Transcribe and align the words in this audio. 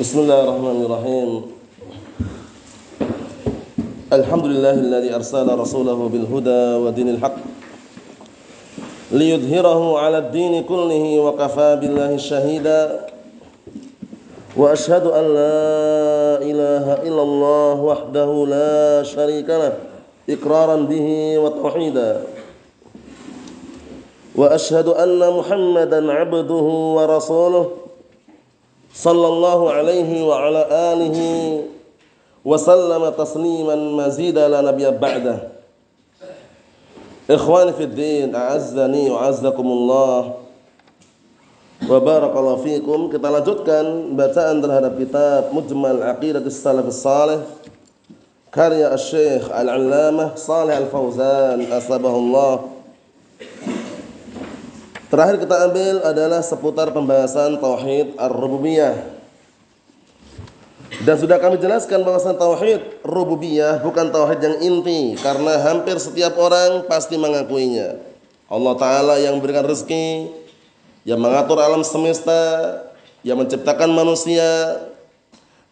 بسم 0.00 0.24
الله 0.24 0.40
الرحمن 0.48 0.78
الرحيم. 0.88 1.30
الحمد 4.12 4.46
لله 4.46 4.74
الذي 4.80 5.12
أرسل 5.12 5.44
رسوله 5.44 6.08
بالهدى 6.08 6.64
ودين 6.80 7.08
الحق 7.20 7.36
ليظهره 9.12 9.98
على 9.98 10.18
الدين 10.18 10.64
كله 10.64 11.04
وكفى 11.20 11.76
بالله 11.84 12.16
شهيدا 12.16 12.80
وأشهد 14.56 15.04
أن 15.04 15.24
لا 15.36 15.68
إله 16.48 16.86
إلا 17.04 17.22
الله 17.22 17.74
وحده 17.84 18.30
لا 18.48 19.02
شريك 19.04 19.48
له 19.52 19.72
إقرارا 20.32 20.76
به 20.88 21.08
وتوحيدا. 21.44 22.10
وأشهد 24.32 24.88
أن 24.96 25.20
محمدا 25.20 26.00
عبده 26.12 26.66
ورسوله. 26.96 27.79
صلى 28.94 29.26
الله 29.28 29.60
عليه 29.72 30.10
وعلى 30.26 30.62
آله 30.70 31.18
وسلم 32.44 33.02
تسليما 33.08 33.74
مزيدا 33.76 34.48
لا 34.48 34.60
نبي 34.60 34.90
بعده 34.90 35.38
إخواني 37.30 37.72
في 37.72 37.82
الدين 37.84 38.34
أعزني 38.34 39.10
وأعزكم 39.10 39.66
الله 39.66 40.34
وبارك 41.90 42.32
الله 42.36 42.56
فيكم 42.56 42.98
kita 43.14 43.28
lanjutkan 43.30 43.84
bacaan 44.18 44.58
terhadap 44.58 44.92
kitab 44.98 45.42
Mujmal 45.54 46.02
Aqidah 46.10 46.42
Salaf 46.50 46.90
Salih 46.90 47.40
karya 48.50 48.90
Syekh 48.98 49.46
Al-Allamah 49.48 50.34
Salih 50.34 50.74
Al-Fauzan 50.74 51.62
asbahullah 51.70 52.69
Terakhir 55.10 55.42
kita 55.42 55.56
ambil 55.66 55.94
adalah 56.06 56.38
seputar 56.38 56.94
pembahasan 56.94 57.58
tauhid 57.58 58.14
ar-rububiyah. 58.14 59.18
Dan 61.02 61.18
sudah 61.18 61.42
kami 61.42 61.58
jelaskan 61.58 62.06
bahwasan 62.06 62.38
tauhid 62.38 63.02
rububiyah 63.02 63.82
bukan 63.82 64.06
tauhid 64.14 64.38
yang 64.38 64.56
inti 64.62 65.18
karena 65.18 65.58
hampir 65.66 65.98
setiap 65.98 66.38
orang 66.38 66.86
pasti 66.86 67.18
mengakuinya. 67.18 67.98
Allah 68.46 68.74
taala 68.78 69.14
yang 69.18 69.34
memberikan 69.38 69.66
rezeki, 69.66 70.30
yang 71.02 71.18
mengatur 71.18 71.58
alam 71.58 71.82
semesta, 71.82 72.78
yang 73.26 73.34
menciptakan 73.34 73.90
manusia. 73.90 74.78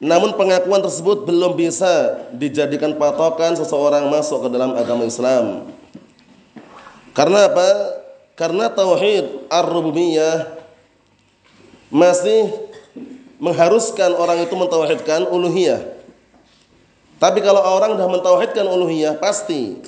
Namun 0.03 0.35
pengakuan 0.35 0.83
tersebut 0.83 1.27
belum 1.27 1.55
bisa 1.55 2.27
dijadikan 2.35 2.99
patokan 2.99 3.55
seseorang 3.55 4.11
masuk 4.11 4.47
ke 4.47 4.49
dalam 4.51 4.75
agama 4.75 5.07
Islam. 5.07 5.71
Karena 7.15 7.47
apa? 7.51 7.69
Karena 8.39 8.71
tauhid 8.71 9.51
ar-rububiyah 9.51 10.63
masih 11.91 12.55
mengharuskan 13.43 14.15
orang 14.15 14.47
itu 14.47 14.55
mentauhidkan 14.55 15.27
uluhiyah. 15.27 15.83
Tapi 17.19 17.43
kalau 17.43 17.59
orang 17.59 17.99
sudah 17.99 18.07
mentauhidkan 18.07 18.63
uluhiyah 18.63 19.19
pasti 19.19 19.83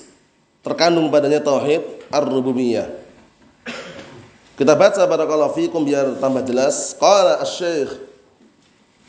terkandung 0.66 1.14
padanya 1.14 1.38
tauhid 1.38 2.10
ar-rububiyah. 2.10 2.90
Kita 4.58 4.74
baca 4.74 4.98
barakallahu 5.06 5.54
fikum 5.54 5.86
biar 5.86 6.18
tambah 6.18 6.42
jelas. 6.42 6.98
Qala 6.98 7.38
asy-syekh 7.46 8.10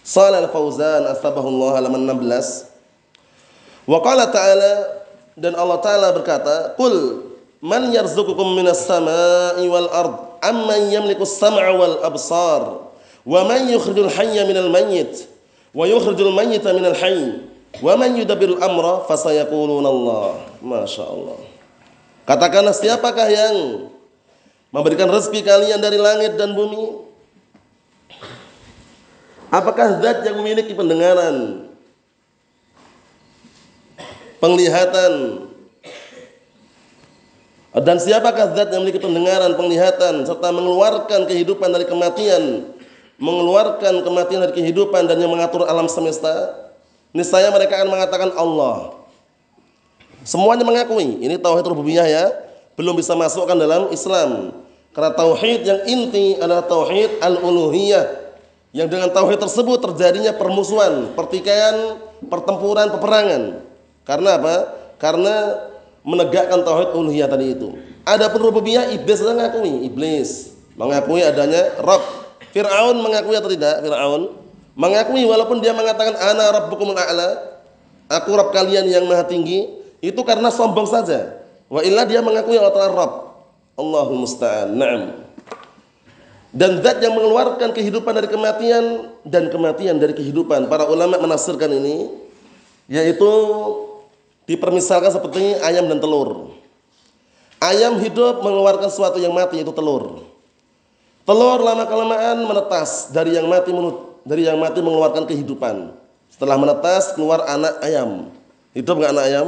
Shalal 0.05 0.49
Al-Fauzan 0.49 1.05
astabahullah 1.09 1.81
halaman 1.81 2.05
16. 2.09 3.89
Wa 3.89 4.01
qala 4.05 4.29
ta'ala 4.29 5.01
dan 5.37 5.53
Allah 5.53 5.77
Ta'ala 5.77 6.07
berkata, 6.13 6.73
"Qul 6.73 7.25
Man 7.61 7.93
yarzuqukum 7.93 8.57
minas 8.57 8.89
sama'i 8.89 9.69
wal 9.69 9.85
ard 9.93 10.41
amman 10.41 10.89
yamliku 10.89 11.29
as-sam'a 11.29 11.69
wal 11.77 12.01
absar 12.01 12.89
wa 13.21 13.41
man 13.45 13.69
yukhrijul 13.69 14.09
hayya 14.09 14.49
minal 14.49 14.73
mayyit 14.73 15.29
wa 15.69 15.85
yukhrijul 15.85 16.33
mayyita 16.33 16.73
minal 16.73 16.97
hayy 16.97 17.45
wa 17.77 17.93
man 17.93 18.17
yudabbirul 18.17 18.57
amra 18.57 19.05
fasayaquluna 19.05 19.89
Allah. 19.93 20.41
Masya 20.65 21.05
Allah. 21.05 21.37
Katakanlah 22.25 22.73
siapakah 22.73 23.29
yang 23.29 23.89
memberikan 24.73 25.09
rezeki 25.13 25.45
kalian 25.45 25.77
dari 25.77 26.01
langit 26.01 26.41
dan 26.41 26.57
bumi? 26.57 27.05
Apakah 29.51 29.99
zat 29.99 30.23
yang 30.23 30.39
memiliki 30.39 30.71
pendengaran, 30.71 31.67
penglihatan, 34.39 35.43
dan 37.71 38.03
siapakah 38.03 38.51
zat 38.51 38.67
yang 38.75 38.83
memiliki 38.83 38.99
pendengaran, 38.99 39.55
penglihatan 39.55 40.27
serta 40.27 40.51
mengeluarkan 40.51 41.23
kehidupan 41.23 41.71
dari 41.71 41.87
kematian, 41.87 42.67
mengeluarkan 43.15 44.03
kematian 44.03 44.43
dari 44.43 44.53
kehidupan 44.59 45.07
dan 45.07 45.15
yang 45.15 45.31
mengatur 45.31 45.63
alam 45.63 45.87
semesta? 45.87 46.51
Niscaya 47.15 47.47
mereka 47.47 47.79
akan 47.79 47.87
mengatakan 47.87 48.29
Allah. 48.35 48.99
Semuanya 50.27 50.67
mengakui 50.67 51.23
ini 51.23 51.39
tauhid 51.39 51.63
rububiyah 51.63 52.07
ya, 52.11 52.25
belum 52.75 52.99
bisa 52.99 53.15
masukkan 53.15 53.55
dalam 53.55 53.87
Islam. 53.95 54.51
Karena 54.91 55.15
tauhid 55.15 55.63
yang 55.63 55.79
inti 55.87 56.35
adalah 56.43 56.67
tauhid 56.67 57.23
al-uluhiyah 57.23 58.35
yang 58.75 58.91
dengan 58.91 59.07
tauhid 59.15 59.39
tersebut 59.39 59.79
terjadinya 59.79 60.35
permusuhan, 60.35 61.15
pertikaian, 61.15 61.99
pertempuran, 62.27 62.91
peperangan. 62.91 63.63
Karena 64.03 64.29
apa? 64.35 64.55
Karena 64.99 65.35
menegakkan 66.01 66.61
tauhid 66.65 66.93
uluhiyah 66.97 67.29
tadi 67.29 67.53
itu. 67.53 67.77
Adapun 68.01 68.49
rububiyah 68.49 68.89
iblis 68.93 69.21
sudah 69.21 69.37
mengakui, 69.37 69.85
iblis 69.85 70.57
mengakui 70.73 71.21
adanya 71.21 71.77
Rabb. 71.81 72.03
Firaun 72.51 72.99
mengakui 72.99 73.37
atau 73.37 73.47
tidak? 73.47 73.85
Firaun 73.85 74.33
mengakui 74.75 75.23
walaupun 75.23 75.61
dia 75.61 75.71
mengatakan 75.71 76.17
ana 76.17 76.45
rabbukumul 76.59 76.97
a'la, 76.97 77.61
aku 78.09 78.29
Rabb 78.33 78.51
kalian 78.51 78.89
yang 78.89 79.05
maha 79.05 79.23
tinggi, 79.23 79.69
itu 80.01 80.19
karena 80.25 80.49
sombong 80.49 80.89
saja. 80.89 81.37
Wa 81.71 81.85
illa 81.85 82.03
dia 82.03 82.19
mengakui 82.19 82.59
Allah 82.59 82.73
Ta'ala 82.75 82.91
Rabb. 82.91 83.13
Allahul 83.79 84.27
musta'an. 84.27 84.75
Naam. 84.75 85.23
Dan 86.51 86.83
zat 86.83 86.99
yang 86.99 87.15
mengeluarkan 87.15 87.71
kehidupan 87.71 88.11
dari 88.11 88.27
kematian 88.27 89.15
dan 89.23 89.47
kematian 89.47 89.95
dari 89.95 90.11
kehidupan. 90.11 90.67
Para 90.67 90.83
ulama 90.91 91.15
menafsirkan 91.15 91.71
ini 91.71 92.11
yaitu 92.91 93.31
Dipermisalkan 94.49 95.13
seperti 95.13 95.57
ayam 95.61 95.85
dan 95.87 96.01
telur. 96.01 96.55
Ayam 97.61 98.01
hidup 98.01 98.41
mengeluarkan 98.41 98.89
sesuatu 98.89 99.21
yang 99.21 99.31
mati 99.31 99.61
yaitu 99.61 99.69
telur. 99.69 100.25
Telur 101.21 101.59
lama 101.61 101.85
kelamaan 101.85 102.41
menetas 102.49 103.13
dari 103.13 103.37
yang 103.37 103.45
mati 103.45 103.69
dari 104.25 104.49
yang 104.49 104.57
mati 104.57 104.81
mengeluarkan 104.81 105.29
kehidupan. 105.29 105.93
Setelah 106.33 106.57
menetas 106.57 107.13
keluar 107.13 107.45
anak 107.45 107.77
ayam. 107.85 108.33
Hidup 108.73 108.97
nggak 108.97 109.13
anak 109.13 109.25
ayam? 109.29 109.47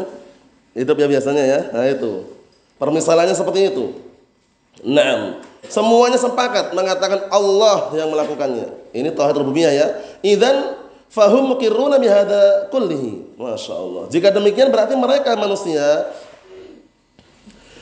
Hidup 0.78 0.96
ya 1.02 1.08
biasanya 1.10 1.44
ya. 1.44 1.60
Nah 1.74 1.90
itu. 1.90 2.30
Permisalannya 2.78 3.34
seperti 3.34 3.74
itu. 3.74 3.86
Nah, 4.84 5.40
semuanya 5.70 6.18
sepakat 6.18 6.74
mengatakan 6.74 7.30
Allah 7.32 7.94
yang 7.98 8.10
melakukannya. 8.10 8.94
Ini 8.94 9.10
tauhid 9.14 9.38
rububiyah 9.42 9.74
ya. 9.74 9.88
Idan 10.22 10.83
Fahum 11.14 11.54
mukiruna 11.54 12.02
bihada 12.02 12.74
kullihi. 12.74 13.38
Masya 13.38 13.74
Allah. 13.78 14.04
Jika 14.10 14.34
demikian 14.34 14.74
berarti 14.74 14.98
mereka 14.98 15.38
manusia 15.38 16.10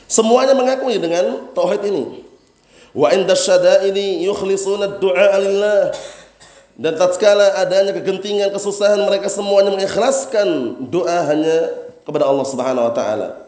semuanya 0.04 0.52
mengakui 0.52 1.00
dengan 1.00 1.48
tauhid 1.56 1.80
ini. 1.88 2.28
Wa 2.92 3.08
inda 3.16 3.32
syada'ini 3.32 4.28
yukhlisuna 4.28 5.00
du'a 5.00 5.40
lillah. 5.40 5.96
Dan 6.76 6.96
tatkala 6.96 7.56
adanya 7.56 7.96
kegentingan, 7.96 8.52
kesusahan 8.52 9.00
mereka 9.00 9.28
semuanya 9.32 9.72
mengikhlaskan 9.72 10.76
doa 10.92 11.24
hanya 11.28 11.72
kepada 12.04 12.28
Allah 12.28 12.46
Subhanahu 12.48 12.84
wa 12.88 12.94
taala. 12.96 13.41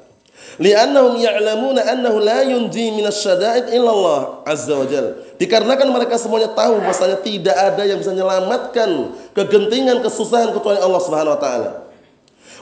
Li'annahum 0.62 1.18
ya'lamuna 1.18 1.82
annahu 1.82 2.22
la 2.22 2.46
yunji 2.46 2.94
minasyada'id 2.94 3.74
illallah 3.74 4.46
azza 4.46 4.74
wa 4.74 4.86
jal. 4.86 5.18
Dikarenakan 5.34 5.90
mereka 5.90 6.14
semuanya 6.14 6.54
tahu 6.54 6.78
bahwasanya 6.78 7.18
tidak 7.26 7.56
ada 7.58 7.82
yang 7.82 7.98
bisa 7.98 8.14
menyelamatkan 8.14 9.18
kegentingan 9.34 9.98
kesusahan 9.98 10.54
kecuali 10.54 10.78
Allah 10.78 11.00
Subhanahu 11.02 11.34
wa 11.34 11.40
taala. 11.42 11.70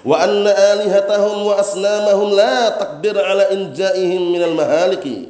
Wa 0.03 0.17
anna 0.25 0.51
alihatahum 0.51 1.53
wa 1.53 1.55
asnamahum 1.61 2.29
la 2.33 2.75
takdir 2.81 3.15
ala 3.15 3.53
inja'ihim 3.53 4.33
minal 4.33 4.57
mahaliki. 4.57 5.29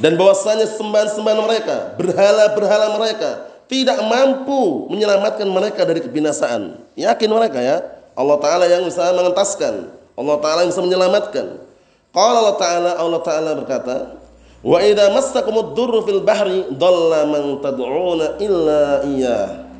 Dan 0.00 0.20
bahwasanya 0.20 0.68
sembahan-sembahan 0.68 1.40
mereka, 1.40 1.76
berhala-berhala 1.96 3.00
mereka 3.00 3.30
tidak 3.70 3.96
mampu 4.04 4.90
menyelamatkan 4.92 5.48
mereka 5.48 5.88
dari 5.88 6.04
kebinasaan. 6.04 6.84
Yakin 7.00 7.30
mereka 7.32 7.62
ya, 7.64 7.80
Allah 8.12 8.36
taala 8.42 8.64
yang 8.68 8.84
bisa 8.84 9.08
mengentaskan. 9.14 9.99
Allah 10.20 10.36
Ta'ala 10.36 10.68
bisa 10.68 10.84
menyelamatkan. 10.84 11.46
Qala 12.12 12.36
Allah 12.44 12.56
Ta'ala, 12.60 12.90
Allah 13.00 13.20
Ta'ala 13.24 13.50
berkata, 13.56 13.96
Wa 14.60 14.84
idha 14.84 15.08
massakumud 15.16 15.72
durru 15.72 16.04
fil 16.04 16.20
bahri 16.20 16.68
dhalla 16.76 17.24
man 17.24 17.64
tad'una 17.64 18.36
illa 18.36 19.00
iyyah. 19.08 19.72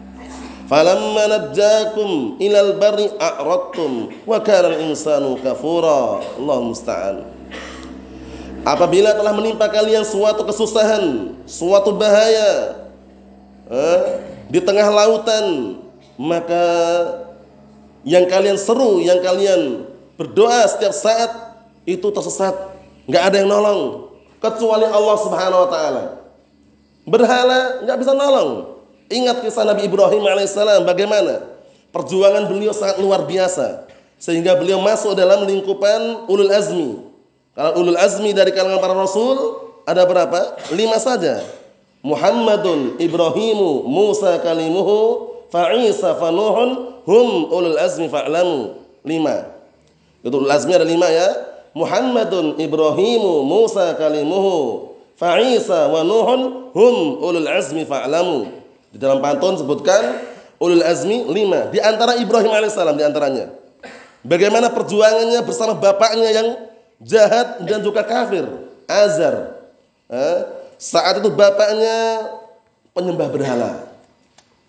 Falamma 0.65 1.27
najjakum 1.29 2.41
ilal 2.41 2.79
barri 2.81 3.11
a'radtum 3.21 4.09
wa 4.25 4.39
kana 4.41 4.73
al-insanu 4.73 5.37
kafura. 5.45 6.25
Allah 6.25 6.59
musta'an. 6.65 7.17
Apabila 8.65 9.13
telah 9.19 9.35
menimpa 9.37 9.69
kalian 9.69 10.07
suatu 10.07 10.47
kesusahan, 10.47 11.37
suatu 11.45 11.97
bahaya, 11.97 12.79
eh, 13.69 14.01
di 14.49 14.61
tengah 14.63 14.89
lautan, 14.89 15.77
maka 16.17 16.65
yang 18.07 18.25
kalian 18.31 18.57
seru, 18.57 19.03
yang 19.03 19.19
kalian 19.21 19.90
berdoa 20.21 20.69
setiap 20.69 20.93
saat 20.93 21.33
itu 21.89 22.05
tersesat, 22.13 22.53
nggak 23.09 23.23
ada 23.33 23.37
yang 23.41 23.49
nolong 23.49 24.13
kecuali 24.37 24.85
Allah 24.85 25.17
Subhanahu 25.17 25.61
wa 25.65 25.69
taala. 25.73 26.05
Berhala 27.09 27.81
nggak 27.89 27.97
bisa 27.97 28.13
nolong. 28.13 28.77
Ingat 29.09 29.41
kisah 29.41 29.65
Nabi 29.65 29.89
Ibrahim 29.89 30.21
alaihissalam 30.21 30.85
bagaimana 30.85 31.49
perjuangan 31.89 32.47
beliau 32.53 32.77
sangat 32.77 33.01
luar 33.01 33.25
biasa 33.25 33.89
sehingga 34.21 34.55
beliau 34.61 34.85
masuk 34.85 35.17
dalam 35.17 35.49
lingkupan 35.49 36.29
ulul 36.29 36.53
azmi. 36.53 37.01
Kalau 37.57 37.81
ulul 37.81 37.97
azmi 37.97 38.37
dari 38.37 38.53
kalangan 38.53 38.79
para 38.79 38.93
rasul 38.93 39.57
ada 39.89 40.05
berapa? 40.05 40.61
Lima 40.77 41.01
saja. 41.01 41.41
Muhammadun 42.05 43.01
Ibrahimu 43.01 43.85
Musa 43.89 44.41
kalimuhu 44.41 45.29
Fa'isa 45.51 46.15
fanuhun 46.15 47.03
hum 47.03 47.51
ulul 47.51 47.75
azmi 47.75 48.07
fa'lamu. 48.07 48.79
Lima. 49.03 49.60
Itu 50.21 50.37
ulul 50.37 50.53
azmi 50.53 50.73
ada 50.77 50.85
lima 50.85 51.09
ya. 51.09 51.29
Muhammadun 51.71 52.59
Ibrahimu 52.59 53.47
Musa 53.47 53.95
kalimuhu 53.95 54.91
Fa'isa 55.21 55.87
wa 55.93 56.01
Nuhun 56.01 56.73
hum 56.73 56.95
ulul 57.21 57.49
azmi 57.49 57.85
fa'lamu. 57.85 58.49
Di 58.91 58.97
dalam 58.97 59.21
pantun 59.21 59.61
sebutkan 59.61 60.17
ulul 60.57 60.81
azmi 60.81 61.29
lima. 61.29 61.69
Di 61.69 61.77
antara 61.77 62.17
Ibrahim 62.17 62.49
alaihissalam 62.49 62.97
di 62.97 63.05
antaranya. 63.05 63.53
Bagaimana 64.25 64.73
perjuangannya 64.73 65.41
bersama 65.45 65.77
bapaknya 65.77 66.29
yang 66.33 66.49
jahat 67.05 67.65
dan 67.65 67.85
juga 67.85 68.05
kafir. 68.05 68.49
Azar. 68.89 69.61
Eh, 70.09 70.39
saat 70.81 71.21
itu 71.21 71.29
bapaknya 71.29 72.29
penyembah 72.97 73.29
berhala. 73.29 73.71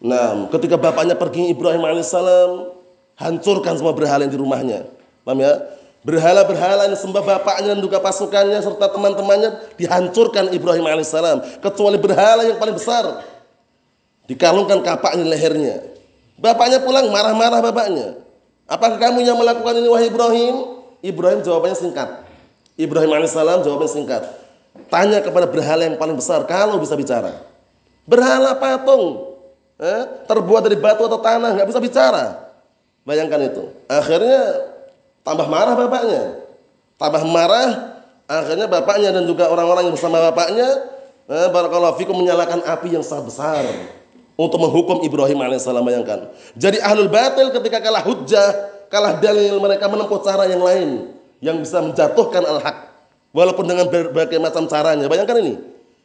Nah, 0.04 0.52
ketika 0.52 0.76
bapaknya 0.76 1.16
pergi 1.16 1.52
Ibrahim 1.56 1.88
alaihissalam, 1.88 2.76
hancurkan 3.16 3.80
semua 3.80 3.96
berhala 3.96 4.28
yang 4.28 4.34
di 4.34 4.40
rumahnya. 4.40 4.80
Paham 5.22 5.40
ya? 5.42 5.54
Berhala-berhala 6.02 6.90
yang 6.90 6.98
sembah 6.98 7.22
bapaknya 7.22 7.78
dan 7.78 7.82
juga 7.82 8.02
pasukannya 8.02 8.58
serta 8.58 8.90
teman-temannya 8.90 9.78
dihancurkan 9.78 10.50
Ibrahim 10.50 10.90
alaihissalam. 10.90 11.62
Kecuali 11.62 12.02
berhala 12.02 12.42
yang 12.42 12.58
paling 12.58 12.74
besar. 12.74 13.22
Dikalungkan 14.26 14.82
kapaknya 14.82 15.30
lehernya. 15.30 15.78
Bapaknya 16.42 16.82
pulang 16.82 17.06
marah-marah 17.14 17.62
bapaknya. 17.62 18.18
Apakah 18.66 18.98
kamu 18.98 19.22
yang 19.22 19.38
melakukan 19.38 19.78
ini 19.78 19.88
wahai 19.94 20.10
Ibrahim? 20.10 20.56
Ibrahim 21.06 21.46
jawabannya 21.46 21.78
singkat. 21.78 22.10
Ibrahim 22.82 23.12
alaihissalam 23.22 23.62
jawabannya 23.62 23.94
singkat. 23.94 24.24
Tanya 24.90 25.22
kepada 25.22 25.46
berhala 25.46 25.86
yang 25.86 26.02
paling 26.02 26.18
besar 26.18 26.50
kalau 26.50 26.82
bisa 26.82 26.98
bicara. 26.98 27.46
Berhala 28.10 28.58
patung 28.58 29.38
eh, 29.78 30.04
terbuat 30.26 30.66
dari 30.66 30.82
batu 30.82 31.06
atau 31.06 31.22
tanah, 31.22 31.54
nggak 31.62 31.68
bisa 31.70 31.78
bicara. 31.78 32.54
Bayangkan 33.06 33.42
itu. 33.46 33.70
Akhirnya 33.86 34.72
tambah 35.22 35.48
marah 35.50 35.74
bapaknya. 35.78 36.24
Tambah 37.02 37.24
marah, 37.26 37.70
akhirnya 38.30 38.68
bapaknya 38.70 39.10
dan 39.10 39.26
juga 39.26 39.50
orang-orang 39.50 39.90
yang 39.90 39.96
bersama 39.98 40.22
bapaknya, 40.30 40.68
eh, 41.26 41.48
barakallahu 41.50 41.98
fikum 41.98 42.14
menyalakan 42.14 42.62
api 42.62 42.94
yang 42.94 43.02
sangat 43.02 43.34
besar 43.34 43.64
untuk 44.38 44.58
menghukum 44.62 45.02
Ibrahim 45.02 45.42
alaihissalam 45.42 45.82
bayangkan. 45.82 46.30
Jadi 46.54 46.78
ahlul 46.82 47.10
batil 47.10 47.50
ketika 47.50 47.82
kalah 47.82 48.06
hujah, 48.06 48.50
kalah 48.90 49.18
dalil 49.18 49.58
mereka 49.58 49.90
menempuh 49.90 50.22
cara 50.22 50.46
yang 50.46 50.62
lain 50.62 51.14
yang 51.42 51.58
bisa 51.58 51.82
menjatuhkan 51.82 52.46
al-haq 52.46 52.94
walaupun 53.34 53.66
dengan 53.66 53.90
berbagai 53.90 54.38
macam 54.38 54.70
caranya. 54.70 55.10
Bayangkan 55.10 55.42
ini. 55.42 55.54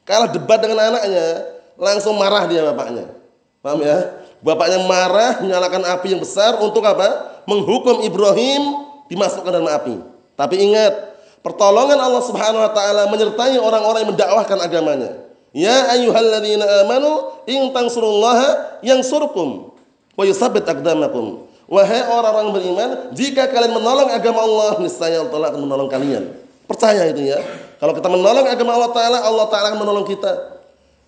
Kalah 0.07 0.31
debat 0.31 0.63
dengan 0.63 0.95
anaknya, 0.95 1.51
langsung 1.75 2.15
marah 2.15 2.47
dia 2.47 2.63
bapaknya. 2.63 3.11
Paham 3.59 3.83
ya? 3.83 4.23
Bapaknya 4.39 4.79
marah 4.87 5.43
menyalakan 5.43 5.83
api 5.83 6.15
yang 6.15 6.23
besar 6.23 6.63
untuk 6.63 6.87
apa? 6.87 7.43
Menghukum 7.51 8.07
Ibrahim 8.07 8.86
dimasukkan 9.11 9.51
dalam 9.51 9.69
api. 9.71 9.97
Tapi 10.37 10.55
ingat, 10.61 10.93
pertolongan 11.41 11.97
Allah 11.97 12.23
Subhanahu 12.23 12.63
wa 12.63 12.73
taala 12.75 13.09
menyertai 13.09 13.57
orang-orang 13.57 14.05
yang 14.05 14.11
mendakwahkan 14.13 14.59
agamanya. 14.61 15.11
Ya 15.57 15.89
ayyuhalladzina 15.97 16.85
amanu 16.85 17.41
in 17.49 17.73
tansurullaha 17.73 18.81
yansurkum 18.85 19.73
wa 20.13 20.23
yutsabbit 20.27 20.69
aqdamakum. 20.69 21.49
Wahai 21.67 22.07
orang-orang 22.07 22.55
beriman, 22.55 22.91
jika 23.11 23.51
kalian 23.51 23.75
menolong 23.75 24.07
agama 24.15 24.39
Allah, 24.47 24.79
niscaya 24.79 25.27
Allah 25.27 25.51
akan 25.51 25.67
menolong 25.67 25.91
kalian. 25.91 26.31
Percaya 26.71 27.11
itu 27.11 27.27
ya. 27.27 27.43
Kalau 27.83 27.91
kita 27.91 28.07
menolong 28.07 28.47
agama 28.47 28.79
Allah 28.79 28.91
Ta'ala, 28.95 29.19
Allah 29.27 29.47
Ta'ala 29.51 29.67
akan 29.75 29.81
menolong 29.83 30.07
kita. 30.07 30.31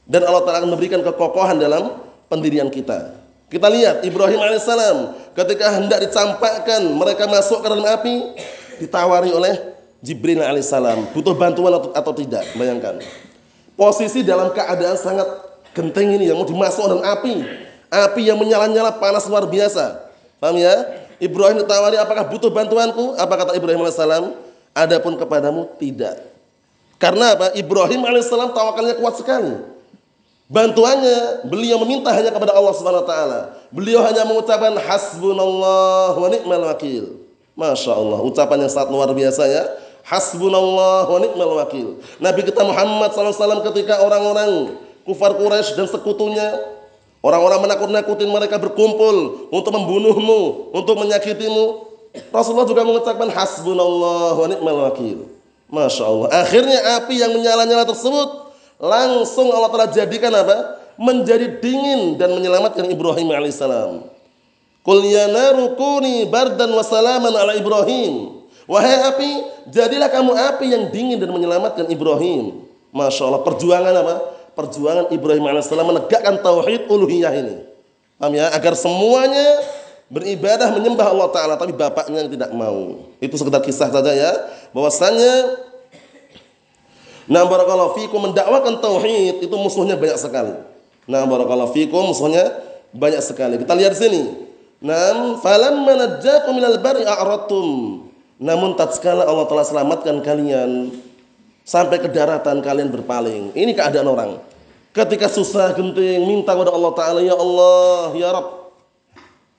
Dan 0.02 0.26
Allah 0.26 0.42
Ta'ala 0.42 0.58
akan 0.66 0.74
memberikan 0.74 0.98
kekokohan 1.06 1.62
dalam 1.62 2.02
pendirian 2.26 2.66
kita. 2.74 3.14
Kita 3.48 3.64
lihat 3.72 4.04
Ibrahim 4.04 4.44
alaihissalam 4.44 5.16
ketika 5.32 5.72
hendak 5.72 6.04
dicampakkan 6.04 6.84
mereka 6.92 7.24
masuk 7.24 7.64
ke 7.64 7.66
dalam 7.72 7.86
api 7.88 8.36
ditawari 8.76 9.32
oleh 9.32 9.72
Jibril 10.04 10.44
alaihissalam. 10.44 11.16
Butuh 11.16 11.32
bantuan 11.32 11.72
atau, 11.72 11.90
atau 11.96 12.12
tidak? 12.12 12.44
Bayangkan. 12.52 13.00
Posisi 13.72 14.20
dalam 14.20 14.52
keadaan 14.52 15.00
sangat 15.00 15.24
genteng 15.72 16.12
ini 16.12 16.28
yang 16.28 16.36
mau 16.36 16.44
dimasuk 16.44 16.84
dalam 16.92 17.00
api. 17.00 17.40
Api 17.88 18.28
yang 18.28 18.36
menyala-nyala 18.36 19.00
panas 19.00 19.24
luar 19.24 19.48
biasa. 19.48 19.96
Paham 20.36 20.60
ya? 20.60 20.84
Ibrahim 21.16 21.64
ditawari 21.64 21.96
apakah 21.96 22.28
butuh 22.28 22.52
bantuanku? 22.52 23.16
Apa 23.16 23.32
kata 23.32 23.56
Ibrahim 23.56 23.80
alaihissalam? 23.80 24.36
Adapun 24.76 25.16
kepadamu 25.16 25.72
tidak. 25.80 26.20
Karena 27.00 27.32
apa? 27.32 27.56
Ibrahim 27.56 28.04
alaihissalam 28.04 28.52
tawakalnya 28.52 29.00
kuat 29.00 29.16
sekali 29.16 29.77
Bantuannya 30.48 31.44
beliau 31.44 31.76
meminta 31.84 32.08
hanya 32.08 32.32
kepada 32.32 32.56
Allah 32.56 32.72
Subhanahu 32.72 33.04
wa 33.04 33.08
taala. 33.08 33.40
Beliau 33.68 34.00
hanya 34.00 34.24
mengucapkan 34.24 34.72
hasbunallah 34.80 36.16
wa 36.16 36.28
ni'mal 36.32 36.72
wakil. 36.72 37.20
Masya 37.52 37.92
Allah, 37.92 38.24
ucapan 38.24 38.64
yang 38.64 38.72
sangat 38.72 38.88
luar 38.88 39.12
biasa 39.12 39.44
ya. 39.44 39.68
Hasbunallah 40.08 41.04
wa 41.04 41.18
ni'mal 41.20 41.52
wakil. 41.60 42.00
Nabi 42.16 42.48
kita 42.48 42.64
Muhammad 42.64 43.12
SAW 43.12 43.60
ketika 43.68 44.00
orang-orang 44.00 44.72
kufar 45.04 45.36
Quraisy 45.36 45.76
dan 45.76 45.84
sekutunya 45.84 46.56
orang-orang 47.20 47.68
menakut-nakutin 47.68 48.32
mereka 48.32 48.56
berkumpul 48.56 49.52
untuk 49.52 49.72
membunuhmu, 49.76 50.72
untuk 50.72 50.96
menyakitimu. 50.96 51.92
Rasulullah 52.32 52.64
juga 52.64 52.88
mengucapkan 52.88 53.28
hasbunallah 53.28 54.32
wa 54.32 54.46
ni'mal 54.48 54.78
wakil. 54.88 55.28
Masya 55.68 56.08
Allah. 56.08 56.32
Akhirnya 56.40 57.04
api 57.04 57.20
yang 57.20 57.36
menyala-nyala 57.36 57.84
tersebut 57.84 58.47
langsung 58.78 59.50
Allah 59.50 59.70
telah 59.74 59.88
jadikan 59.90 60.32
apa? 60.34 60.80
Menjadi 60.98 61.62
dingin 61.62 62.18
dan 62.18 62.34
menyelamatkan 62.34 62.86
Ibrahim 62.90 63.30
alaihissalam. 63.30 64.10
Qul 64.82 64.98
ya 65.04 65.30
naru 65.30 65.76
kuni 65.78 66.26
bardan 66.26 66.70
wa 66.72 66.82
salaman 66.82 67.30
ala 67.34 67.54
Ibrahim. 67.54 68.42
Wahai 68.64 69.00
api, 69.06 69.30
jadilah 69.70 70.10
kamu 70.12 70.32
api 70.32 70.66
yang 70.72 70.84
dingin 70.90 71.18
dan 71.20 71.30
menyelamatkan 71.32 71.88
Ibrahim. 71.88 72.66
Masya 72.92 73.22
Allah, 73.28 73.42
perjuangan 73.44 73.94
apa? 73.94 74.14
Perjuangan 74.56 75.06
Ibrahim 75.14 75.44
alaihissalam 75.44 75.86
menegakkan 75.86 76.40
tauhid 76.42 76.90
uluhiyah 76.90 77.32
ini. 77.36 77.68
Paham 78.18 78.34
ya? 78.34 78.50
Agar 78.50 78.74
semuanya 78.74 79.62
beribadah 80.10 80.72
menyembah 80.72 81.06
Allah 81.06 81.28
Ta'ala 81.30 81.54
tapi 81.54 81.76
bapaknya 81.76 82.26
tidak 82.26 82.50
mau. 82.50 83.06
Itu 83.22 83.38
sekedar 83.38 83.62
kisah 83.62 83.92
saja 83.92 84.12
ya. 84.12 84.32
Bahwasanya 84.74 85.64
Nah 87.28 87.44
barakallahu 87.44 88.00
fikum 88.00 88.24
mendakwakan 88.24 88.80
tauhid 88.80 89.44
itu 89.44 89.56
musuhnya 89.60 90.00
banyak 90.00 90.16
sekali. 90.16 90.56
Nah 91.04 91.28
barakallahu 91.28 91.76
fikum 91.76 92.08
musuhnya 92.08 92.48
banyak 92.96 93.20
sekali. 93.20 93.60
Kita 93.60 93.76
lihat 93.76 93.92
sini. 94.00 94.48
Nam 94.80 95.36
falamma 95.44 95.92
najjakum 95.92 96.56
minal 96.56 96.80
bari 96.80 97.04
a'radtum. 97.04 98.00
Namun 98.40 98.80
tatkala 98.80 99.28
Allah 99.28 99.44
telah 99.44 99.64
selamatkan 99.66 100.24
kalian 100.24 100.88
sampai 101.68 102.00
ke 102.00 102.08
daratan 102.08 102.64
kalian 102.64 102.88
berpaling. 102.88 103.52
Ini 103.52 103.76
keadaan 103.76 104.08
orang. 104.08 104.30
Ketika 104.96 105.28
susah 105.28 105.76
genting 105.76 106.24
minta 106.24 106.56
kepada 106.56 106.72
Allah 106.72 106.92
taala 106.96 107.20
ya 107.20 107.36
Allah 107.36 108.16
ya 108.16 108.32
Rabb 108.32 108.72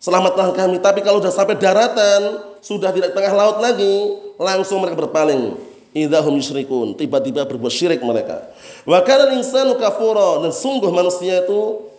selamatlah 0.01 0.57
kami. 0.57 0.81
Tapi 0.81 1.05
kalau 1.05 1.21
sudah 1.21 1.35
sampai 1.37 1.53
daratan 1.53 2.49
sudah 2.65 2.89
tidak 2.89 3.13
tengah 3.13 3.29
laut 3.37 3.61
lagi 3.61 4.17
langsung 4.41 4.81
mereka 4.81 5.05
berpaling 5.05 5.68
idahum 5.93 6.37
yusyrikun 6.37 6.97
tiba-tiba 6.97 7.45
berbuat 7.45 7.73
syirik 7.73 8.01
mereka. 8.01 8.45
Wa 8.85 9.01
kana 9.01 9.33
insanu 9.37 9.77
kafura. 9.77 10.43
Dan 10.45 10.53
sungguh 10.53 10.89
manusia 10.93 11.45
itu 11.45 11.89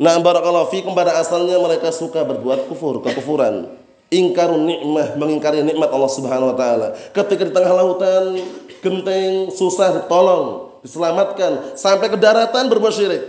nah 0.00 0.16
barakallahu 0.18 0.72
fikum 0.72 0.96
pada 0.96 1.20
asalnya 1.20 1.60
mereka 1.60 1.92
suka 1.92 2.24
berbuat 2.24 2.68
kufur 2.68 3.00
kekufuran. 3.04 3.68
Ingkarun 4.12 4.68
nikmah 4.68 5.16
mengingkari 5.16 5.64
nikmat 5.64 5.88
Allah 5.88 6.10
Subhanahu 6.12 6.52
wa 6.52 6.56
taala. 6.56 6.88
Ketika 7.16 7.48
di 7.48 7.52
tengah 7.52 7.72
lautan 7.72 8.36
genteng 8.84 9.48
susah 9.54 10.04
ditolong 10.04 10.72
diselamatkan. 10.84 11.78
Sampai 11.78 12.10
ke 12.12 12.18
daratan 12.18 12.68
berbuat 12.68 12.92
syirik. 12.92 13.22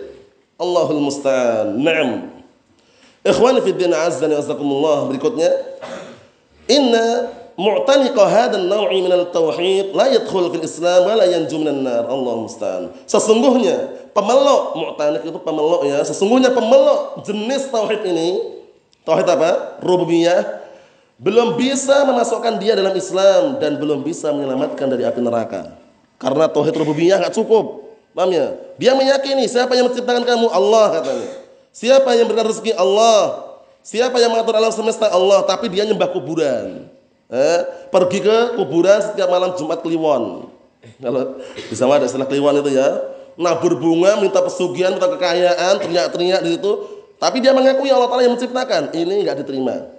Allahul 0.58 1.02
musta'an. 1.02 1.78
Na'am. 1.80 2.34
Ikhwani 3.24 3.64
fid 3.64 3.80
din 3.80 3.96
azza 3.96 4.28
wa 4.28 5.08
berikutnya. 5.08 5.50
Inna 6.68 7.32
mu'taliqa 7.56 8.24
hadan 8.26 8.70
naw'i 8.70 9.02
min 9.02 9.12
al-tauhid 9.12 9.94
la 9.94 10.10
yadkhul 10.10 10.54
fil 10.54 10.66
Islam 10.66 11.10
wa 11.10 11.14
la 11.18 11.26
yanju 11.28 11.56
minan 11.60 11.86
nar. 11.86 12.06
Allah 12.10 12.34
musta'an. 12.40 12.94
Sesungguhnya 13.06 14.04
Pemeluk 14.14 14.78
mu'tanik 14.78 15.26
itu 15.26 15.40
pemeluk 15.42 15.90
ya. 15.90 16.06
Sesungguhnya 16.06 16.54
pemeluk 16.54 17.26
jenis 17.26 17.66
tauhid 17.74 18.06
ini 18.06 18.62
tauhid 19.02 19.26
apa? 19.26 19.82
Rububiyah 19.82 20.62
belum 21.18 21.58
bisa 21.58 22.06
memasukkan 22.06 22.62
dia 22.62 22.78
dalam 22.78 22.94
Islam 22.94 23.58
dan 23.58 23.82
belum 23.82 24.06
bisa 24.06 24.30
menyelamatkan 24.30 24.86
dari 24.86 25.02
api 25.02 25.18
neraka. 25.18 25.82
Karena 26.22 26.46
tauhid 26.46 26.78
rububiyah 26.78 27.26
nggak 27.26 27.34
cukup. 27.34 27.90
Paham 28.14 28.30
ya? 28.30 28.54
Dia 28.78 28.94
meyakini 28.94 29.50
siapa 29.50 29.74
yang 29.74 29.90
menciptakan 29.90 30.22
kamu? 30.22 30.46
Allah 30.54 31.02
katanya. 31.02 31.30
Siapa 31.74 32.14
yang 32.14 32.30
berikan 32.30 32.46
rezeki? 32.54 32.78
Allah. 32.78 33.50
Siapa 33.82 34.22
yang 34.22 34.30
mengatur 34.30 34.54
alam 34.54 34.70
semesta? 34.70 35.10
Allah. 35.10 35.42
Tapi 35.50 35.74
dia 35.74 35.90
nyembah 35.90 36.14
kuburan. 36.14 36.86
Eh, 37.34 37.60
pergi 37.90 38.22
ke 38.22 38.54
kuburan 38.54 39.02
setiap 39.02 39.26
malam 39.26 39.58
Jumat 39.58 39.82
Kliwon. 39.82 40.54
Kalau 41.02 41.42
di 41.42 41.74
sana 41.74 41.98
ada 41.98 42.06
istilah 42.06 42.30
Kliwon 42.30 42.62
itu 42.62 42.78
ya 42.78 43.02
nabur 43.34 43.74
bunga, 43.82 44.22
minta 44.22 44.38
pesugihan, 44.46 44.94
minta 44.94 45.10
kekayaan, 45.10 45.82
teriak-teriak 45.82 46.42
di 46.46 46.50
situ. 46.58 46.72
Tapi 47.18 47.42
dia 47.42 47.56
mengakui 47.56 47.90
Allah 47.90 48.06
Ta'ala 48.12 48.22
yang 48.28 48.38
menciptakan. 48.38 48.94
Ini 48.94 49.26
enggak 49.26 49.42
diterima. 49.42 49.90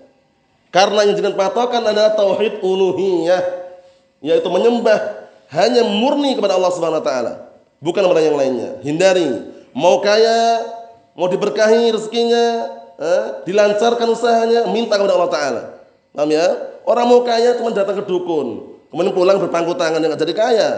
Karena 0.70 1.06
yang 1.06 1.18
jadi 1.18 1.34
patokan 1.34 1.82
adalah 1.82 2.14
tauhid 2.14 2.62
uluhiyah. 2.62 3.42
Yaitu 4.22 4.48
menyembah 4.48 5.26
hanya 5.52 5.82
murni 5.84 6.38
kepada 6.38 6.54
Allah 6.54 6.72
Subhanahu 6.72 7.02
wa 7.02 7.06
taala, 7.06 7.32
bukan 7.82 8.00
kepada 8.00 8.22
yang 8.24 8.36
lainnya. 8.38 8.70
Hindari 8.80 9.26
mau 9.76 10.00
kaya, 10.00 10.64
mau 11.12 11.28
diberkahi 11.28 11.92
rezekinya, 11.92 12.44
eh, 12.96 13.24
dilancarkan 13.44 14.08
usahanya, 14.08 14.70
minta 14.72 14.96
kepada 14.96 15.14
Allah 15.18 15.30
taala. 15.30 15.62
Paham 16.16 16.30
ya? 16.32 16.73
Orang 16.84 17.08
mau 17.08 17.24
kaya 17.24 17.56
cuma 17.56 17.72
datang 17.72 18.00
ke 18.00 18.04
dukun, 18.04 18.76
kemudian 18.92 19.16
pulang 19.16 19.40
berpangku 19.40 19.72
tangan 19.76 20.00
dengan 20.04 20.20
jadi 20.20 20.34
kaya. 20.36 20.70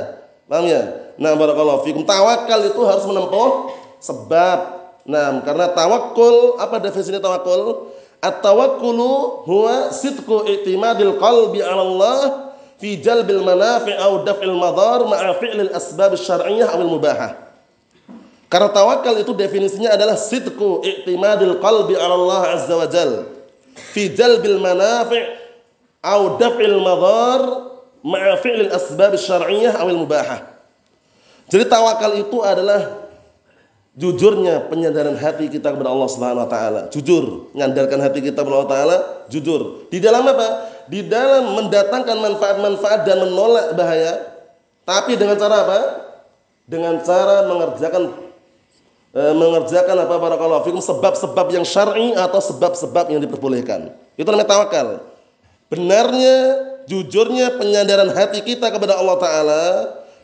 Paham 0.46 0.70
ya? 0.70 1.10
Nah, 1.18 1.34
barakallahu 1.34 1.82
fikum. 1.82 2.06
Tawakal 2.06 2.70
itu 2.70 2.80
harus 2.86 3.02
menempuh 3.02 3.75
sebab. 3.98 4.58
Nah, 5.06 5.42
karena 5.42 5.75
tawakul, 5.75 6.58
apa 6.62 6.78
definisinya 6.78 7.18
tawakul? 7.18 7.90
At-tawakkulu 8.22 9.44
huwa 9.44 9.90
sidqu 9.90 10.46
i'timadil 10.46 11.18
qalbi 11.18 11.60
'ala 11.62 11.82
Allah 11.82 12.18
fi 12.78 12.96
jalbil 12.98 13.44
manafi' 13.44 13.92
aw 13.92 14.22
daf'il 14.25 14.56
madar 14.56 15.04
ma'a 15.04 15.36
fi'lil 15.36 15.70
asbab 15.75 16.14
syar'iyyah 16.16 16.75
aw 16.75 16.80
mubahah. 16.86 17.38
Karena 18.46 18.70
tawakal 18.70 19.18
itu 19.18 19.34
definisinya 19.34 19.94
adalah 19.94 20.14
sidqu 20.14 20.82
i'timadil 20.86 21.58
qalbi 21.58 21.98
'ala 21.98 22.14
Allah 22.14 22.42
azza 22.54 22.75
wa 22.75 22.86
jal 22.86 23.26
fi 23.75 24.10
jalbil 24.10 24.58
manafi' 24.62 25.45
daf'il 26.38 26.78
madar 26.78 27.40
ma'a 28.06 28.38
fi'lil 28.38 28.70
asbab 28.70 29.18
syar'iyyah 29.18 29.75
mubahah. 29.90 30.46
Jadi 31.50 31.64
tawakal 31.66 32.14
itu 32.18 32.38
adalah 32.42 33.06
jujurnya 33.96 34.68
penyadaran 34.68 35.16
hati 35.16 35.48
kita 35.48 35.72
kepada 35.72 35.90
Allah 35.90 36.08
Subhanahu 36.10 36.44
wa 36.46 36.50
taala. 36.50 36.80
Jujur, 36.92 37.50
mengandalkan 37.56 37.98
hati 38.02 38.20
kita 38.22 38.44
kepada 38.44 38.54
Allah 38.62 38.70
taala, 38.70 38.96
jujur. 39.32 39.88
Di 39.90 39.98
dalam 39.98 40.22
apa? 40.26 40.70
Di 40.86 41.02
dalam 41.02 41.54
mendatangkan 41.58 42.16
manfaat-manfaat 42.18 43.08
dan 43.08 43.26
menolak 43.26 43.75
bahaya. 43.75 44.22
Tapi 44.86 45.18
dengan 45.18 45.34
cara 45.34 45.66
apa? 45.66 45.80
Dengan 46.66 46.98
cara 47.02 47.46
mengerjakan 47.46 48.02
eh, 49.14 49.34
mengerjakan 49.34 49.96
apa 50.02 50.14
barakallahu 50.14 50.62
fikum 50.62 50.82
sebab-sebab 50.82 51.46
yang 51.50 51.66
syar'i 51.66 52.14
atau 52.14 52.38
sebab-sebab 52.38 53.10
yang 53.10 53.18
diperbolehkan. 53.22 53.90
Itu 54.14 54.28
namanya 54.30 54.50
tawakal. 54.50 55.15
Benarnya, 55.66 56.37
jujurnya 56.87 57.58
penyadaran 57.58 58.14
hati 58.14 58.42
kita 58.42 58.70
kepada 58.70 58.99
Allah 58.99 59.16
taala 59.18 59.64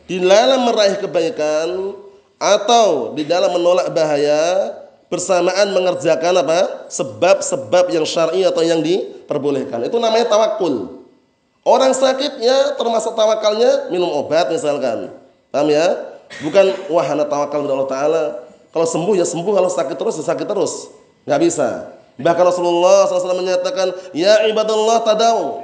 di 0.07 0.19
dalam 0.19 0.63
meraih 0.67 0.99
kebaikan 0.99 1.95
atau 2.39 3.15
di 3.15 3.27
dalam 3.27 3.55
menolak 3.55 3.91
bahaya 3.91 4.75
bersamaan 5.11 5.75
mengerjakan 5.75 6.41
apa? 6.41 6.89
sebab-sebab 6.89 7.93
yang 7.93 8.07
syar'i 8.07 8.41
atau 8.47 8.65
yang 8.65 8.81
diperbolehkan. 8.81 9.85
Itu 9.85 10.01
namanya 10.01 10.31
tawakul. 10.31 11.05
Orang 11.63 11.95
sakit 11.95 12.43
ya 12.43 12.75
termasuk 12.75 13.15
tawakalnya 13.15 13.87
minum 13.93 14.11
obat 14.11 14.51
misalkan. 14.51 15.13
Paham 15.53 15.69
ya? 15.69 16.11
Bukan 16.41 16.65
wahana 16.89 17.23
tawakal 17.29 17.61
kepada 17.63 17.73
Allah 17.77 17.91
taala. 17.91 18.23
Kalau 18.73 18.87
sembuh 18.89 19.15
ya 19.15 19.23
sembuh, 19.23 19.53
kalau 19.53 19.69
sakit 19.69 19.95
terus 19.95 20.17
ya 20.17 20.25
sakit 20.33 20.47
terus. 20.49 20.89
Nggak 21.29 21.39
bisa. 21.45 21.69
Bahkan 22.21 22.43
Rasulullah 22.45 23.09
SAW 23.09 23.41
menyatakan, 23.41 23.93
"Ya 24.13 24.45
ibadallah 24.49 25.01
tadau." 25.01 25.63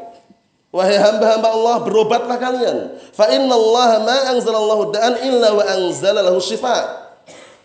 Wahai 0.69 1.01
hamba-hamba 1.01 1.49
Allah, 1.49 1.75
berobatlah 1.81 2.37
kalian. 2.37 2.93
Fa 3.13 3.25
inna 3.33 3.57
Allah 3.57 4.05
ma 4.05 4.17
anzalallahu 4.37 4.93
da'an 4.93 5.17
illa 5.25 5.49
wa 5.57 5.65
anzala 5.65 6.21
lahu 6.21 6.37
syifa. 6.37 7.09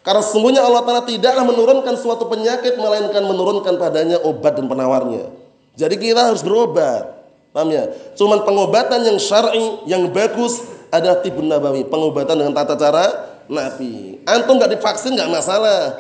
Karena 0.00 0.20
sesungguhnya 0.20 0.64
Allah 0.64 0.84
Ta'ala 0.84 1.04
tidaklah 1.04 1.44
menurunkan 1.48 1.96
suatu 1.96 2.28
penyakit 2.28 2.76
melainkan 2.76 3.24
menurunkan 3.24 3.76
padanya 3.76 4.20
obat 4.24 4.56
dan 4.56 4.68
penawarnya. 4.68 5.32
Jadi 5.76 5.96
kita 6.00 6.32
harus 6.32 6.44
berobat. 6.44 7.12
Paham 7.52 7.72
ya? 7.72 7.88
Cuman 8.16 8.44
pengobatan 8.44 9.04
yang 9.04 9.16
syar'i, 9.20 9.84
yang 9.88 10.08
bagus 10.12 10.64
adalah 10.92 11.20
tibun 11.24 11.48
nabawi, 11.48 11.84
pengobatan 11.88 12.40
dengan 12.40 12.52
tata 12.56 12.76
cara 12.76 13.04
Nabi. 13.48 14.20
Antum 14.24 14.56
nggak 14.56 14.76
divaksin 14.76 15.12
nggak 15.16 15.28
masalah. 15.28 15.96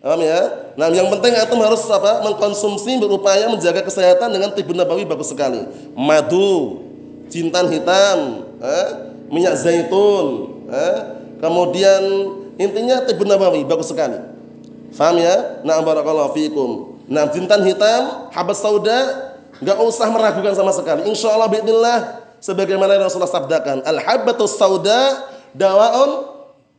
Paham 0.00 0.24
ya? 0.24 0.72
Nah, 0.80 0.88
yang 0.88 1.12
penting 1.12 1.36
antum 1.36 1.60
harus 1.60 1.84
apa? 1.92 2.24
Mengkonsumsi 2.24 2.96
berupaya 2.96 3.52
menjaga 3.52 3.84
kesehatan 3.84 4.32
dengan 4.32 4.48
tibun 4.56 4.72
nabawi 4.72 5.04
bagus 5.04 5.28
sekali. 5.28 5.60
Madu, 5.92 6.80
jintan 7.28 7.68
hitam, 7.68 8.48
eh? 8.64 8.88
minyak 9.28 9.60
zaitun, 9.60 10.56
eh? 10.72 10.96
kemudian 11.44 12.00
intinya 12.56 13.04
tibun 13.04 13.28
nabawi 13.28 13.60
bagus 13.68 13.92
sekali. 13.92 14.16
Faham 14.96 15.20
ya? 15.20 15.60
Nah, 15.68 15.84
barakallahu 15.84 16.32
fiikum. 16.32 16.96
Nah, 17.04 17.28
jintan 17.28 17.60
hitam, 17.68 18.32
habas 18.32 18.56
sauda, 18.56 19.36
enggak 19.60 19.84
usah 19.84 20.08
meragukan 20.08 20.56
sama 20.56 20.72
sekali. 20.72 21.12
Insya 21.12 21.36
Allah 21.36 21.52
bismillah 21.52 21.98
sebagaimana 22.40 22.96
Rasulullah 22.96 23.28
sabdakan, 23.28 23.84
al 23.84 24.00
habbatus 24.00 24.56
sauda 24.56 25.28
dawaun 25.52 26.24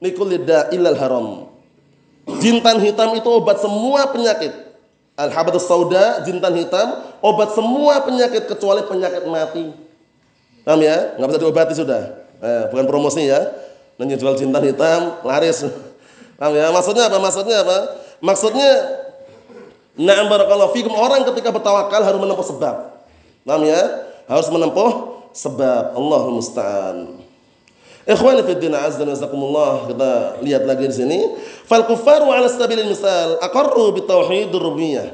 likulli 0.01 0.42
da'ilal 0.42 0.98
haram. 0.98 1.50
Jintan 2.42 2.78
hitam 2.82 3.13
itu 3.18 3.30
obat 3.30 3.62
semua 3.62 4.10
penyakit. 4.10 4.54
Al-habatus 5.18 5.68
sauda, 5.68 6.24
jintan 6.25 6.54
hitam, 6.58 6.98
obat 7.22 7.54
semua 7.54 8.01
penyakit 8.01 8.50
kecuali 8.50 8.82
penyakit 8.86 9.28
mati. 9.30 9.70
Paham 10.66 10.82
ya? 10.82 11.18
Enggak 11.18 11.28
bisa 11.36 11.40
diobati 11.42 11.74
sudah. 11.78 12.01
Eh, 12.42 12.63
bukan 12.74 12.86
promosi 12.90 13.25
ya. 13.30 13.50
Dan 13.98 14.10
jual 14.13 14.34
jintan 14.38 14.62
hitam 14.66 15.22
laris. 15.25 15.66
Paham 16.40 16.54
ya? 16.58 16.70
Maksudnya 16.74 17.10
apa? 17.10 17.18
Maksudnya 17.22 17.58
apa? 17.62 17.78
Maksudnya 18.22 18.72
Na'am 19.92 20.32
barakallahu 20.32 20.72
fikum 20.72 20.96
orang 20.96 21.28
ketika 21.28 21.51
bertawakal 21.51 22.00
harus 22.00 22.20
menempuh 22.22 22.48
sebab. 22.48 22.75
Paham 23.44 23.62
ya? 23.68 24.08
Harus 24.25 24.48
menempuh 24.48 25.20
sebab. 25.36 26.00
Allahumma 26.00 26.40
musta'an. 26.40 26.98
Ikhwani 28.01 28.41
fi 28.41 28.58
din 28.58 28.74
azza 28.74 29.05
wa 29.05 29.13
jazakumullah 29.13 29.74
kita 29.93 30.12
lihat 30.41 30.63
lagi 30.65 30.89
di 30.89 30.96
sini. 30.96 31.20
Fal 31.70 31.86
kufaru 31.86 32.34
ala 32.34 32.50
sabilil 32.50 32.89
misal 32.89 33.38
aqarru 33.38 33.93
bi 33.93 34.01
tauhid 34.01 34.50
rububiyah. 34.50 35.13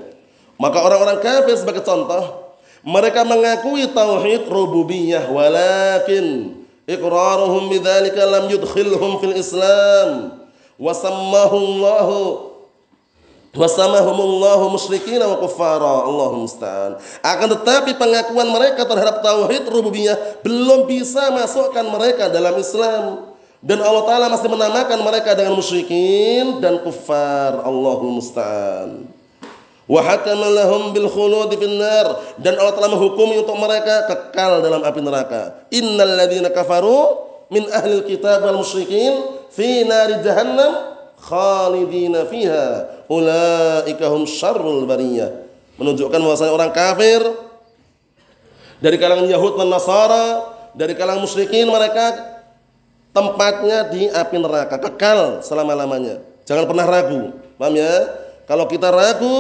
Maka 0.56 0.80
orang-orang 0.82 1.20
kafir 1.20 1.60
sebagai 1.60 1.84
contoh 1.84 2.48
mereka 2.88 3.28
mengakui 3.28 3.92
tauhid 3.92 4.48
rububiyah 4.48 5.28
walakin 5.28 6.56
iqraruhum 6.88 7.68
bidzalika 7.68 8.24
lam 8.24 8.48
yudkhilhum 8.48 9.20
fil 9.20 9.36
islam. 9.36 10.40
Wa 10.80 10.96
sammahu 10.96 11.56
Allahu 11.58 12.20
Wasamahumullahu 13.56 14.74
musyrikin 14.74 15.24
wa 15.24 15.40
kuffara. 15.40 16.04
Allahumma 16.04 16.44
musta'an. 16.44 17.00
Akan 17.24 17.48
tetapi 17.56 17.96
pengakuan 17.96 18.50
mereka 18.52 18.84
terhadap 18.84 19.24
tauhid 19.24 19.64
rububiyah 19.70 20.18
belum 20.44 20.86
bisa 20.90 21.32
masukkan 21.32 21.86
mereka 21.88 22.28
dalam 22.28 22.54
Islam. 22.60 23.34
Dan 23.58 23.82
Allah 23.82 24.04
Ta'ala 24.06 24.26
masih 24.30 24.54
menamakan 24.54 25.00
mereka 25.02 25.34
dengan 25.34 25.58
musyrikin 25.58 26.62
dan 26.62 26.84
kuffar. 26.86 27.64
Allahumma 27.66 28.22
musta'an. 28.22 29.10
Wa 29.88 30.04
hakama 30.04 30.52
lahum 30.52 30.92
bil 30.92 31.08
khulud 31.08 31.48
finnar 31.56 32.36
dan 32.44 32.60
Allah 32.60 32.76
telah 32.76 32.92
menghukumi 32.92 33.40
untuk 33.40 33.56
mereka 33.56 34.04
kekal 34.12 34.60
dalam 34.60 34.84
api 34.84 35.00
neraka. 35.00 35.64
Innal 35.72 36.20
ladzina 36.20 36.52
kafaru 36.52 37.24
min 37.48 37.64
ahli 37.72 38.04
kitab 38.04 38.44
wal 38.44 38.60
musyrikin 38.60 39.48
fi 39.48 39.88
nari 39.88 40.20
jahannam 40.28 40.97
khalidina 41.28 42.24
fiha 42.32 42.88
ulaika 43.12 44.08
hum 44.08 44.24
syarrul 44.24 44.88
bariyah. 44.88 45.44
Menunjukkan 45.78 46.18
bahwasanya 46.18 46.54
orang 46.56 46.72
kafir 46.74 47.22
dari 48.82 48.98
kalangan 48.98 49.28
Yahud 49.30 49.60
dan 49.60 49.70
Nasara 49.70 50.28
dari 50.74 50.96
kalangan 50.98 51.22
musyrikin 51.22 51.70
mereka 51.70 52.16
tempatnya 53.12 53.92
di 53.92 54.10
api 54.10 54.36
neraka 54.40 54.80
kekal 54.80 55.44
selama-lamanya. 55.44 56.24
Jangan 56.48 56.66
pernah 56.66 56.86
ragu 56.88 57.36
paham 57.60 57.76
ya? 57.76 57.94
Kalau 58.48 58.66
kita 58.66 58.88
ragu 58.90 59.36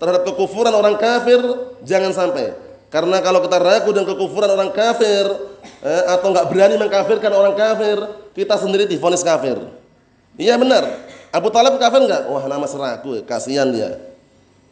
terhadap 0.00 0.24
kekufuran 0.32 0.72
orang 0.72 0.96
kafir 0.96 1.38
jangan 1.84 2.10
sampai. 2.16 2.56
Karena 2.88 3.20
kalau 3.20 3.44
kita 3.44 3.60
ragu 3.60 3.92
dengan 3.92 4.08
kekufuran 4.16 4.48
orang 4.48 4.70
kafir 4.72 5.26
eh, 5.84 6.04
atau 6.16 6.32
nggak 6.32 6.46
berani 6.48 6.74
mengkafirkan 6.80 7.30
orang 7.30 7.54
kafir 7.54 7.98
kita 8.32 8.56
sendiri 8.56 8.88
difonis 8.88 9.20
kafir. 9.20 9.60
Iya 10.40 10.56
benar 10.58 11.15
Abu 11.36 11.52
Talib 11.52 11.76
kafir 11.76 12.00
enggak? 12.00 12.32
Wah, 12.32 12.48
nama 12.48 12.64
seraku, 12.64 13.20
kasihan 13.28 13.68
dia. 13.68 14.00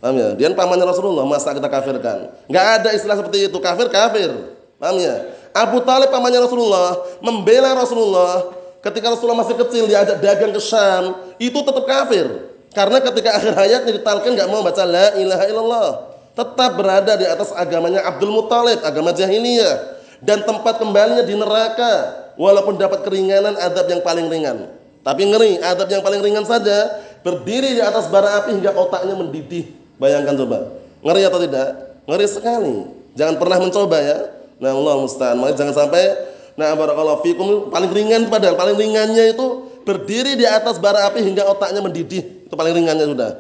Paham 0.01 0.17
ya? 0.17 0.33
Dia 0.33 0.49
pamannya 0.57 0.89
Rasulullah, 0.89 1.29
masa 1.29 1.53
kita 1.53 1.69
kafirkan? 1.69 2.33
Enggak 2.49 2.67
ada 2.81 2.89
istilah 2.97 3.21
seperti 3.21 3.53
itu, 3.53 3.59
kafir 3.61 3.93
kafir. 3.93 4.33
Paham 4.81 4.97
ya? 4.97 5.29
Abu 5.53 5.85
Talib 5.85 6.09
pamannya 6.09 6.41
Rasulullah 6.41 6.97
membela 7.21 7.77
Rasulullah 7.77 8.49
ketika 8.81 9.13
Rasulullah 9.13 9.45
masih 9.45 9.61
kecil 9.61 9.85
diajak 9.93 10.25
dagang 10.25 10.57
ke 10.57 10.61
Syam, 10.65 11.21
itu 11.37 11.57
tetap 11.61 11.85
kafir. 11.85 12.49
Karena 12.73 12.99
ketika 13.05 13.37
akhir 13.37 13.53
hayatnya 13.55 13.93
ditalkin 14.01 14.33
enggak 14.33 14.49
mau 14.49 14.65
baca 14.65 14.83
la 14.89 15.21
ilaha 15.21 15.45
illallah. 15.45 15.89
Tetap 16.35 16.71
berada 16.75 17.13
di 17.15 17.29
atas 17.29 17.55
agamanya 17.55 18.03
Abdul 18.09 18.35
Muthalib, 18.35 18.83
agama 18.83 19.15
jahiliyah 19.15 20.01
dan 20.19 20.43
tempat 20.43 20.83
kembalinya 20.83 21.23
di 21.23 21.37
neraka 21.37 22.25
walaupun 22.35 22.75
dapat 22.75 23.07
keringanan 23.07 23.55
adab 23.55 23.87
yang 23.87 24.03
paling 24.03 24.27
ringan. 24.27 24.84
Tapi 25.05 25.23
ngeri, 25.29 25.61
adab 25.61 25.87
yang 25.93 26.01
paling 26.01 26.25
ringan 26.25 26.49
saja 26.49 27.05
berdiri 27.21 27.77
di 27.77 27.83
atas 27.85 28.09
bara 28.09 28.41
api 28.41 28.57
hingga 28.57 28.73
otaknya 28.73 29.13
mendidih. 29.13 29.69
Bayangkan 30.01 30.35
coba. 30.41 30.59
Ngeri 31.05 31.23
atau 31.29 31.41
tidak? 31.45 31.69
Ngeri 32.09 32.27
sekali. 32.27 32.77
Jangan 33.13 33.37
pernah 33.37 33.61
mencoba 33.61 34.01
ya. 34.01 34.19
Nah, 34.59 34.73
Allah 34.73 34.95
musta'an. 35.05 35.37
Maka 35.37 35.53
jangan 35.61 35.75
sampai 35.77 36.33
nah 36.55 36.71
barakallahu 36.79 37.27
fikum 37.27 37.67
paling 37.67 37.91
ringan 37.91 38.31
padahal 38.31 38.55
paling 38.55 38.79
ringannya 38.79 39.35
itu 39.35 39.75
berdiri 39.83 40.39
di 40.39 40.47
atas 40.47 40.79
bara 40.79 41.11
api 41.13 41.21
hingga 41.21 41.45
otaknya 41.45 41.85
mendidih. 41.85 42.49
Itu 42.49 42.57
paling 42.57 42.73
ringannya 42.73 43.05
sudah. 43.05 43.31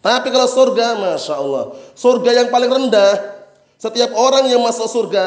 Tapi 0.00 0.32
kalau 0.32 0.48
surga, 0.48 0.96
masya 0.96 1.34
Allah, 1.36 1.76
surga 1.92 2.30
yang 2.32 2.48
paling 2.48 2.72
rendah, 2.72 3.20
setiap 3.76 4.16
orang 4.16 4.48
yang 4.48 4.64
masuk 4.64 4.88
surga 4.88 5.24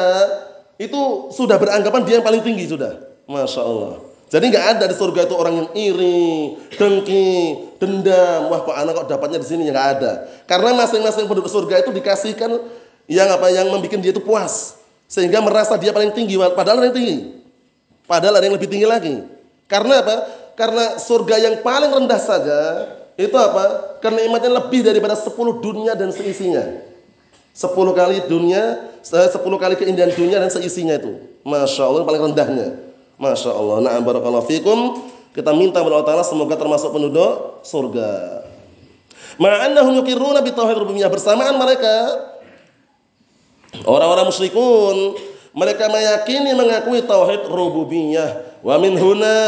itu 0.82 1.30
sudah 1.30 1.54
beranggapan 1.62 2.02
dia 2.02 2.14
yang 2.18 2.26
paling 2.26 2.42
tinggi 2.42 2.66
sudah. 2.66 2.98
Masya 3.30 3.62
Allah. 3.62 4.02
Jadi 4.34 4.50
nggak 4.50 4.66
ada 4.66 4.84
di 4.90 4.98
surga 4.98 5.30
itu 5.30 5.34
orang 5.38 5.54
yang 5.62 5.68
iri, 5.78 6.58
dengki, 6.74 7.70
dendam. 7.78 8.50
Wah 8.50 8.66
kok 8.66 8.74
anak 8.74 8.92
kok 8.98 9.06
dapatnya 9.14 9.38
di 9.38 9.46
sini 9.46 9.70
nggak 9.70 9.88
ada. 9.94 10.26
Karena 10.50 10.74
masing-masing 10.74 11.30
penduduk 11.30 11.46
surga 11.46 11.86
itu 11.86 11.94
dikasihkan 11.94 12.50
yang 13.06 13.30
apa 13.30 13.46
yang 13.54 13.70
membuat 13.70 13.94
dia 14.02 14.10
itu 14.10 14.18
puas 14.18 14.74
sehingga 15.06 15.38
merasa 15.38 15.78
dia 15.78 15.94
paling 15.94 16.10
tinggi 16.10 16.34
padahal 16.34 16.82
ada 16.82 16.90
yang 16.90 16.98
tinggi. 16.98 17.16
Padahal 18.10 18.42
ada 18.42 18.44
yang 18.50 18.58
lebih 18.58 18.66
tinggi 18.66 18.90
lagi. 18.90 19.22
Karena 19.70 20.02
apa? 20.02 20.16
Karena 20.58 20.98
surga 20.98 21.38
yang 21.38 21.54
paling 21.62 21.94
rendah 21.94 22.18
saja 22.18 22.58
itu 23.14 23.38
apa? 23.38 23.94
Kenikmatannya 24.02 24.50
lebih 24.50 24.82
daripada 24.82 25.14
10 25.14 25.30
dunia 25.62 25.94
dan 25.94 26.10
seisinya. 26.10 26.82
10 27.54 27.70
kali 27.70 28.26
dunia, 28.26 28.82
10 28.98 29.30
kali 29.62 29.78
keindahan 29.78 30.10
dunia 30.10 30.42
dan 30.42 30.50
seisinya 30.50 30.98
itu. 30.98 31.22
Masya 31.46 31.86
Allah 31.86 32.02
paling 32.02 32.34
rendahnya. 32.34 32.93
Masya 33.18 33.50
Allah. 33.54 33.76
Nah, 33.84 33.98
barakallahu 34.02 34.46
fikum. 34.46 35.10
Kita 35.34 35.50
minta 35.50 35.82
kepada 35.82 35.98
Allah 35.98 36.08
Ta'ala 36.08 36.24
semoga 36.26 36.54
termasuk 36.54 36.94
penduduk 36.94 37.62
surga. 37.66 38.42
Ma'annahum 39.34 39.98
yukiruna 39.98 40.38
bi 40.46 40.54
tauhid 40.54 40.78
rububiyah 40.78 41.10
bersamaan 41.10 41.58
mereka 41.58 42.30
orang-orang 43.82 44.30
musyrikun 44.30 45.18
mereka 45.50 45.90
meyakini 45.90 46.54
mengakui 46.54 47.02
tauhid 47.02 47.50
rububiyah 47.50 48.62
wa 48.62 48.78
min 48.78 48.94
huna 48.94 49.42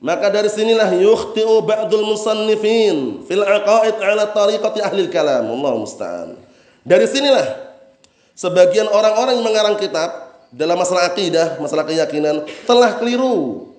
maka 0.00 0.32
dari 0.32 0.48
sinilah 0.48 0.88
yukhti'u 0.96 1.60
ba'dul 1.60 2.08
musannifin 2.08 3.28
fil 3.28 3.44
aqaid 3.44 4.00
ala 4.00 4.32
tariqati 4.32 4.80
ahli 4.80 5.12
kalam 5.12 5.44
Allah 5.52 5.72
musta'an 5.76 6.40
dari 6.80 7.04
sinilah 7.04 7.44
sebagian 8.32 8.88
orang-orang 8.88 9.36
yang 9.36 9.44
mengarang 9.44 9.76
kitab 9.76 10.31
dalam 10.52 10.76
masalah 10.76 11.08
akidah, 11.08 11.56
masalah 11.56 11.88
keyakinan 11.88 12.44
telah 12.68 13.00
keliru. 13.00 13.72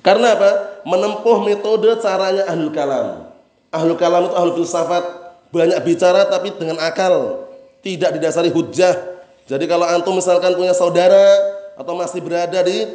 Karena 0.00 0.32
apa? 0.32 0.80
Menempuh 0.88 1.44
metode 1.44 2.00
caranya 2.00 2.48
ahlul 2.48 2.72
kalam. 2.72 3.28
Ahlul 3.68 4.00
kalam 4.00 4.32
itu 4.32 4.34
ahlul 4.34 4.56
filsafat, 4.56 5.04
banyak 5.52 5.76
bicara 5.84 6.24
tapi 6.32 6.56
dengan 6.56 6.80
akal, 6.80 7.44
tidak 7.84 8.16
didasari 8.16 8.48
hujah. 8.48 8.96
Jadi 9.44 9.68
kalau 9.68 9.84
antum 9.84 10.16
misalkan 10.16 10.56
punya 10.56 10.72
saudara 10.72 11.28
atau 11.76 11.92
masih 11.92 12.24
berada 12.24 12.64
di 12.64 12.88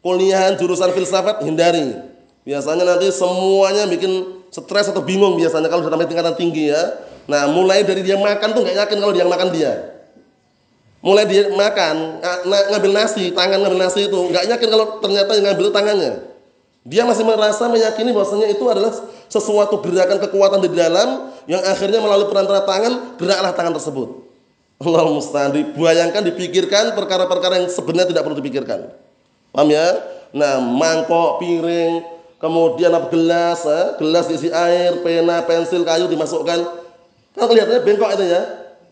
kuliahan 0.00 0.56
jurusan 0.56 0.88
filsafat, 0.96 1.44
hindari. 1.44 2.00
Biasanya 2.48 2.84
nanti 2.96 3.12
semuanya 3.12 3.84
bikin 3.88 4.40
stres 4.48 4.88
atau 4.88 5.04
bingung 5.04 5.36
biasanya 5.36 5.68
kalau 5.68 5.84
sudah 5.84 6.00
sampai 6.00 6.08
tingkatan 6.08 6.36
tinggi 6.36 6.72
ya. 6.72 6.80
Nah, 7.24 7.48
mulai 7.48 7.84
dari 7.84 8.04
dia 8.04 8.20
makan 8.20 8.52
tuh 8.52 8.64
nggak 8.64 8.84
yakin 8.84 8.96
kalau 9.00 9.12
dia 9.16 9.24
makan 9.24 9.48
dia 9.52 9.93
mulai 11.04 11.28
dia 11.28 11.52
makan 11.52 12.24
ngambil 12.48 12.92
nasi 12.96 13.28
tangan 13.36 13.60
ngambil 13.60 13.80
nasi 13.84 14.08
itu 14.08 14.18
nggak 14.32 14.48
yakin 14.48 14.68
kalau 14.72 14.86
ternyata 15.04 15.30
yang 15.36 15.44
ngambil 15.52 15.68
tangannya. 15.68 16.12
Dia 16.84 17.04
masih 17.04 17.24
merasa 17.24 17.64
meyakini 17.68 18.12
bahwasanya 18.12 18.48
itu 18.52 18.64
adalah 18.68 18.92
sesuatu 19.28 19.80
gerakan 19.80 20.20
kekuatan 20.20 20.64
di 20.64 20.72
dalam 20.72 21.32
yang 21.48 21.60
akhirnya 21.64 22.00
melalui 22.00 22.28
perantara 22.28 22.64
tangan 22.64 23.16
geraklah 23.20 23.52
tangan 23.52 23.72
tersebut. 23.76 24.24
Allah 24.84 25.08
mustahil 25.08 25.52
dibayangkan 25.52 26.24
dipikirkan 26.28 26.92
perkara-perkara 26.92 27.64
yang 27.64 27.68
sebenarnya 27.72 28.12
tidak 28.12 28.22
perlu 28.24 28.36
dipikirkan. 28.36 28.92
Paham 29.52 29.68
ya? 29.72 29.86
Nah 30.36 30.60
mangkok 30.60 31.40
piring 31.40 32.04
kemudian 32.36 32.92
apa 32.92 33.08
gelas 33.08 33.64
eh, 33.64 33.96
gelas 33.96 34.28
diisi 34.28 34.52
air 34.52 35.00
pena 35.00 35.40
pensil 35.44 35.84
kayu 35.88 36.04
dimasukkan. 36.08 36.84
Kalau 37.32 37.48
kelihatannya 37.48 37.80
bengkok 37.80 38.10
itu 38.16 38.24
ya. 38.28 38.42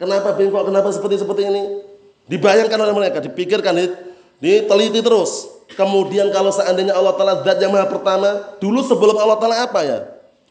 Kenapa 0.00 0.32
bengkok 0.32 0.64
kenapa 0.64 0.88
seperti 0.96 1.20
seperti 1.20 1.44
ini 1.44 1.91
Dibayangkan 2.30 2.78
oleh 2.78 2.94
mereka, 2.94 3.18
dipikirkan, 3.18 3.74
diteliti 4.38 5.00
terus. 5.02 5.50
Kemudian 5.72 6.28
kalau 6.30 6.52
seandainya 6.52 6.92
Allah 6.92 7.16
Ta'ala 7.16 7.34
zat 7.42 7.58
yang 7.58 7.72
maha 7.72 7.88
pertama, 7.88 8.58
dulu 8.60 8.84
sebelum 8.84 9.16
Allah 9.16 9.38
Ta'ala 9.40 9.56
apa 9.64 9.80
ya? 9.82 9.98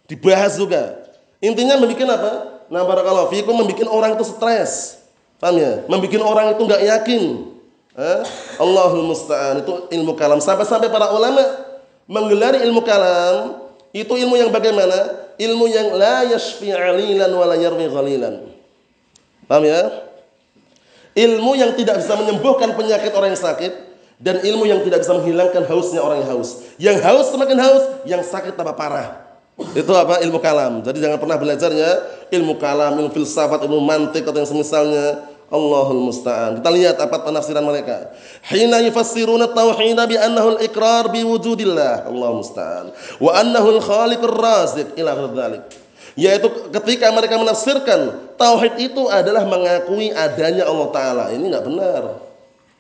Dibahas 0.10 0.58
juga. 0.58 0.98
Intinya 1.42 1.78
membuat 1.78 2.10
apa? 2.18 2.32
Nah 2.72 2.82
barakallahu 2.86 3.30
fikum 3.34 3.54
membuat 3.58 3.90
orang 3.90 4.12
itu 4.18 4.26
stres. 4.28 5.02
Paham 5.38 5.58
ya? 5.58 5.86
Membuat 5.86 6.24
orang 6.24 6.46
itu 6.54 6.62
nggak 6.66 6.82
yakin. 6.84 7.24
Eh? 7.92 8.20
Allahul 8.62 9.08
musta'an 9.10 9.62
itu 9.62 9.74
ilmu 9.92 10.16
kalam. 10.16 10.40
Sampai-sampai 10.40 10.88
para 10.88 11.12
ulama 11.12 11.44
menggelari 12.08 12.64
ilmu 12.66 12.82
kalam 12.82 13.62
itu 13.92 14.14
ilmu 14.16 14.40
yang 14.40 14.50
bagaimana? 14.50 15.32
Ilmu 15.36 15.66
yang 15.68 15.98
la 15.98 16.28
yashfi 16.30 16.70
alilan 16.72 17.32
wa 17.34 17.46
la 17.46 17.56
yarmi. 17.58 17.90
Paham 19.50 19.64
ya? 19.66 20.11
Ilmu 21.16 21.52
yang 21.60 21.76
tidak 21.76 22.00
bisa 22.00 22.14
menyembuhkan 22.16 22.76
penyakit 22.76 23.12
orang 23.12 23.36
yang 23.36 23.42
sakit 23.42 23.72
dan 24.22 24.38
ilmu 24.46 24.70
yang 24.70 24.86
tidak 24.86 25.02
bisa 25.02 25.18
menghilangkan 25.18 25.66
hausnya 25.66 26.00
orang 26.00 26.22
yang 26.22 26.30
haus. 26.38 26.50
Yang 26.78 26.98
haus 27.02 27.28
semakin 27.34 27.58
haus, 27.58 27.84
yang 28.06 28.22
sakit 28.22 28.54
tambah 28.54 28.78
parah. 28.78 29.34
Itu 29.74 29.92
apa? 29.98 30.22
Ilmu 30.22 30.40
kalam. 30.42 30.86
Jadi 30.86 31.02
jangan 31.02 31.18
pernah 31.18 31.38
belajarnya 31.38 31.90
ilmu 32.30 32.58
kalam, 32.62 32.98
ilmu 33.02 33.12
filsafat, 33.14 33.66
ilmu 33.66 33.82
mantik 33.82 34.24
atau 34.26 34.38
yang 34.38 34.50
semisalnya. 34.50 35.30
Allahul 35.52 36.08
musta'an. 36.08 36.64
Kita 36.64 36.70
lihat 36.72 36.96
apa 37.04 37.28
penafsiran 37.28 37.60
mereka. 37.60 38.16
Hina 38.48 38.80
yufassiruna 38.88 39.52
tauhid 39.52 40.00
bi 40.08 40.16
annahu 40.16 40.56
al-iqrar 40.56 41.12
bi 41.12 41.28
wujudillah. 41.28 42.08
Allahul 42.08 42.40
musta'an. 42.40 42.96
Wa 43.20 43.36
annahu 43.36 43.76
al-khaliqur 43.76 44.32
raziq 44.32 44.96
ila 44.96 45.12
dzalik 45.12 45.81
yaitu 46.20 46.48
ketika 46.76 47.08
mereka 47.12 47.40
menafsirkan 47.40 48.32
tauhid 48.36 48.76
itu 48.82 49.08
adalah 49.08 49.48
mengakui 49.48 50.12
adanya 50.12 50.68
Allah 50.68 50.88
taala. 50.92 51.24
Ini 51.32 51.46
nggak 51.48 51.66
benar. 51.66 52.04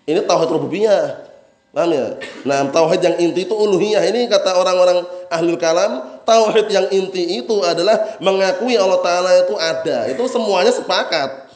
Ini 0.07 0.19
tauhid 0.27 0.49
rububiyah. 0.51 1.31
Paham 1.71 1.95
ya? 1.95 2.19
Nah, 2.43 2.67
tauhid 2.67 2.99
yang 2.99 3.15
inti 3.15 3.47
itu 3.47 3.55
uluhiyah. 3.55 4.03
Ini 4.11 4.27
kata 4.27 4.59
orang-orang 4.59 5.07
ahli 5.31 5.55
kalam, 5.55 6.19
tauhid 6.27 6.67
yang 6.67 6.87
inti 6.91 7.39
itu 7.39 7.63
adalah 7.63 8.19
mengakui 8.19 8.75
Allah 8.75 8.99
taala 8.99 9.31
itu 9.39 9.55
ada. 9.55 10.11
Itu 10.11 10.27
semuanya 10.27 10.75
sepakat. 10.75 11.47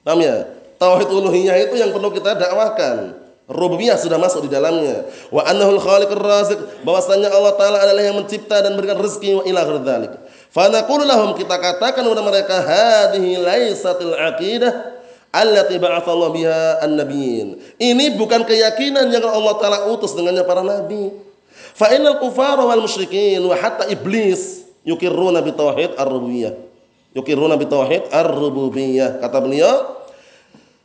Paham 0.00 0.24
ya? 0.24 0.48
Tauhid 0.80 1.12
uluhiyah 1.12 1.60
itu 1.68 1.76
yang 1.76 1.92
perlu 1.92 2.08
kita 2.08 2.40
dakwahkan. 2.40 3.20
Rububiyah 3.44 4.00
sudah 4.00 4.16
masuk 4.16 4.48
di 4.48 4.50
dalamnya. 4.56 5.04
Wa 5.28 5.44
annahul 5.44 5.76
khaliqur 5.76 6.16
raziq, 6.16 6.60
bahwasanya 6.80 7.28
Allah 7.28 7.52
taala 7.60 7.84
adalah 7.84 8.00
yang 8.00 8.16
mencipta 8.16 8.64
dan 8.64 8.72
memberikan 8.72 8.96
rezeki 8.96 9.36
wa 9.36 9.44
ila. 9.44 9.62
Fanaqulu 10.54 11.02
lahum 11.02 11.34
kita 11.34 11.58
katakan 11.58 12.06
kepada 12.06 12.22
mereka 12.22 12.62
hadhihi 12.62 13.42
laisatil 13.42 14.14
aqidah 14.14 14.94
allati 15.34 15.82
ba'atha 15.82 16.14
Allah 16.14 16.30
biha 16.30 16.62
an-nabiyyin. 16.78 17.58
Ini 17.74 18.14
bukan 18.14 18.46
keyakinan 18.46 19.10
yang 19.10 19.26
Allah 19.26 19.58
taala 19.58 19.78
utus 19.90 20.14
dengannya 20.14 20.46
para 20.46 20.62
nabi. 20.62 21.10
Fa 21.74 21.90
innal 21.90 22.22
kufara 22.22 22.62
wal 22.62 22.86
musyrikin 22.86 23.42
wa 23.42 23.58
hatta 23.58 23.90
iblis 23.90 24.62
yukirruna 24.86 25.42
bi 25.42 25.50
tauhid 25.50 25.98
ar-rububiyyah. 25.98 26.54
Yukirruna 27.18 27.58
bi 27.58 27.66
tauhid 27.66 28.14
ar-rububiyyah. 28.14 29.18
Kata 29.18 29.42
beliau, 29.42 30.06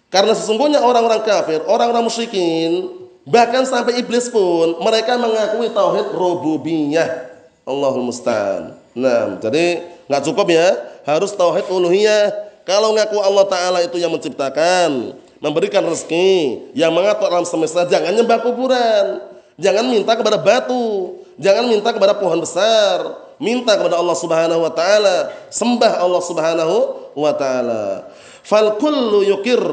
karena 0.10 0.34
sesungguhnya 0.34 0.82
orang-orang 0.82 1.22
kafir, 1.22 1.62
orang-orang 1.70 2.10
musyrikin, 2.10 2.90
bahkan 3.22 3.70
sampai 3.70 4.02
iblis 4.02 4.34
pun 4.34 4.82
mereka 4.82 5.14
mengakui 5.22 5.70
tauhid 5.70 6.10
rububiyah. 6.10 7.30
Allahul 7.70 8.10
musta'an. 8.10 8.79
Nah, 8.98 9.38
jadi 9.42 9.86
nggak 10.10 10.24
cukup 10.30 10.48
ya, 10.50 10.74
harus 11.06 11.34
tauhid 11.34 11.70
uluhiyah. 11.70 12.50
Kalau 12.66 12.94
ngaku 12.94 13.18
Allah 13.22 13.46
Taala 13.50 13.80
itu 13.82 13.98
yang 13.98 14.14
menciptakan, 14.14 15.18
memberikan 15.42 15.82
rezeki, 15.86 16.70
yang 16.78 16.94
mengatur 16.94 17.30
alam 17.30 17.46
semesta, 17.46 17.86
jangan 17.90 18.14
nyembah 18.14 18.40
kuburan, 18.46 19.26
jangan 19.58 19.90
minta 19.90 20.14
kepada 20.14 20.38
batu, 20.38 21.20
Jangan 21.40 21.72
minta 21.72 21.96
kepada 21.96 22.20
pohon 22.20 22.44
besar, 22.44 23.16
minta 23.40 23.80
kepada 23.80 23.96
Allah 23.96 24.18
Subhanahu 24.20 24.60
wa 24.60 24.72
taala, 24.76 25.32
sembah 25.48 26.04
Allah 26.04 26.22
Subhanahu 26.28 26.76
wa 27.16 27.32
taala. 27.32 28.12
Fal 28.44 28.76
kullu 28.76 29.24
yukir 29.24 29.64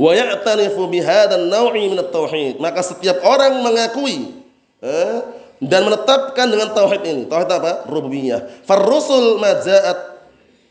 wa 0.00 0.10
ya'tarifu 0.16 0.88
bihadan 0.88 1.52
naw'i 1.52 1.92
min 1.92 2.00
at-tauhid. 2.00 2.56
Maka 2.56 2.80
setiap 2.80 3.20
orang 3.20 3.60
mengakui 3.60 4.32
eh, 4.80 5.16
dan 5.62 5.86
menetapkan 5.86 6.50
dengan 6.50 6.74
tauhid 6.74 7.02
ini. 7.06 7.22
Tauhid 7.30 7.50
apa? 7.50 7.86
Rububiyah. 7.86 8.66
Farrusul 8.66 9.38
maja'at 9.38 10.14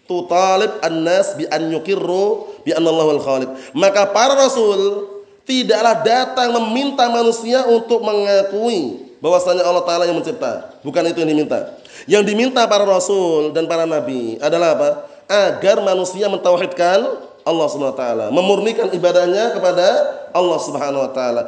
tutalib 0.03 0.83
an-nas 0.83 1.39
bi 1.39 1.47
an 1.47 1.71
yukirru 1.71 2.59
bi 2.67 2.75
anna 2.75 2.91
Allah 2.91 3.19
khaliq. 3.23 3.49
Maka 3.71 4.11
para 4.11 4.35
rasul 4.35 5.07
tidaklah 5.47 6.03
datang 6.03 6.51
meminta 6.59 7.07
manusia 7.07 7.63
untuk 7.67 8.03
mengakui 8.03 9.11
bahwasanya 9.23 9.63
Allah 9.63 9.83
taala 9.87 10.03
yang 10.03 10.19
mencipta. 10.19 10.75
Bukan 10.83 11.03
itu 11.07 11.23
yang 11.23 11.31
diminta. 11.31 11.79
Yang 12.03 12.35
diminta 12.35 12.67
para 12.67 12.83
rasul 12.83 13.55
dan 13.55 13.63
para 13.63 13.87
nabi 13.87 14.35
adalah 14.43 14.75
apa? 14.75 14.89
Agar 15.31 15.79
manusia 15.79 16.27
mentauhidkan 16.27 16.99
Allah 17.43 17.67
Subhanahu 17.67 17.95
wa 17.95 17.99
taala, 17.99 18.25
memurnikan 18.31 18.87
ibadahnya 18.95 19.55
kepada 19.55 19.87
Allah 20.31 20.59
Subhanahu 20.63 21.03
wa 21.07 21.11
taala. 21.11 21.41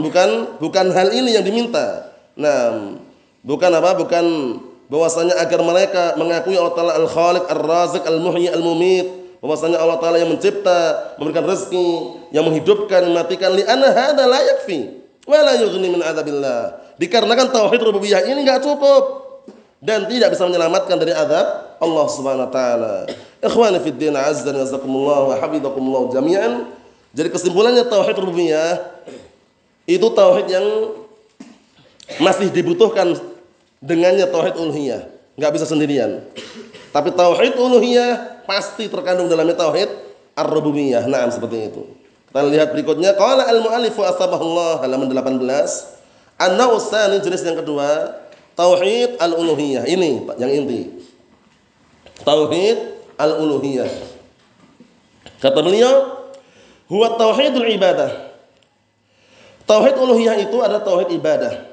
Bukan 0.00 0.60
bukan 0.60 0.86
hal 0.92 1.12
ini 1.12 1.36
yang 1.36 1.44
diminta. 1.44 2.07
Nah, 2.38 2.94
bukan 3.42 3.70
apa? 3.74 3.98
Bukan 3.98 4.24
bahwasanya 4.88 5.36
agar 5.42 5.60
mereka 5.60 6.02
mengakui 6.16 6.54
Allah 6.54 6.72
taala 6.72 6.92
Al-Khaliq, 6.96 7.44
Ar-Razik, 7.50 8.02
Al-Muhyi, 8.06 8.48
Al-Mumit 8.48 9.18
bahwasanya 9.38 9.78
Allah 9.78 9.98
taala 10.02 10.18
yang 10.18 10.30
mencipta, 10.30 11.14
memberikan 11.18 11.46
rezeki, 11.46 11.90
yang 12.34 12.46
menghidupkan, 12.46 13.06
mematikan 13.06 13.54
li 13.54 13.62
anna 13.66 13.90
hadza 13.94 14.24
la 14.26 14.40
yakfi 14.42 14.98
wa 15.26 15.38
la 15.42 15.54
min. 15.78 16.00
Dikarenakan 16.98 17.54
tauhid 17.54 17.78
rububiyah 17.78 18.26
ini 18.26 18.42
enggak 18.42 18.66
cukup 18.66 19.02
dan 19.78 20.10
tidak 20.10 20.34
bisa 20.34 20.42
menyelamatkan 20.42 20.98
dari 20.98 21.14
azab 21.14 21.78
Allah 21.78 22.06
Subhanahu 22.10 22.50
wa 22.50 22.52
taala. 22.52 22.94
Ikhwani 23.38 23.78
fid 23.78 23.98
din 23.98 24.14
azza 24.18 24.50
wa 24.50 24.58
jazakumullah 24.58 25.20
wa 25.30 25.34
hafizakumullah 25.38 26.02
jami'an. 26.10 26.74
Jadi 27.14 27.28
kesimpulannya 27.30 27.86
tauhid 27.86 28.18
rububiyah 28.18 28.82
itu 29.86 30.06
tauhid 30.10 30.50
yang 30.50 30.66
masih 32.16 32.48
dibutuhkan 32.48 33.12
dengannya 33.84 34.24
tauhid 34.32 34.56
uluhiyah, 34.56 35.04
enggak 35.36 35.52
bisa 35.52 35.68
sendirian. 35.68 36.24
Tapi 36.88 37.12
tauhid 37.12 37.60
uluhiyah 37.60 38.42
pasti 38.48 38.88
terkandung 38.88 39.28
dalamnya 39.28 39.60
tauhid 39.60 39.92
ar-rububiyah. 40.32 41.04
Naam 41.04 41.28
seperti 41.28 41.68
itu. 41.68 41.84
Kita 42.32 42.44
lihat 42.48 42.72
berikutnya 42.72 43.12
qala 43.16 43.44
al-muallif 43.48 43.96
asbahullah 43.96 44.84
halaman 44.84 45.08
18 45.12 45.44
anna 46.40 46.64
usani 46.72 47.20
jenis 47.20 47.44
yang 47.44 47.60
kedua 47.60 48.16
tauhid 48.56 49.20
al-uluhiyah. 49.20 49.84
Ini 49.84 50.32
yang 50.40 50.50
inti. 50.64 51.04
Tauhid 52.24 52.78
al-uluhiyah. 53.20 53.90
Kata 55.38 55.60
beliau, 55.62 56.26
huwa 56.90 57.14
tauhidul 57.14 57.68
ibadah. 57.78 58.10
Tauhid 59.68 59.94
uluhiyah 60.00 60.40
itu 60.40 60.56
adalah 60.64 60.82
tauhid 60.82 61.14
ibadah. 61.14 61.67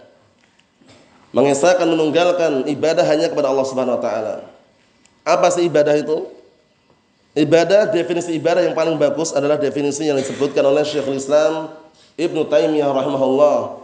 Mengesahkan 1.36 1.84
menunggalkan 1.84 2.64
ibadah 2.72 3.04
hanya 3.04 3.28
kepada 3.28 3.52
Allah 3.52 3.68
Subhanahu 3.68 4.00
wa 4.00 4.04
taala. 4.04 4.36
Apa 5.28 5.52
sih 5.52 5.68
ibadah 5.68 5.92
itu? 6.00 6.32
Ibadah, 7.36 7.92
definisi 7.92 8.40
ibadah 8.40 8.64
yang 8.64 8.72
paling 8.72 8.96
bagus 8.96 9.36
adalah 9.36 9.60
definisi 9.60 10.08
yang 10.08 10.16
disebutkan 10.16 10.64
oleh 10.64 10.88
Syekhul 10.88 11.20
Islam 11.20 11.76
Ibnu 12.16 12.48
Taimiyah 12.48 12.88
rahimahullah. 12.88 13.84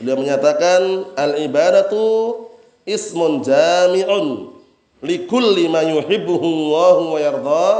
Dia 0.00 0.16
menyatakan 0.16 1.12
al-ibadatu 1.12 2.48
ismun 2.88 3.44
jami'un 3.44 4.56
likulli 5.04 5.68
ma 5.68 5.84
yuhibbuhu 5.84 6.48
Allah 6.48 6.96
wa 7.04 7.18
yardah 7.20 7.78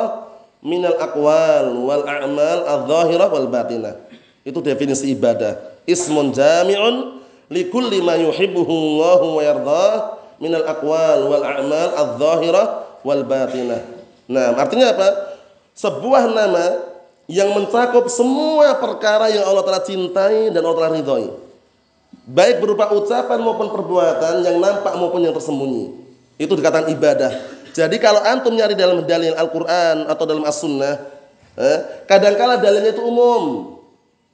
minal 0.61 1.00
aqwal 1.00 1.72
wal 1.88 2.05
a'mal 2.05 2.59
adh-dhahirah 2.68 3.29
wal 3.33 3.48
batinah. 3.48 3.96
Itu 4.44 4.61
definisi 4.61 5.16
ibadah. 5.16 5.57
Ismun 5.88 6.37
jami'un 6.37 7.24
likulli 7.50 8.02
ma 8.02 8.18
yuhibbuhu 8.18 8.72
Allah 8.72 9.20
wa 9.22 9.42
yardah 9.42 9.92
minal 10.42 10.66
aqwal 10.66 11.20
wal 11.30 11.44
a'mal 11.44 11.90
adh-dhahirah 11.94 12.66
wal 13.06 13.22
batinah. 13.24 13.82
Nah, 14.26 14.59
artinya 14.59 14.92
apa? 14.92 15.09
Sebuah 15.76 16.32
nama 16.32 16.82
yang 17.30 17.54
mencakup 17.54 18.06
semua 18.11 18.78
perkara 18.78 19.30
yang 19.30 19.46
Allah 19.46 19.62
telah 19.66 19.82
cintai 19.82 20.50
dan 20.50 20.62
Allah 20.62 20.78
telah 20.78 20.92
ridhoi. 20.98 21.28
Baik 22.26 22.59
berupa 22.59 22.90
ucapan 22.90 23.38
maupun 23.38 23.70
perbuatan 23.70 24.42
yang 24.42 24.59
nampak 24.59 24.94
maupun 24.98 25.22
yang 25.22 25.35
tersembunyi. 25.35 25.94
Itu 26.42 26.59
dikatakan 26.59 26.90
ibadah. 26.90 27.32
Jadi 27.70 28.00
kalau 28.02 28.24
antum 28.24 28.56
nyari 28.56 28.74
dalam 28.74 29.04
dalil 29.04 29.37
Al-Quran 29.37 30.11
atau 30.11 30.24
dalam 30.26 30.42
As-Sunnah, 30.48 30.96
eh, 31.54 31.78
kadangkala 32.09 32.59
dalilnya 32.59 32.96
itu 32.96 33.04
umum. 33.04 33.76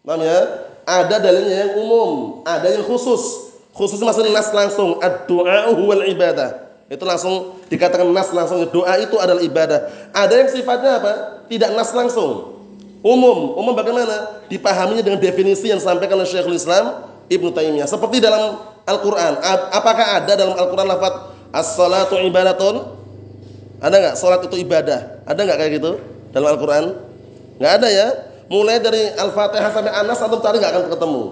Paham 0.07 0.23
ya? 0.23 0.41
Ada 0.83 1.23
dalilnya 1.23 1.69
yang 1.69 1.73
umum, 1.79 2.43
ada 2.43 2.67
yang 2.67 2.83
khusus. 2.83 3.53
Khususnya 3.73 4.11
masalah 4.11 4.35
nas 4.35 4.51
langsung, 4.53 4.99
ad-du'a 5.01 5.73
wal 5.73 6.05
ibadah. 6.11 6.63
Itu 6.93 7.09
langsung 7.09 7.57
dikatakan 7.73 8.05
nas 8.13 8.29
langsung 8.37 8.69
doa 8.69 9.01
itu 9.01 9.17
adalah 9.17 9.41
ibadah. 9.41 10.13
Ada 10.13 10.45
yang 10.45 10.49
sifatnya 10.53 11.01
apa? 11.01 11.13
Tidak 11.49 11.73
nas 11.73 11.89
langsung. 11.97 12.61
Umum, 13.01 13.57
umum 13.57 13.73
bagaimana? 13.73 14.45
Dipahaminya 14.53 15.01
dengan 15.01 15.17
definisi 15.17 15.73
yang 15.73 15.81
disampaikan 15.81 16.21
oleh 16.21 16.29
Syekhul 16.29 16.55
Islam 16.55 17.09
Ibnu 17.33 17.49
Taimiyah. 17.51 17.89
Seperti 17.89 18.21
dalam 18.21 18.61
Al-Qur'an. 18.85 19.41
Apakah 19.73 20.21
ada 20.21 20.37
dalam 20.37 20.53
Al-Qur'an 20.53 20.87
lafaz 20.87 21.15
as-salatu 21.51 22.21
ibadatun? 22.21 23.01
Ada 23.83 23.95
nggak? 23.99 24.15
Salat 24.15 24.45
itu 24.47 24.61
ibadah. 24.61 25.25
Ada 25.27 25.41
nggak 25.43 25.59
kayak 25.59 25.73
gitu 25.81 25.91
dalam 26.31 26.55
Al-Qur'an? 26.55 26.85
Nggak 27.57 27.73
ada 27.81 27.89
ya. 27.89 28.07
Mulai 28.53 28.85
dari 28.85 29.09
Al-Fatihah 29.17 29.73
sampai 29.73 29.97
Anas 29.97 30.21
atau 30.21 30.37
cari 30.37 30.61
nggak 30.61 30.73
akan 30.77 30.85
ketemu. 30.93 31.23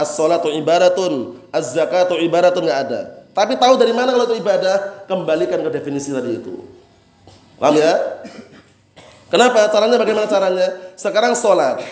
As-salatu 0.00 0.48
ibadatun, 0.48 1.36
az-zakatu 1.52 2.16
ibadatun 2.24 2.64
nggak 2.64 2.80
ada. 2.88 3.00
Tapi 3.36 3.60
tahu 3.60 3.76
dari 3.76 3.92
mana 3.92 4.16
kalau 4.16 4.24
itu 4.32 4.40
ibadah? 4.40 5.04
Kembalikan 5.04 5.60
ke 5.60 5.68
definisi 5.68 6.08
tadi 6.08 6.40
itu. 6.40 6.64
Paham 7.60 7.76
ya? 7.76 7.92
Kenapa? 9.28 9.68
Caranya 9.68 10.00
bagaimana 10.00 10.24
caranya? 10.24 10.68
Sekarang 10.96 11.36
sholat, 11.36 11.84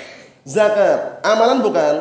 zakat, 0.48 1.20
amalan 1.20 1.61
bukan? 1.61 1.94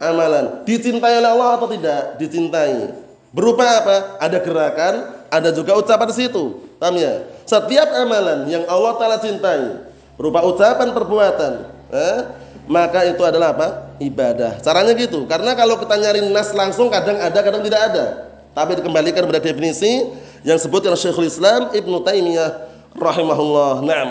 Amalan. 0.00 0.64
Dicintai 0.64 1.20
oleh 1.20 1.30
Allah 1.32 1.60
atau 1.60 1.68
tidak? 1.68 2.16
Dicintai. 2.16 2.88
Berupa 3.32 3.64
apa? 3.64 3.96
Ada 4.20 4.40
gerakan, 4.40 4.94
ada 5.32 5.48
juga 5.52 5.76
ucapan 5.76 6.08
di 6.08 6.16
situ. 6.24 6.68
Paham 6.76 7.00
ya? 7.00 7.24
Setiap 7.48 7.88
amalan 7.96 8.44
yang 8.48 8.64
Allah 8.68 8.92
Ta'ala 9.00 9.16
cintai, 9.16 9.88
berupa 10.20 10.44
ucapan 10.44 10.92
perbuatan, 10.92 11.71
eh, 11.92 12.18
maka 12.66 13.04
itu 13.06 13.22
adalah 13.22 13.52
apa? 13.54 13.68
Ibadah. 14.00 14.58
Caranya 14.64 14.96
gitu. 14.96 15.28
Karena 15.28 15.52
kalau 15.52 15.76
kita 15.78 15.94
nyari 16.00 16.24
nas 16.32 16.50
langsung 16.56 16.88
kadang 16.88 17.20
ada, 17.20 17.38
kadang 17.44 17.62
tidak 17.62 17.80
ada. 17.92 18.04
Tapi 18.52 18.80
dikembalikan 18.80 19.28
pada 19.28 19.40
definisi 19.40 20.08
yang 20.44 20.56
disebut 20.58 20.84
oleh 20.88 20.98
Syekhul 20.98 21.28
Islam 21.28 21.72
Ibnu 21.72 22.02
Taimiyah 22.04 22.50
rahimahullah. 22.96 23.84
Naam. 23.84 24.10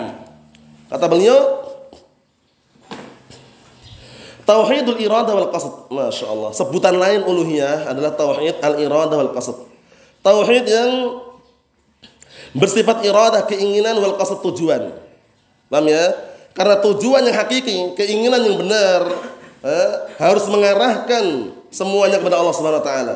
Kata 0.90 1.06
beliau 1.08 1.62
Tauhidul 4.42 4.98
iradah 4.98 5.32
wal 5.38 5.50
qasd. 5.54 5.86
Masya 5.88 6.26
Allah. 6.26 6.50
Sebutan 6.50 6.98
lain 6.98 7.22
uluhiyah 7.22 7.86
adalah 7.86 8.12
tauhid 8.18 8.58
al 8.58 8.74
iradah 8.74 9.16
wal 9.22 9.32
qasd. 9.38 9.54
Tauhid 10.22 10.66
yang 10.66 11.22
bersifat 12.50 13.06
iradah 13.06 13.46
keinginan 13.46 14.02
wal 14.02 14.18
qasd 14.18 14.42
tujuan. 14.42 14.98
Paham 15.70 15.86
ya? 15.88 16.31
Karena 16.52 16.76
tujuan 16.84 17.24
yang 17.24 17.36
hakiki, 17.36 17.96
keinginan 17.96 18.44
yang 18.44 18.60
benar 18.60 19.00
eh, 19.64 19.92
harus 20.20 20.44
mengarahkan 20.52 21.54
semuanya 21.72 22.20
kepada 22.20 22.36
Allah 22.36 22.54
Subhanahu 22.54 22.82
wa 22.84 22.86
taala. 22.86 23.14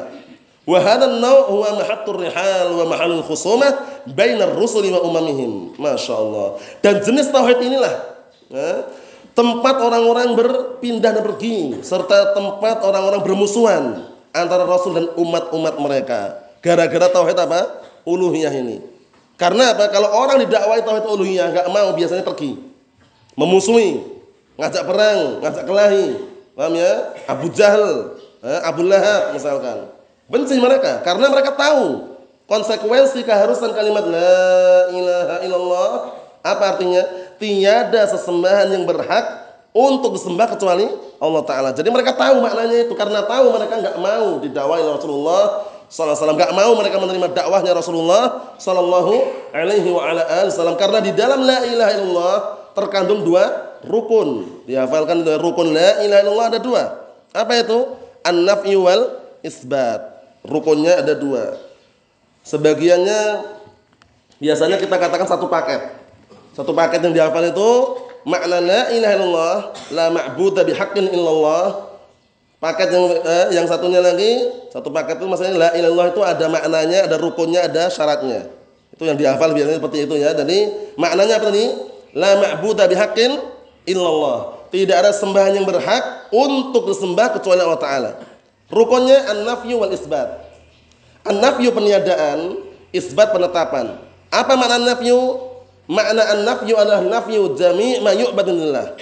Wa 0.67 0.83
hadha 0.83 1.07
an-naw' 1.07 1.47
huwa 1.47 1.79
mahattur 1.79 2.19
rihal 2.19 2.75
wa 2.75 2.85
mahalul 2.91 3.23
khusumah 3.23 4.03
bainar 4.11 4.51
rusuli 4.57 4.91
wa 4.91 4.99
umamihim. 5.05 5.79
Masya 5.79 6.15
Allah. 6.17 6.59
Dan 6.83 7.05
jenis 7.05 7.31
tauhid 7.31 7.63
inilah 7.63 7.95
ya, 8.51 8.89
tempat 9.37 9.79
orang-orang 9.79 10.35
berpindah 10.35 11.15
dan 11.15 11.23
pergi 11.23 11.79
serta 11.87 12.35
tempat 12.35 12.83
orang-orang 12.83 13.23
bermusuhan 13.23 14.11
antara 14.35 14.67
rasul 14.67 14.99
dan 14.99 15.07
umat-umat 15.15 15.79
mereka. 15.79 16.35
Gara-gara 16.65 17.15
tauhid 17.15 17.39
apa? 17.39 17.87
Uluhiyah 18.03 18.51
ini. 18.51 18.83
Karena 19.39 19.71
apa? 19.71 19.87
Kalau 19.95 20.11
orang 20.19 20.43
didakwai 20.43 20.83
tauhid 20.83 21.07
uluhiyah 21.07 21.53
enggak 21.53 21.69
mau 21.71 21.95
biasanya 21.95 22.27
pergi. 22.27 22.66
Memusuhi, 23.37 24.01
ngajak 24.57 24.89
perang, 24.89 25.45
ngajak 25.45 25.65
kelahi. 25.69 26.07
Paham 26.57 26.73
ya? 26.73 26.93
Abu 27.29 27.53
Jahal, 27.53 28.17
Abu 28.65 28.81
Lahab 28.89 29.37
misalkan. 29.37 29.93
Benci 30.27 30.57
mereka 30.57 31.05
karena 31.05 31.29
mereka 31.29 31.53
tahu 31.55 32.17
konsekuensi 32.49 33.23
keharusan 33.23 33.77
kalimat 33.77 34.09
la 34.09 34.89
ilaha 34.91 35.37
illallah 35.45 35.91
apa 36.41 36.65
artinya? 36.75 37.05
Tiada 37.37 38.09
sesembahan 38.09 38.73
yang 38.73 38.89
berhak 38.89 39.45
untuk 39.77 40.17
disembah 40.17 40.49
kecuali 40.57 40.89
Allah 41.21 41.43
Taala. 41.45 41.71
Jadi 41.77 41.93
mereka 41.93 42.17
tahu 42.17 42.41
maknanya 42.41 42.89
itu 42.89 42.95
karena 42.97 43.21
tahu 43.29 43.53
mereka 43.53 43.77
nggak 43.77 43.97
mau 44.01 44.41
didakwai 44.41 44.81
Rasulullah 44.81 45.69
SAW 45.87 46.17
nggak 46.17 46.57
mau 46.57 46.73
mereka 46.75 46.97
menerima 46.99 47.31
dakwahnya 47.31 47.77
Rasulullah 47.77 48.57
Sallallahu 48.59 49.15
Alaihi 49.55 49.87
Wasallam 49.93 50.75
karena 50.75 50.99
di 50.99 51.15
dalam 51.15 51.45
la 51.47 51.63
ilaha 51.63 51.93
illallah 51.95 52.37
terkandung 52.77 53.25
dua 53.25 53.75
rukun. 53.89 54.61
Dihafalkan 54.69 55.25
rukun. 55.41 55.73
La 55.73 56.05
ilaha 56.05 56.21
illallah 56.21 56.47
ada 56.53 56.61
dua. 56.61 56.83
Apa 57.33 57.53
itu? 57.57 57.97
An-naf'i 58.21 58.77
wal 58.77 59.17
isbat. 59.41 60.15
Rukunnya 60.47 61.03
ada 61.03 61.19
dua. 61.19 61.59
Sebagiannya 62.47 63.43
biasanya 64.39 64.79
kita 64.79 64.95
katakan 64.95 65.27
satu 65.27 65.51
paket. 65.51 65.83
Satu 66.55 66.71
paket 66.71 67.03
yang 67.03 67.15
dihafal 67.15 67.43
itu 67.43 67.71
makna 68.23 68.63
la 68.63 68.81
ilaha 68.95 69.13
illallah 69.19 69.57
la 69.91 70.07
ma'budu 70.15 70.63
bihaqqin 70.63 71.11
illallah. 71.11 71.91
Paket 72.57 72.89
yang 72.95 73.05
eh, 73.21 73.47
yang 73.53 73.67
satunya 73.67 74.01
lagi 74.01 74.49
satu 74.71 74.89
paket 74.95 75.19
itu 75.21 75.27
maksudnya 75.29 75.55
la 75.59 75.71
ilallah 75.75 76.09
itu 76.15 76.23
ada 76.23 76.47
maknanya 76.47 77.11
ada 77.11 77.19
rukunnya 77.19 77.67
ada 77.67 77.91
syaratnya. 77.91 78.49
Itu 78.95 79.05
yang 79.05 79.19
dihafal 79.19 79.51
biasanya 79.53 79.83
seperti 79.83 80.07
itu 80.07 80.15
ya. 80.17 80.31
Jadi 80.33 80.59
maknanya 80.97 81.43
apa 81.43 81.51
tadi 81.51 81.65
la 82.13 82.31
ma'budu 82.39 82.85
bihaqqin 82.87 83.41
illallah 83.89 84.69
tidak 84.71 84.97
ada 85.07 85.11
sembahan 85.15 85.57
yang 85.57 85.67
berhak 85.67 86.31
untuk 86.35 86.91
disembah 86.91 87.35
kecuali 87.39 87.61
Allah 87.63 87.81
taala 87.81 88.11
rukunnya 88.71 89.31
an-nafyu 89.31 89.79
wal 89.81 89.91
isbat 89.91 90.47
an-nafyu 91.27 91.71
peniadaan 91.73 92.61
isbat 92.93 93.31
penetapan 93.33 93.99
apa 94.31 94.53
makna 94.59 94.79
an-nafyu 94.83 95.19
makna 95.87 96.23
an-nafyu 96.35 96.75
adalah 96.75 97.03
nafyu 97.03 97.55
jami' 97.55 98.03
ma 98.03 98.11
yu'badunillah 98.15 98.99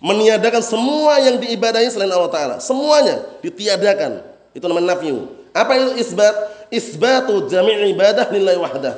meniadakan 0.00 0.60
semua 0.60 1.20
yang 1.24 1.40
diibadahi 1.40 1.88
selain 1.88 2.12
Allah 2.12 2.32
Ta'ala. 2.32 2.56
Semuanya 2.60 3.24
ditiadakan. 3.40 4.22
Itu 4.52 4.68
namanya 4.68 4.96
nafyu. 4.96 5.28
Apa 5.56 5.72
itu 5.76 6.00
isbat? 6.00 6.34
Isbatu 6.66 7.46
jami' 7.46 7.94
ibadah 7.94 8.28
lillahi 8.34 8.58
wahdah. 8.58 8.94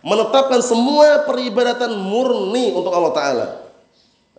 Menetapkan 0.00 0.64
semua 0.64 1.28
peribadatan 1.28 1.92
murni 1.92 2.72
untuk 2.72 2.92
Allah 2.92 3.12
Ta'ala. 3.12 3.46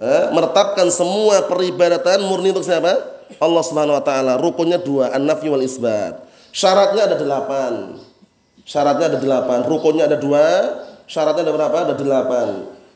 Eh, 0.02 0.24
menetapkan 0.34 0.90
semua 0.90 1.46
peribadatan 1.46 2.26
murni 2.26 2.50
untuk 2.50 2.66
siapa? 2.66 2.98
Allah 3.38 3.64
Subhanahu 3.64 4.02
Wa 4.02 4.04
Ta'ala. 4.04 4.34
Rukunnya 4.42 4.82
dua, 4.82 5.14
an-nafyu 5.14 5.54
wal 5.54 5.62
isbat. 5.62 6.18
Syaratnya 6.50 7.14
ada 7.14 7.16
delapan. 7.22 8.02
Syaratnya 8.66 9.14
ada 9.14 9.20
delapan. 9.22 9.62
Rukunnya 9.70 10.10
ada 10.10 10.18
dua. 10.18 10.46
Syaratnya 11.06 11.46
ada 11.46 11.54
berapa? 11.54 11.76
Ada 11.92 11.96
delapan. 11.96 12.48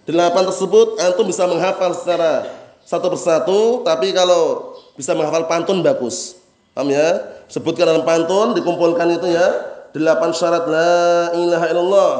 Delapan 0.05 0.43
tersebut 0.49 1.01
antum 1.01 1.25
bisa 1.25 1.45
menghafal 1.45 1.93
secara 1.93 2.45
satu 2.85 3.09
persatu, 3.09 3.81
tapi 3.81 4.13
kalau 4.13 4.73
bisa 4.93 5.17
menghafal 5.17 5.49
pantun 5.49 5.81
bagus. 5.81 6.37
Paham 6.77 6.93
ya? 6.93 7.21
Sebutkan 7.49 7.89
dalam 7.89 8.05
pantun, 8.05 8.53
dikumpulkan 8.53 9.09
itu 9.17 9.29
ya. 9.29 9.47
Delapan 9.95 10.29
syarat 10.35 10.65
la 10.67 11.31
ilaha 11.33 11.65
illallah. 11.71 12.13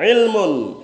Ilmun. 0.00 0.80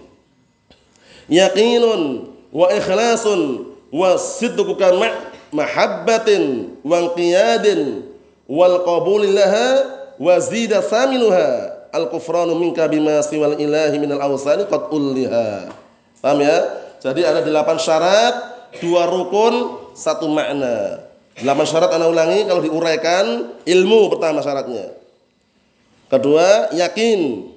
Yakinun. 1.33 2.31
Wa 2.53 2.71
ikhlasun. 2.77 3.73
Wa 3.89 4.21
siddukuka 4.21 4.93
ma' 4.95 5.17
mahabbatin. 5.51 6.77
Wa 6.85 7.17
qiyadin. 7.17 8.05
Wal 8.45 8.85
qabulillaha. 8.85 9.69
Wa 10.21 10.37
zida 10.39 10.85
saminuha. 10.85 11.75
Al-kufranu 11.97 12.53
minka 12.61 12.85
bima 12.93 13.25
siwal 13.25 13.57
ilahi 13.57 13.97
minal 13.97 14.21
awsani 14.21 14.69
qad 14.69 14.93
ulliha. 14.93 15.73
Paham 16.21 16.45
ya? 16.45 16.59
Jadi 17.01 17.25
ada 17.25 17.41
delapan 17.41 17.81
syarat 17.81 18.35
dua 18.85 19.09
rukun, 19.09 19.81
satu 19.97 20.29
makna. 20.29 21.01
Delapan 21.37 21.65
syarat 21.69 21.93
anda 21.93 22.09
ulangi 22.09 22.45
kalau 22.49 22.61
diuraikan 22.65 23.25
ilmu 23.65 24.13
pertama 24.13 24.41
syaratnya. 24.45 24.93
Kedua, 26.09 26.73
yakin. 26.73 27.53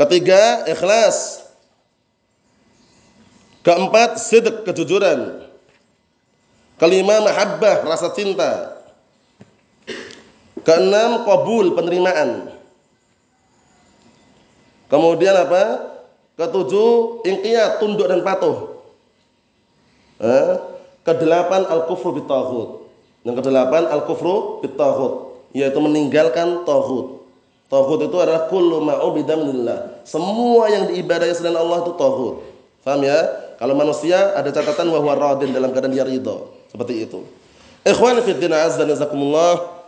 Ketiga, 0.00 0.64
ikhlas. 0.64 1.44
Keempat, 3.60 4.16
sidq, 4.16 4.64
kejujuran. 4.64 5.44
Kelima, 6.80 7.20
mahabbah, 7.20 7.84
rasa 7.84 8.08
cinta. 8.16 8.80
Keenam, 10.64 11.28
kabul, 11.28 11.76
penerimaan. 11.76 12.48
Kemudian 14.88 15.36
apa? 15.36 15.92
Ketujuh, 16.40 17.20
ingkiyat, 17.28 17.84
tunduk 17.84 18.08
dan 18.08 18.24
patuh. 18.24 18.80
Eh? 20.16 20.48
Kedelapan, 21.04 21.68
al-kufru 21.68 22.16
bitaghut. 22.16 22.88
Yang 23.28 23.44
kedelapan, 23.44 23.84
al-kufru 23.92 24.64
bitaghut. 24.64 25.44
Yaitu 25.52 25.76
meninggalkan 25.76 26.64
tauhid. 26.64 27.19
Tauhid 27.70 28.10
itu 28.10 28.16
adalah 28.18 28.50
kullu 28.50 28.82
ma'ubida 28.82 29.38
minillah. 29.38 30.02
Semua 30.02 30.66
yang 30.66 30.90
diibadahi 30.90 31.30
selain 31.30 31.54
Allah 31.54 31.86
itu 31.86 31.94
tauhid. 31.94 32.36
Faham 32.82 33.06
ya? 33.06 33.18
Kalau 33.62 33.78
manusia 33.78 34.34
ada 34.34 34.50
catatan 34.50 34.90
bahwa 34.90 35.14
radin 35.14 35.54
dalam 35.54 35.70
keadaan 35.70 35.94
dia 35.94 36.02
ridho. 36.02 36.50
Seperti 36.66 37.06
itu. 37.06 37.22
Ikhwan 37.86 38.18
fi 38.26 38.34
din 38.34 38.50
azza 38.50 38.82
nazakumullah. 38.82 39.80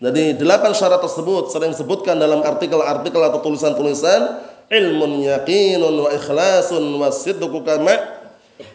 Jadi 0.00 0.40
delapan 0.40 0.72
syarat 0.72 1.04
tersebut 1.04 1.52
sering 1.52 1.76
disebutkan 1.76 2.16
dalam 2.16 2.40
artikel-artikel 2.40 3.20
atau 3.20 3.40
tulisan-tulisan 3.44 4.40
ilmun 4.72 5.22
yaqinun 5.22 6.08
wa 6.08 6.10
ikhlasun 6.10 6.82
wa 6.98 7.08
sidqu 7.12 7.58
kama 7.62 7.94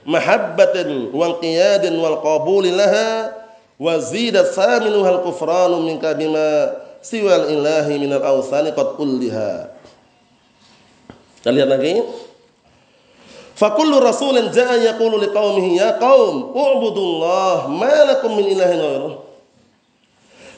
mahabbatin 0.06 1.12
wa 1.12 1.38
qiyadin 1.42 1.98
wal 1.98 2.22
qabuli 2.24 2.72
laha 2.72 3.36
wa 3.80 3.94
zidat 4.00 4.54
saminu 4.56 5.04
hal 5.04 5.24
kufranu 5.24 5.84
minka 5.84 6.16
bima 6.16 6.89
siwal 7.04 7.48
ilahi 7.52 7.96
minal 8.00 8.24
awsani 8.24 8.76
qad 8.76 9.00
ulliha 9.00 9.72
kita 11.40 11.50
lihat 11.56 11.70
lagi 11.72 11.96
Fakullu 13.60 14.00
rasulin 14.00 14.56
ja'a 14.56 14.80
yaqulu 14.80 15.20
liqaumihi 15.20 15.84
ya 15.84 16.00
qaum 16.00 16.56
u'budullah 16.56 17.68
ma 17.68 18.08
lakum 18.08 18.40
min 18.40 18.56
ilahin 18.56 18.80
ghairuh 18.80 19.20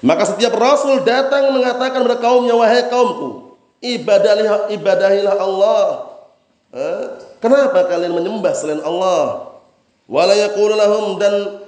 Maka 0.06 0.30
setiap 0.30 0.54
rasul 0.54 1.01
datang 1.01 1.49
mengatakan 1.54 2.01
kepada 2.01 2.21
kaumnya 2.21 2.54
wahai 2.54 2.89
kaumku 2.89 3.58
ibadahilah 3.82 4.69
ibadahilah 4.73 5.36
Allah. 5.38 5.86
Eh? 6.73 7.04
Kenapa 7.41 7.86
kalian 7.89 8.13
menyembah 8.17 8.54
selain 8.54 8.82
Allah? 8.82 9.54
Wala 10.10 10.34
yaqulu 10.38 10.73
lahum 10.73 11.17
dan 11.21 11.61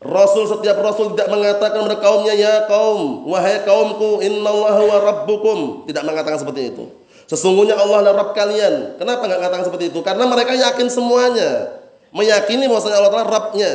Rasul 0.00 0.48
setiap 0.48 0.80
Rasul 0.80 1.12
tidak 1.12 1.28
mengatakan 1.28 1.84
kepada 1.84 2.00
kaumnya 2.00 2.32
ya 2.32 2.64
kaum 2.64 3.28
wahai 3.28 3.60
kaumku 3.68 4.24
innallaha 4.24 4.80
wa 4.80 4.96
rabbukum 5.04 5.84
tidak 5.84 6.08
mengatakan 6.08 6.40
seperti 6.40 6.72
itu. 6.72 6.88
Sesungguhnya 7.28 7.76
Allah 7.76 8.02
adalah 8.02 8.26
Rabb 8.26 8.34
kalian. 8.34 8.96
Kenapa 8.98 9.28
nggak 9.28 9.38
mengatakan 9.38 9.64
seperti 9.68 9.92
itu? 9.92 10.00
Karena 10.02 10.24
mereka 10.26 10.56
yakin 10.56 10.88
semuanya. 10.90 11.78
Meyakini 12.10 12.66
bahwasanya 12.66 12.96
Allah 12.98 13.10
adalah 13.12 13.28
Rabbnya. 13.28 13.72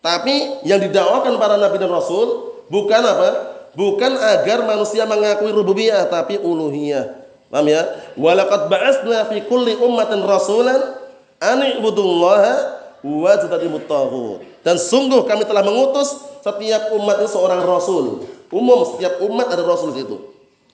Tapi 0.00 0.64
yang 0.64 0.80
didakwakan 0.80 1.36
para 1.36 1.60
nabi 1.60 1.76
dan 1.76 1.92
rasul 1.92 2.58
bukan 2.72 3.02
apa? 3.04 3.52
bukan 3.72 4.12
agar 4.20 4.68
manusia 4.68 5.08
mengakui 5.08 5.52
rububiyah 5.52 6.08
tapi 6.08 6.36
uluhiyah. 6.40 7.24
Paham 7.52 7.68
ya? 7.68 7.82
Walaqad 8.16 8.72
ba'atsna 8.72 9.28
fi 9.28 9.44
kulli 9.44 9.76
ummatin 9.76 10.24
rasulan 10.24 10.96
an 11.40 11.60
ibudullaha 11.76 12.80
wa 13.04 13.32
tajtanibut 13.36 13.84
taghut. 13.84 14.51
Dan 14.62 14.78
sungguh 14.78 15.26
kami 15.26 15.42
telah 15.42 15.66
mengutus 15.66 16.22
setiap 16.42 16.94
umat 16.94 17.22
itu 17.22 17.30
seorang 17.30 17.62
rasul. 17.66 18.26
Umum 18.50 18.86
setiap 18.94 19.18
umat 19.26 19.50
ada 19.50 19.62
rasul 19.66 19.94
di 19.94 20.02
situ. 20.02 20.18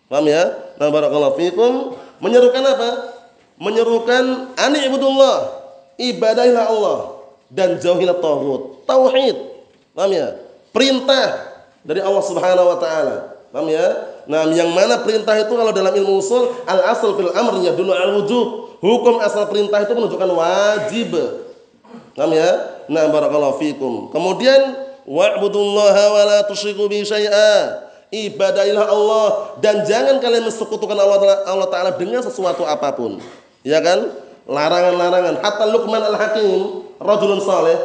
Paham 0.08 0.24
ya? 0.28 0.48
Nah 0.80 0.88
barakallahu 0.88 1.36
fikum 1.36 1.96
menyerukan 2.20 2.64
apa? 2.64 2.90
Menyerukan 3.58 4.54
an 4.54 4.72
ibudullah, 4.76 5.36
ibadahilah 6.00 6.64
Allah 6.70 6.98
dan 7.52 7.76
jauhilah 7.76 8.16
taghut. 8.20 8.84
Tauhid. 8.88 9.36
Paham 9.92 10.10
ya? 10.12 10.36
Perintah 10.72 11.26
dari 11.84 12.00
Allah 12.04 12.24
Subhanahu 12.24 12.66
wa 12.72 12.78
taala. 12.80 13.16
Paham 13.52 13.68
ya? 13.72 13.86
Nah, 14.28 14.44
yang 14.52 14.68
mana 14.76 15.00
perintah 15.00 15.32
itu 15.40 15.48
kalau 15.48 15.72
dalam 15.72 15.92
ilmu 15.96 16.20
usul 16.20 16.52
al 16.68 16.92
asal 16.92 17.16
fil 17.16 17.32
amr 17.32 17.64
dulu 17.72 17.92
al 17.96 18.20
wujub. 18.20 18.48
Hukum 18.78 19.18
asal 19.24 19.48
perintah 19.48 19.82
itu 19.82 19.92
menunjukkan 19.96 20.30
wajib. 20.36 21.10
Paham 22.18 22.34
ya? 22.34 22.50
Nah, 22.90 23.06
barakallahu 23.14 23.62
fikum. 23.62 24.10
Kemudian 24.10 24.74
wa'budullaha 25.06 26.04
wa 26.10 26.22
la 26.26 26.38
tusyriku 26.50 26.90
bi 26.90 27.06
syai'a. 27.06 27.86
Ibadahilah 28.08 28.88
Allah 28.88 29.26
dan 29.62 29.84
jangan 29.84 30.18
kalian 30.18 30.48
mensekutukan 30.48 30.96
Allah 30.96 31.44
Allah 31.44 31.68
taala 31.68 31.90
dengan 31.94 32.24
sesuatu 32.24 32.66
apa 32.66 32.90
pun. 32.96 33.22
Ya 33.62 33.78
kan? 33.78 34.10
Larangan-larangan. 34.48 35.44
Hatta 35.44 35.68
Luqman 35.68 36.00
al-Hakim, 36.00 36.88
rajulun 36.98 37.38
saleh, 37.44 37.76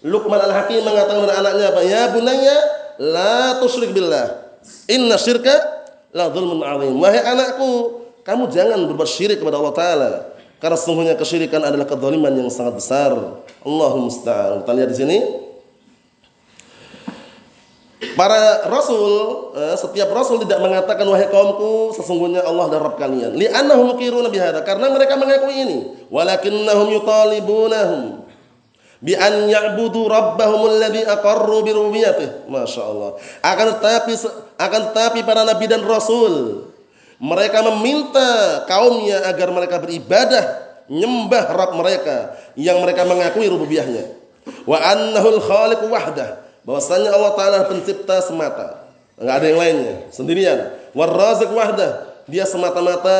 Luqman 0.00 0.40
al-Hakim 0.40 0.80
mengatakan 0.80 1.20
kepada 1.20 1.34
anaknya 1.44 1.66
apa? 1.76 1.80
Ya 1.84 2.02
bunayya, 2.08 2.56
la 2.98 3.60
tusyrik 3.60 3.92
billah. 3.92 4.48
Inna 4.88 5.20
syirka 5.20 5.52
la 6.16 6.32
dzulmun 6.32 6.64
azim. 6.64 6.96
Wahai 6.96 7.20
anakku, 7.20 8.00
kamu 8.24 8.48
jangan 8.48 8.80
berbuat 8.88 9.06
syirik 9.12 9.38
kepada 9.44 9.60
Allah 9.60 9.74
taala. 9.76 10.10
Karena 10.56 10.76
sesungguhnya 10.76 11.14
kesyirikan 11.20 11.60
adalah 11.60 11.84
kezaliman 11.84 12.32
yang 12.32 12.48
sangat 12.48 12.80
besar. 12.80 13.12
Allahumma 13.60 14.08
musta'an. 14.08 14.64
Kita 14.64 14.72
lihat 14.72 14.88
di 14.88 14.96
sini. 14.96 15.18
Para 18.16 18.64
rasul, 18.68 19.12
eh, 19.56 19.76
setiap 19.76 20.08
rasul 20.12 20.40
tidak 20.44 20.60
mengatakan 20.60 21.04
wahai 21.04 21.28
kaumku 21.28 21.92
sesungguhnya 21.96 22.44
Allah 22.44 22.72
dan 22.72 22.80
Rabb 22.80 22.96
kalian. 22.96 23.36
Li'annahum 23.36 23.92
muqiruna 23.92 24.32
bihada 24.32 24.64
karena 24.64 24.88
mereka 24.88 25.20
mengakui 25.20 25.52
ini. 25.52 25.78
Walakinnahum 26.08 26.92
yutalibunahum 26.92 28.24
bi 29.04 29.12
an 29.12 29.48
ya'budu 29.48 30.08
rabbahum 30.08 30.76
alladhi 30.76 31.04
aqarru 31.04 31.60
bi 31.60 31.76
rububiyyatih. 31.76 32.48
Masyaallah. 32.48 33.20
Akan 33.44 33.66
tetapi 33.76 34.12
akan 34.56 34.80
tetapi 34.92 35.20
para 35.20 35.44
nabi 35.44 35.68
dan 35.68 35.84
rasul 35.84 36.64
mereka 37.16 37.64
meminta 37.64 38.62
kaumnya 38.68 39.24
agar 39.24 39.48
mereka 39.48 39.80
beribadah 39.80 40.44
nyembah 40.86 41.44
Rabb 41.48 41.72
mereka 41.80 42.36
yang 42.54 42.78
mereka 42.84 43.08
mengakui 43.08 43.48
rububiyahnya. 43.48 44.12
Wa 44.68 44.78
annahul 44.78 45.40
khaliq 45.42 45.80
wahdah. 45.88 46.44
Bahwasanya 46.66 47.14
Allah 47.14 47.32
Taala 47.38 47.58
pencipta 47.70 48.20
semata. 48.22 48.86
Enggak 49.16 49.34
ada 49.42 49.46
yang 49.48 49.60
lainnya, 49.60 49.94
sendirian. 50.12 50.58
Warrazik 50.92 51.48
wahdah. 51.50 52.14
Dia 52.26 52.42
semata-mata 52.42 53.18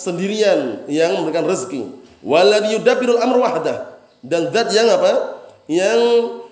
sendirian 0.00 0.88
yang 0.88 1.20
memberikan 1.20 1.44
rezeki. 1.44 1.84
Waladhi 2.24 2.80
yudabbirul 2.80 3.20
amr 3.20 3.36
wahdah. 3.38 3.76
Dan 4.24 4.50
zat 4.50 4.72
yang 4.72 4.88
apa? 4.88 5.38
Yang 5.68 6.00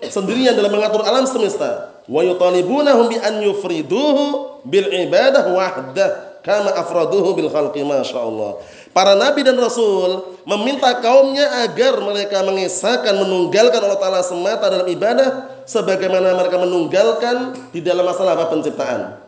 sendirian 0.07 0.53
dalam 0.55 0.71
mengatur 0.71 1.03
alam 1.03 1.25
semesta. 1.25 1.99
Wa 2.07 2.21
yutalibunahum 2.23 3.11
bi 3.11 3.17
an 3.19 3.43
yufriduhu 3.43 4.63
bil 4.63 4.87
ibadah 4.87 5.51
wahdah 5.51 6.26
kama 6.45 6.73
afraduhu 6.73 7.37
bil 7.37 7.49
khalqi 7.49 7.85
masyaallah. 7.85 8.61
Para 8.91 9.13
nabi 9.13 9.45
dan 9.45 9.57
rasul 9.61 10.41
meminta 10.49 10.97
kaumnya 10.99 11.67
agar 11.69 12.01
mereka 12.01 12.41
mengisahkan 12.41 13.13
menunggalkan 13.13 13.77
Allah 13.77 13.99
taala 14.01 14.21
semata 14.25 14.73
dalam 14.73 14.89
ibadah 14.89 15.61
sebagaimana 15.69 16.33
mereka 16.33 16.57
menunggalkan 16.57 17.53
di 17.69 17.83
dalam 17.85 18.07
masalah 18.07 18.33
apa 18.33 18.49
penciptaan. 18.49 19.21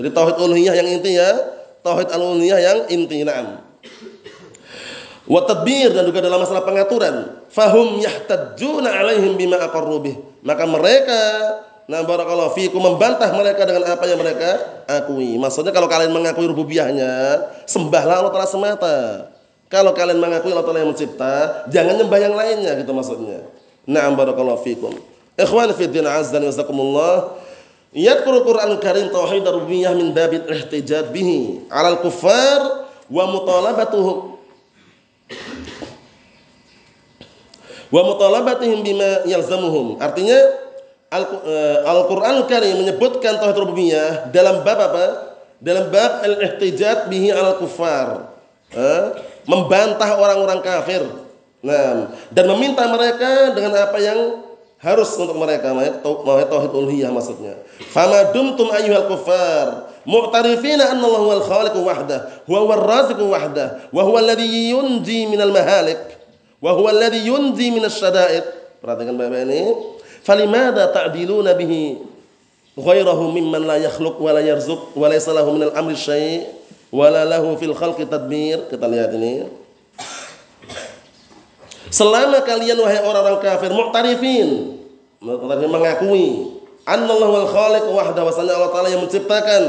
Jadi 0.00 0.08
tauhid 0.16 0.36
uluhiyah 0.40 0.74
yang 0.80 0.88
inti 0.88 1.20
ya, 1.20 1.30
tauhid 1.84 2.08
al-uluhiyah 2.08 2.58
yang 2.64 2.78
inti 2.88 3.20
na'am. 3.20 3.60
Wa 5.28 5.44
tadbir 5.44 5.92
dan 5.92 6.08
juga 6.08 6.24
dalam 6.24 6.40
masalah 6.40 6.64
pengaturan, 6.64 7.44
fahum 7.52 8.00
yahtajuna 8.00 8.88
alaihim 8.88 9.36
bima 9.36 9.60
aqarru 9.60 10.00
Maka 10.40 10.64
mereka 10.64 11.20
Nah 11.90 12.06
barakallahu 12.06 12.54
fiikum 12.54 12.78
membantah 12.78 13.34
mereka 13.34 13.66
dengan 13.66 13.82
apa 13.90 14.06
yang 14.06 14.22
mereka 14.22 14.62
akui. 14.86 15.34
Maksudnya 15.42 15.74
kalau 15.74 15.90
kalian 15.90 16.14
mengakui 16.14 16.46
rububiyahnya, 16.46 17.42
sembahlah 17.66 18.22
Allah 18.22 18.30
Ta'ala 18.30 18.46
semata. 18.46 18.98
Kalau 19.66 19.90
kalian 19.90 20.22
mengakui 20.22 20.54
Allah 20.54 20.62
Ta'ala 20.62 20.86
yang 20.86 20.94
mencipta, 20.94 21.66
jangan 21.66 21.98
nyembah 21.98 22.18
yang 22.22 22.34
lainnya 22.38 22.78
gitu 22.78 22.94
maksudnya. 22.94 23.42
Na'am 23.90 24.14
barakallahu 24.14 24.62
fiikum. 24.62 24.94
Ikhwan 25.34 25.74
fi 25.74 25.90
din 25.90 26.06
azza 26.06 26.38
wa 26.38 26.46
jazakumullah. 26.46 27.14
Yadkuru 27.90 28.46
Qur'an 28.46 28.70
Karim 28.78 29.10
tauhid 29.10 29.42
rububiyah 29.42 29.90
min 29.98 30.14
babil 30.14 30.46
ihtijaj 30.46 31.10
bihi 31.10 31.66
'alal 31.74 31.98
kuffar 32.06 32.86
wa 33.10 33.24
mutalabatuhum 33.26 34.38
wa 37.90 38.00
mutalabatihim 38.06 38.86
bima 38.86 39.26
yalzamuhum. 39.26 39.98
Artinya 39.98 40.38
Al-Quran 41.10 42.34
Al 42.38 42.46
Karim 42.46 42.86
menyebutkan 42.86 43.42
tauhid 43.42 43.58
rububiyah 43.58 44.30
dalam 44.30 44.62
bab 44.62 44.78
apa? 44.78 45.06
Dalam 45.58 45.90
bab 45.90 46.22
al-ihtijat 46.22 47.10
bihi 47.10 47.34
al 47.34 47.58
kufar, 47.58 48.30
eh? 48.72 49.04
membantah 49.44 50.16
orang-orang 50.16 50.62
kafir. 50.62 51.02
Nah, 51.60 52.14
dan 52.32 52.44
meminta 52.56 52.88
mereka 52.88 53.52
dengan 53.52 53.76
apa 53.76 53.98
yang 54.00 54.40
harus 54.80 55.12
untuk 55.18 55.36
mereka, 55.36 55.76
tauhid 56.00 56.72
uluhiyah 56.72 57.12
maksudnya. 57.12 57.58
Fama 57.92 58.32
dumtum 58.32 58.72
ayyuhal 58.72 59.10
kufar 59.10 59.92
mu'tarifina 60.08 60.94
anna 60.94 61.04
Allah 61.04 61.20
huwal 61.20 61.44
khaliq 61.44 61.74
wahdah, 61.76 62.20
wa 62.48 62.58
huwar 62.64 62.80
raziq 62.80 63.20
wahdah, 63.20 63.92
wa 63.92 64.00
huwa 64.00 64.24
alladhi 64.24 64.72
yunji 64.72 65.28
minal 65.28 65.52
mahalik, 65.52 66.00
wa 66.62 66.72
huwa 66.72 66.94
alladhi 66.94 67.28
yunji 67.28 67.68
minas 67.68 67.98
syada'id. 68.00 68.46
Perhatikan 68.80 69.12
Bapak 69.20 69.44
ini. 69.44 69.99
Falimada 70.20 70.92
ta'diluna 70.92 71.56
bihi 71.56 72.00
ghairahu 72.76 73.32
mimman 73.32 73.64
la 73.64 73.76
yakhluq 73.80 74.20
wa 74.20 74.36
la 74.36 74.42
yarzuq 74.44 74.92
wa 74.96 75.06
laysa 75.08 75.32
lahu 75.32 75.56
minal 75.56 75.72
amri 75.72 75.96
syai' 75.96 76.48
wa 76.92 77.08
la 77.08 77.24
lahu 77.24 77.56
fil 77.56 77.72
khalqi 77.72 78.04
tadbir. 78.04 78.68
Kita 78.68 78.84
lihat 78.84 79.10
ini. 79.16 79.48
Selama 81.90 82.38
kalian 82.46 82.78
wahai 82.78 83.02
orang-orang 83.02 83.42
kafir 83.42 83.70
mu'tarifin 83.74 84.78
mengakui 85.20 86.54
annallahu 86.86 87.32
wal 87.34 87.48
khaliq 87.50 87.84
wahda 87.92 88.20
bahwasanya 88.24 88.52
Allah 88.56 88.70
taala 88.72 88.88
yang 88.88 89.02
menciptakan 89.04 89.62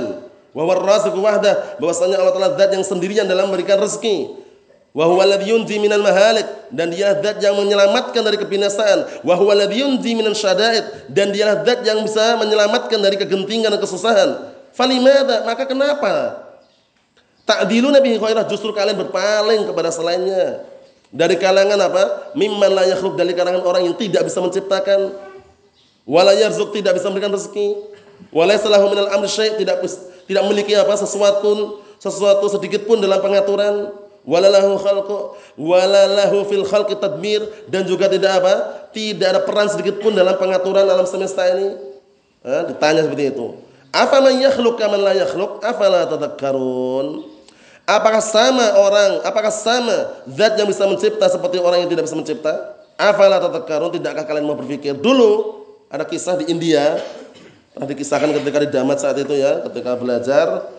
wa 0.53 0.63
warraziq 0.63 1.15
wahda 1.17 1.81
bahwasanya 1.81 2.21
Allah 2.21 2.33
taala 2.35 2.49
zat 2.55 2.71
yang 2.71 2.85
sendirian 2.85 3.25
dalam 3.27 3.49
memberikan 3.51 3.81
rezeki 3.81 4.40
Wa 4.91 5.08
huwa 5.08 5.23
alladhi 5.23 5.56
yunji 5.56 5.80
minal 5.80 6.04
mahalik 6.04 6.43
dan 6.67 6.91
dia 6.91 7.15
zat 7.23 7.39
yang 7.39 7.56
menyelamatkan 7.56 8.19
dari 8.27 8.36
kebinasaan. 8.36 9.23
Wa 9.23 9.39
huwa 9.39 9.56
alladhi 9.56 9.80
yunji 9.80 10.12
minan 10.19 10.36
syada'id 10.36 11.08
dan 11.08 11.32
dia 11.32 11.63
zat 11.63 11.80
yang 11.88 12.04
bisa 12.04 12.36
menyelamatkan 12.36 12.99
dari 12.99 13.15
kegentingan 13.15 13.71
dan 13.71 13.80
kesusahan. 13.80 14.51
Falimada? 14.75 15.47
Maka 15.47 15.63
kenapa? 15.63 16.43
Ta'diluna 17.47 18.04
bihi 18.04 18.19
khairah 18.19 18.43
justru 18.51 18.75
kalian 18.75 18.99
berpaling 18.99 19.63
kepada 19.71 19.95
selainnya. 19.95 20.67
Dari 21.12 21.36
kalangan 21.39 21.80
apa? 21.80 22.04
Mimman 22.36 22.71
la 22.71 22.84
yakhluq 22.88 23.15
dari 23.15 23.32
kalangan 23.36 23.63
orang 23.63 23.88
yang 23.88 23.95
tidak 23.95 24.27
bisa 24.27 24.39
menciptakan. 24.43 25.12
Wala 26.08 26.36
yarzuq 26.36 26.75
tidak 26.75 26.99
bisa 26.99 27.08
memberikan 27.08 27.32
rezeki. 27.32 27.80
Wala 28.32 28.56
salahu 28.60 28.91
minal 28.91 29.12
amri 29.12 29.27
syai' 29.27 29.56
tidak 29.56 29.84
tidak 30.27 30.43
memiliki 30.47 30.71
apa 30.75 30.95
sesuatu 30.95 31.84
sesuatu 31.99 32.45
sedikit 32.47 32.88
pun 32.88 32.97
dalam 33.04 33.19
pengaturan 33.19 33.91
walalahu 34.25 34.77
khalqu 34.77 35.17
walalahu 35.57 36.45
fil 36.45 36.65
khalqi 36.65 36.97
tadmir. 36.97 37.41
Dan 37.67 37.86
juga 37.89 38.10
tidak 38.10 38.41
apa? 38.41 38.53
Tidak 38.93 39.27
ada 39.27 39.41
peran 39.41 39.69
sedikit 39.71 40.01
pun 40.01 40.13
dalam 40.13 40.38
pengaturan 40.38 40.86
alam 40.86 41.07
semesta 41.07 41.47
ini. 41.49 41.73
Eh, 42.41 42.62
ditanya 42.73 43.05
seperti 43.05 43.34
itu. 43.34 43.53
Apa 43.91 44.23
man 44.23 44.39
yakhluq 44.39 44.79
kaman 44.79 45.01
la 45.03 45.13
yakhluq? 45.13 45.62
Afala 45.62 46.07
tadhakkarun? 46.07 47.27
Apakah 47.86 48.23
sama 48.23 48.77
orang 48.77 49.19
apakah 49.25 49.51
sama 49.51 50.23
zat 50.31 50.55
yang 50.55 50.69
bisa 50.69 50.88
mencipta 50.88 51.27
seperti 51.27 51.60
orang 51.60 51.84
yang 51.86 51.89
tidak 51.91 52.07
bisa 52.07 52.15
mencipta? 52.15 52.53
Afala 52.95 53.41
tadhakkarun? 53.41 53.91
Tidakkah 53.93 54.23
kalian 54.25 54.47
mau 54.47 54.55
berpikir? 54.55 54.95
Dulu 54.95 55.60
ada 55.91 56.07
kisah 56.07 56.39
di 56.39 56.47
India. 56.49 56.97
Pernah 57.71 57.88
dikisahkan 57.88 58.29
ketika 58.36 58.57
di 58.63 58.69
Damat 58.71 58.99
saat 58.99 59.15
itu 59.19 59.36
ya 59.36 59.63
ketika 59.67 59.95
belajar. 59.95 60.71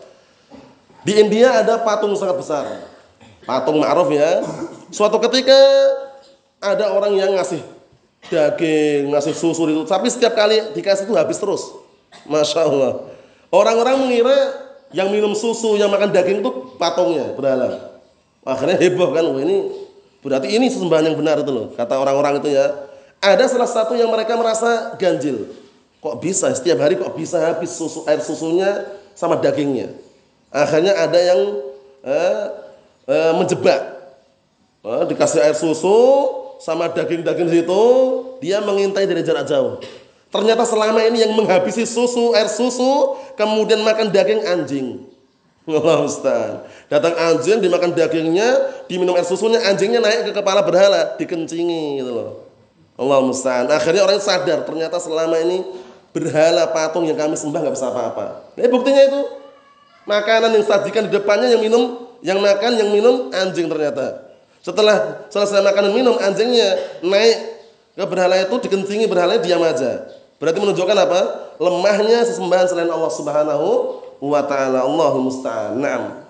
Di 1.03 1.19
India 1.19 1.63
ada 1.63 1.83
patung 1.83 2.15
sangat 2.15 2.37
besar 2.39 2.92
patung 3.47 3.83
ma'ruf 3.83 4.09
ya. 4.13 4.43
Suatu 4.93 5.19
ketika 5.29 5.57
ada 6.63 6.93
orang 6.95 7.17
yang 7.17 7.35
ngasih 7.35 7.63
daging, 8.31 9.11
ngasih 9.11 9.35
susu 9.35 9.67
itu, 9.67 9.83
tapi 9.89 10.07
setiap 10.07 10.37
kali 10.37 10.75
dikasih 10.77 11.11
itu 11.11 11.15
habis 11.19 11.41
terus. 11.41 11.63
Masya 12.29 12.61
Allah. 12.69 12.93
Orang-orang 13.53 14.07
mengira 14.07 14.37
yang 14.93 15.09
minum 15.09 15.33
susu, 15.33 15.75
yang 15.81 15.89
makan 15.89 16.13
daging 16.13 16.45
itu 16.45 16.51
patungnya 16.77 17.33
berhala. 17.35 17.99
Akhirnya 18.45 18.77
heboh 18.79 19.11
kan, 19.15 19.25
Wah, 19.27 19.41
ini 19.43 19.57
berarti 20.23 20.49
ini 20.55 20.71
sesembahan 20.71 21.13
yang 21.13 21.17
benar 21.19 21.43
itu 21.43 21.51
loh, 21.51 21.67
kata 21.75 21.99
orang-orang 21.99 22.39
itu 22.39 22.53
ya. 22.53 22.71
Ada 23.23 23.47
salah 23.47 23.71
satu 23.71 23.95
yang 23.95 24.11
mereka 24.11 24.35
merasa 24.35 24.99
ganjil. 24.99 25.47
Kok 26.03 26.19
bisa 26.19 26.51
setiap 26.51 26.83
hari 26.83 26.99
kok 26.99 27.15
bisa 27.15 27.39
habis 27.39 27.71
susu 27.71 28.03
air 28.11 28.19
susunya 28.19 28.99
sama 29.15 29.39
dagingnya. 29.39 29.95
Akhirnya 30.51 30.99
ada 30.99 31.15
yang 31.15 31.41
eh, 32.03 32.43
e, 33.07 33.17
menjebak. 33.37 33.81
E, 34.83 34.91
dikasih 35.13 35.41
air 35.43 35.57
susu 35.57 35.99
sama 36.63 36.91
daging-daging 36.91 37.49
situ, 37.51 37.83
dia 38.39 38.63
mengintai 38.63 39.07
dari 39.07 39.27
jarak 39.27 39.51
jauh. 39.51 39.83
Ternyata 40.33 40.65
selama 40.65 41.05
ini 41.05 41.27
yang 41.27 41.37
menghabisi 41.37 41.85
susu, 41.85 42.33
air 42.33 42.49
susu, 42.49 43.19
kemudian 43.37 43.83
makan 43.85 44.09
daging 44.09 44.47
anjing. 44.47 45.05
Allah 45.69 46.03
Ustaz. 46.03 46.67
Datang 46.91 47.15
anjing, 47.15 47.63
dimakan 47.63 47.95
dagingnya, 47.95 48.49
diminum 48.91 49.15
air 49.15 49.27
susunya, 49.27 49.63
anjingnya 49.63 50.03
naik 50.03 50.31
ke 50.31 50.33
kepala 50.35 50.65
berhala, 50.65 51.15
dikencingi 51.21 52.03
gitu 52.03 52.11
loh. 52.11 52.31
Allah 52.99 53.19
Ustaz. 53.27 53.71
Akhirnya 53.71 54.03
orang 54.03 54.19
sadar, 54.19 54.67
ternyata 54.67 54.99
selama 54.99 55.39
ini 55.39 55.63
berhala 56.13 56.69
patung 56.71 57.09
yang 57.09 57.17
kami 57.17 57.35
sembah 57.39 57.61
nggak 57.63 57.75
bisa 57.75 57.89
apa-apa. 57.89 58.55
Eh 58.61 58.69
buktinya 58.69 59.03
itu 59.03 59.21
makanan 60.05 60.53
yang 60.53 60.65
sajikan 60.67 61.09
di 61.09 61.13
depannya 61.15 61.49
yang 61.57 61.63
minum 61.63 62.12
yang 62.23 62.39
makan, 62.39 62.79
yang 62.79 62.91
minum 62.95 63.29
anjing 63.35 63.67
ternyata. 63.67 64.31
Setelah 64.63 65.27
selesai 65.27 65.59
makan 65.59 65.91
dan 65.91 65.95
minum, 65.95 66.15
anjingnya 66.23 66.79
naik 67.03 67.37
ke 67.99 68.05
berhala 68.07 68.39
itu 68.39 68.55
dikencingi 68.63 69.11
berhala 69.11 69.43
diam 69.43 69.59
aja. 69.61 70.07
Berarti 70.39 70.59
menunjukkan 70.63 70.97
apa? 71.03 71.21
Lemahnya 71.59 72.23
sesembahan 72.27 72.67
selain 72.71 72.91
Allah 72.91 73.11
Subhanahu 73.11 73.69
wa 74.23 74.43
taala. 74.47 74.87
Allahul 74.87 75.27
musta'an. 75.27 75.79
Naam. 75.83 76.23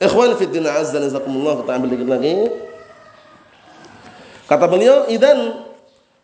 Ikhwan 0.00 0.36
fi 0.36 0.44
din 0.48 0.64
azza 0.64 0.96
jazakumullah 0.96 1.60
kita 1.64 1.70
ambil 1.76 1.92
lagi. 2.08 2.36
Kata 4.44 4.64
beliau, 4.68 5.08
"Idzan 5.08 5.68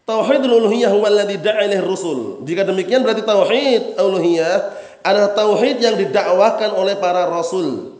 tauhidul 0.05 0.64
uluhiyah 0.64 0.93
huwa 0.93 1.09
alladhi 1.09 1.41
da'a 1.41 1.73
rusul." 1.85 2.45
Jika 2.45 2.69
demikian 2.69 3.01
berarti 3.01 3.25
tauhid 3.25 3.97
uluhiyah 3.97 4.77
adalah 5.05 5.33
tauhid 5.33 5.81
yang 5.81 5.97
didakwahkan 5.97 6.73
oleh 6.77 6.97
para 7.01 7.29
rasul. 7.29 7.95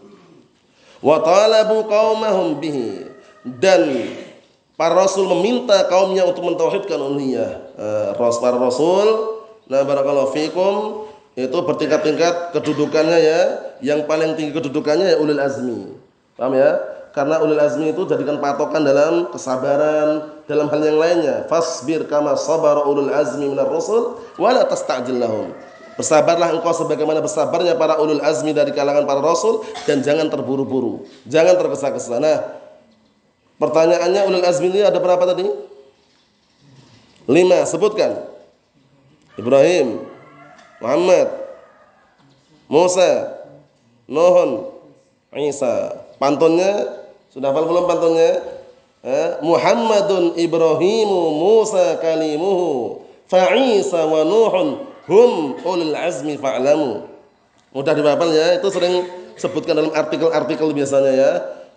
Wa 1.07 1.22
talabu 1.22 1.86
qaumahum 1.86 2.59
bihi. 2.59 3.07
Dan 3.46 4.11
para 4.74 4.98
rasul 4.98 5.30
meminta 5.30 5.86
kaumnya 5.86 6.26
untuk 6.26 6.42
mentauhidkan 6.42 6.98
uluhiyah. 6.98 7.78
Uh, 7.78 8.11
para 8.18 8.59
rasul, 8.59 9.38
nah 9.70 9.86
barakallahu 9.86 10.34
fikum 10.34 11.07
itu 11.38 11.54
bertingkat-tingkat 11.54 12.50
kedudukannya 12.59 13.18
ya. 13.22 13.40
Yang 13.78 14.11
paling 14.11 14.34
tinggi 14.34 14.50
kedudukannya 14.50 15.14
ya 15.14 15.16
ulul 15.22 15.38
azmi. 15.38 15.94
Paham 16.34 16.59
ya? 16.59 16.74
Karena 17.16 17.40
ulil 17.40 17.57
azmi 17.57 17.96
itu 17.96 18.04
jadikan 18.04 18.36
patokan 18.44 18.84
dalam 18.84 19.32
kesabaran, 19.32 20.36
dalam 20.44 20.68
hal 20.68 20.80
yang 20.84 21.00
lainnya. 21.00 21.48
Fasbir 21.48 22.04
kama 22.04 22.36
sabar 22.36 22.84
ulul 22.84 23.09
azmi 23.09 23.48
minar 23.48 23.72
rusul 23.72 24.20
wa 24.36 24.52
la 24.52 24.68
tasta'jil 24.68 25.16
lahum. 25.16 25.48
Bersabarlah 25.97 26.53
engkau 26.53 26.76
sebagaimana 26.76 27.24
bersabarnya 27.24 27.72
para 27.80 27.97
ulul 27.97 28.20
azmi 28.20 28.53
dari 28.53 28.76
kalangan 28.76 29.09
para 29.09 29.24
rasul 29.24 29.64
dan 29.88 30.05
jangan 30.05 30.28
terburu-buru. 30.28 31.09
Jangan 31.24 31.57
tergesa-gesa. 31.57 32.20
Nah, 32.20 32.44
pertanyaannya 33.57 34.22
ulul 34.28 34.44
azmi 34.44 34.68
ini 34.68 34.84
ada 34.84 35.01
berapa 35.01 35.24
tadi? 35.24 35.49
Lima, 37.26 37.64
sebutkan. 37.64 38.28
Ibrahim, 39.40 40.05
Muhammad, 40.84 41.28
Musa, 42.68 43.40
Nuhun, 44.05 44.68
Isa. 45.32 46.07
Pantunnya 46.20 47.05
sudah 47.32 47.53
hafal 47.53 47.68
belum 47.68 47.84
pantunnya? 47.84 48.40
Eh, 49.07 49.28
Muhammadun 49.44 50.34
Ibrahimu 50.40 51.20
Musa 51.36 52.01
kalimuhu 52.01 53.05
fa'isa 53.28 54.03
wa 54.09 54.24
Nuhun 54.24 54.95
hum 55.07 55.59
ulul 55.62 55.94
azmi 55.94 56.38
fa'lamu. 56.38 57.07
Mudah 57.74 57.92
dihafal 57.92 58.30
ya, 58.32 58.57
itu 58.59 58.68
sering 58.72 59.04
sebutkan 59.36 59.76
dalam 59.76 59.92
artikel-artikel 59.92 60.70
biasanya 60.72 61.12
ya. 61.12 61.32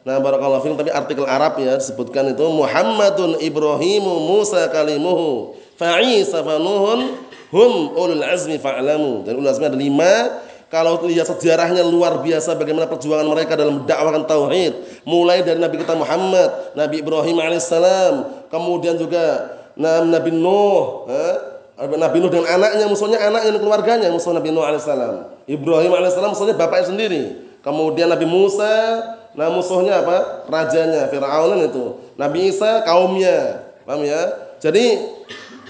Nah, 0.08 0.16
barakallahu 0.24 0.64
fiikum 0.64 0.80
tapi 0.80 0.96
artikel 0.96 1.28
Arab 1.28 1.60
ya 1.60 1.76
disebutkan 1.76 2.32
itu 2.32 2.46
Muhammadun 2.48 3.36
Ibrahimu 3.44 4.32
Musa 4.32 4.72
kalimuhu 4.72 5.60
fa'isa 5.76 6.40
wa 6.40 6.56
Nuhun 6.56 7.20
hum 7.52 7.72
ulul 8.00 8.24
azmi 8.24 8.56
fa'lamu. 8.56 9.28
Dan 9.28 9.44
ulul 9.44 9.52
azmi 9.52 9.68
ada 9.68 9.76
lima 9.76 10.40
kalau 10.70 11.02
lihat 11.04 11.26
sejarahnya 11.26 11.82
luar 11.82 12.22
biasa 12.22 12.54
bagaimana 12.54 12.86
perjuangan 12.86 13.26
mereka 13.26 13.58
dalam 13.58 13.84
mendakwakan 13.84 14.24
tauhid, 14.30 15.02
mulai 15.02 15.42
dari 15.42 15.58
Nabi 15.58 15.82
kita 15.82 15.98
Muhammad, 15.98 16.78
Nabi 16.78 17.02
Ibrahim 17.02 17.42
alaihissalam, 17.42 18.46
kemudian 18.54 18.94
juga 18.96 19.50
Nabi 19.76 20.30
Nuh, 20.30 21.10
eh? 21.10 21.59
Nabi 21.80 22.20
Nuh 22.20 22.28
dengan 22.28 22.60
anaknya, 22.60 22.86
musuhnya 22.92 23.20
anaknya 23.24 23.56
dan 23.56 23.62
keluarganya, 23.64 24.08
musuh 24.12 24.36
Nabi 24.36 24.52
Nuh 24.52 24.68
alaihissalam. 24.68 25.48
Ibrahim 25.48 25.92
alaihissalam 25.96 26.36
musuhnya 26.36 26.60
bapaknya 26.60 26.92
sendiri. 26.92 27.24
Kemudian 27.64 28.12
Nabi 28.12 28.28
Musa, 28.28 29.00
nah 29.32 29.48
musuhnya 29.48 30.04
apa? 30.04 30.44
Rajanya, 30.52 31.08
Fir'aun 31.08 31.56
itu. 31.64 31.96
Nabi 32.20 32.52
Isa 32.52 32.84
kaumnya. 32.84 33.64
Paham 33.88 34.04
ya? 34.04 34.20
Jadi 34.60 35.00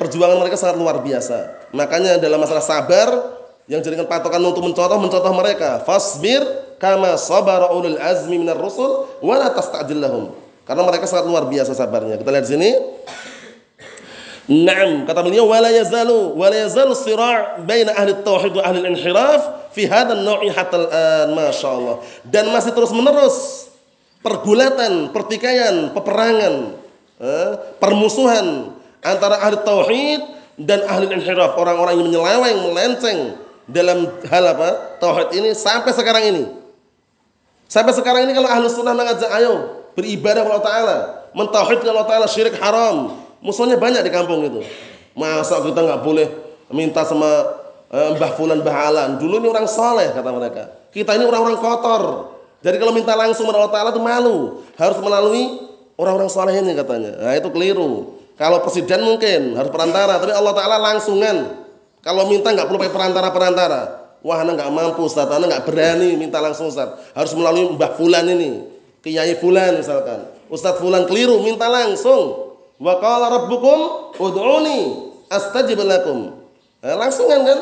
perjuangan 0.01 0.41
mereka 0.41 0.57
sangat 0.57 0.81
luar 0.81 1.05
biasa. 1.05 1.69
Makanya 1.77 2.17
dalam 2.17 2.41
masalah 2.41 2.65
sabar 2.65 3.37
yang 3.69 3.85
jadikan 3.85 4.09
patokan 4.09 4.41
untuk 4.41 4.65
mencontoh 4.65 4.97
mencontoh 4.97 5.29
mereka 5.37 5.85
fasbir 5.85 6.41
kama 6.81 7.13
sabara 7.21 7.69
ulul 7.69 8.01
azmi 8.01 8.41
minar 8.41 8.57
rusul 8.57 9.05
wa 9.21 9.37
la 9.37 9.53
tasta'jil 9.53 10.01
karena 10.65 10.81
mereka 10.81 11.05
sangat 11.05 11.29
luar 11.29 11.45
biasa 11.45 11.77
sabarnya 11.77 12.17
kita 12.17 12.33
lihat 12.33 12.45
di 12.49 12.51
sini 12.57 12.69
Naam 14.49 15.05
kata 15.05 15.21
beliau 15.21 15.45
wala 15.45 15.69
yazalu 15.69 16.33
wala 16.33 16.57
yazalu 16.57 16.97
sira' 16.97 17.61
baina 17.61 17.93
ahli 17.93 18.17
tauhid 18.25 18.57
wa 18.57 18.65
ahli 18.65 18.81
inhiraf 18.81 19.69
fi 19.69 19.85
hadha 19.85 20.17
an-naw'i 20.17 20.49
hatta 20.49 20.73
al-an 20.73 21.37
masyaallah 21.37 22.01
dan 22.25 22.49
masih 22.49 22.73
terus 22.73 22.89
menerus 22.89 23.69
pergulatan, 24.25 25.13
pertikaian, 25.13 25.93
peperangan, 25.93 26.75
eh, 27.21 27.51
permusuhan 27.77 28.73
antara 29.05 29.37
ahli 29.37 29.61
tauhid 29.61 30.21
dan 30.57 30.81
ahli 30.89 31.13
inhiraf, 31.13 31.53
orang-orang 31.55 32.01
yang 32.01 32.05
menyeleweng, 32.09 32.57
melenceng 32.73 33.19
dalam 33.69 34.09
hal 34.27 34.43
apa? 34.49 34.97
Tauhid 34.97 35.29
ini 35.37 35.53
sampai 35.53 35.93
sekarang 35.93 36.23
ini. 36.25 36.43
Sampai 37.69 37.93
sekarang 37.93 38.25
ini 38.25 38.33
kalau 38.33 38.49
ahlus 38.49 38.73
sunnah 38.73 38.97
mengajak 38.97 39.29
ayo 39.29 39.85
beribadah 39.93 40.41
kepada 40.41 40.57
Allah 40.57 40.65
Ta'ala. 40.65 40.97
Mentauhidkan 41.37 41.93
Allah 41.93 42.07
Ta'ala 42.09 42.25
syirik 42.25 42.57
haram. 42.57 43.28
Musuhnya 43.39 43.79
banyak 43.79 44.03
di 44.03 44.11
kampung 44.11 44.43
itu. 44.43 44.61
Masa 45.15 45.59
kita 45.63 45.79
nggak 45.79 46.01
boleh 46.03 46.27
minta 46.71 47.03
sama 47.07 47.27
eh, 47.91 48.15
Mbah 48.15 48.31
Fulan 48.35 48.59
Mbah 48.61 48.77
Alan. 48.91 49.09
Dulu 49.19 49.39
ini 49.39 49.47
orang 49.47 49.67
soleh 49.67 50.11
kata 50.11 50.29
mereka. 50.31 50.63
Kita 50.91 51.15
ini 51.15 51.23
orang-orang 51.25 51.59
kotor. 51.59 52.03
Jadi 52.59 52.75
kalau 52.75 52.91
minta 52.91 53.15
langsung 53.15 53.47
kepada 53.47 53.63
Allah 53.63 53.73
Ta'ala 53.73 53.89
itu 53.95 54.01
malu. 54.03 54.37
Harus 54.75 54.99
melalui 54.99 55.43
orang-orang 55.95 56.27
soleh 56.27 56.55
ini 56.59 56.75
katanya. 56.75 57.15
Nah 57.15 57.33
itu 57.39 57.47
keliru. 57.51 58.19
Kalau 58.35 58.63
presiden 58.63 59.03
mungkin 59.03 59.55
harus 59.55 59.71
perantara. 59.71 60.19
Tapi 60.19 60.35
Allah 60.35 60.53
Ta'ala 60.55 60.75
langsungan. 60.79 61.67
Kalau 62.03 62.27
minta 62.27 62.51
nggak 62.51 62.67
perlu 62.67 62.79
pakai 62.79 62.95
perantara-perantara. 62.95 63.81
Wah, 64.19 64.43
anda 64.43 64.51
nggak 64.51 64.71
mampu, 64.71 65.07
Ustaz. 65.07 65.31
Anda 65.31 65.47
nggak 65.47 65.63
berani 65.63 66.19
minta 66.19 66.43
langsung, 66.43 66.67
Ustaz. 66.67 66.91
Harus 67.15 67.31
melalui 67.35 67.71
Mbah 67.75 67.95
Fulan 67.95 68.27
ini. 68.27 68.67
Kiai 68.99 69.39
Fulan 69.39 69.79
misalkan. 69.79 70.27
Ustaz 70.51 70.75
Fulan 70.79 71.07
keliru, 71.07 71.39
minta 71.39 71.71
langsung. 71.71 72.48
Wa 72.79 72.95
qala 73.03 73.27
rabbukum 73.27 73.79
ud'uni 74.15 75.11
astajib 75.27 75.83
lakum. 75.83 76.31
Nah, 76.79 76.95
langsungan 76.95 77.43
kan? 77.43 77.59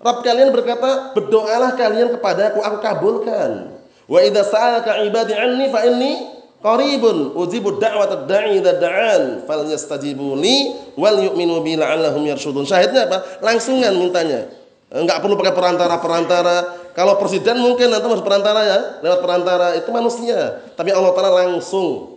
Rabb 0.00 0.20
kalian 0.24 0.52
berkata, 0.52 1.12
"Berdoalah 1.12 1.76
kalian 1.76 2.16
kepada 2.16 2.52
aku, 2.52 2.60
kabulkan." 2.80 3.76
Wa 4.04 4.20
idza 4.20 4.44
sa'alaka 4.44 5.00
ibadi 5.04 5.32
anni 5.32 5.72
fa 5.72 5.84
inni 5.88 6.28
qaribun 6.60 7.36
ujibu 7.36 7.76
da'wat 7.80 8.28
da'i 8.28 8.60
idza 8.60 8.76
da'an 8.80 9.44
falyastajibu 9.48 10.36
li 10.36 10.76
wal 10.96 11.16
yu'minu 11.16 11.60
bi 11.64 11.76
la'allahum 11.76 12.24
yarshudun. 12.24 12.68
Syahidnya 12.68 13.08
apa? 13.08 13.40
Langsungan 13.40 13.96
mintanya. 13.96 14.48
Enggak 14.92 15.24
perlu 15.24 15.36
pakai 15.40 15.56
perantara-perantara. 15.56 16.56
Kalau 16.94 17.18
presiden 17.18 17.58
mungkin 17.58 17.90
nanti 17.90 18.06
harus 18.06 18.22
perantara 18.22 18.60
ya, 18.62 18.78
lewat 19.02 19.20
perantara 19.24 19.66
itu 19.74 19.90
manusia. 19.90 20.62
Tapi 20.78 20.94
Allah 20.94 21.10
Taala 21.10 21.32
langsung 21.48 22.13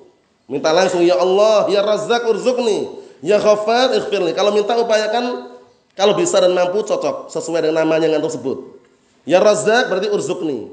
minta 0.48 0.72
langsung 0.72 1.04
ya 1.04 1.20
Allah, 1.20 1.68
ya 1.68 1.84
Razzaq 1.84 2.26
urzuqni, 2.28 2.88
ya 3.22 3.38
Ghaffar 3.38 3.94
ighfirli. 3.94 4.32
Kalau 4.34 4.56
minta 4.56 4.74
upayakan 4.80 5.56
kalau 5.98 6.14
bisa 6.14 6.38
dan 6.38 6.54
mampu 6.54 6.86
cocok 6.86 7.28
sesuai 7.30 7.68
dengan 7.68 7.84
namanya 7.84 8.08
yang 8.08 8.24
tersebut. 8.24 8.80
Ya 9.28 9.44
Razzaq 9.44 9.92
berarti 9.92 10.08
urzuqni. 10.14 10.72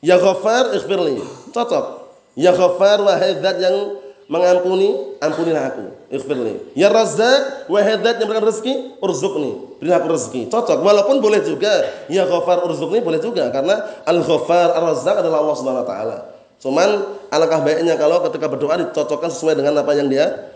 Ya 0.00 0.16
Ghaffar 0.16 0.72
ighfirli. 0.78 1.20
Cocok. 1.52 2.06
Ya 2.34 2.50
Ghaffar 2.54 3.02
wahai 3.02 3.38
zat 3.38 3.60
yang 3.60 4.00
mengampuni, 4.24 5.18
ampunilah 5.20 5.68
aku. 5.68 5.84
Ighfirli. 6.08 6.72
Ya 6.78 6.88
Razzaq 6.88 7.68
wahai 7.68 8.00
zat 8.00 8.16
yang 8.22 8.30
memberikan 8.30 8.48
rezeki, 8.48 9.02
urzuqni. 9.04 9.76
Berilah 9.82 10.00
aku 10.00 10.08
rezeki. 10.16 10.48
Cocok. 10.48 10.80
Walaupun 10.80 11.20
boleh 11.20 11.44
juga 11.44 11.84
ya 12.08 12.24
Ghaffar 12.24 12.64
urzuqni 12.64 13.04
boleh 13.04 13.20
juga 13.20 13.50
karena 13.52 13.84
Al-Ghaffar 14.06 14.80
Ar-Razzaq 14.80 15.20
adalah 15.20 15.44
Allah 15.44 15.56
Subhanahu 15.58 15.84
wa 15.84 15.88
taala. 15.88 16.33
Cuman 16.64 17.20
alangkah 17.28 17.60
baiknya 17.60 18.00
kalau 18.00 18.24
ketika 18.24 18.48
berdoa 18.48 18.80
dicocokkan 18.80 19.28
sesuai 19.28 19.60
dengan 19.60 19.76
apa 19.84 19.92
yang 19.92 20.08
dia 20.08 20.48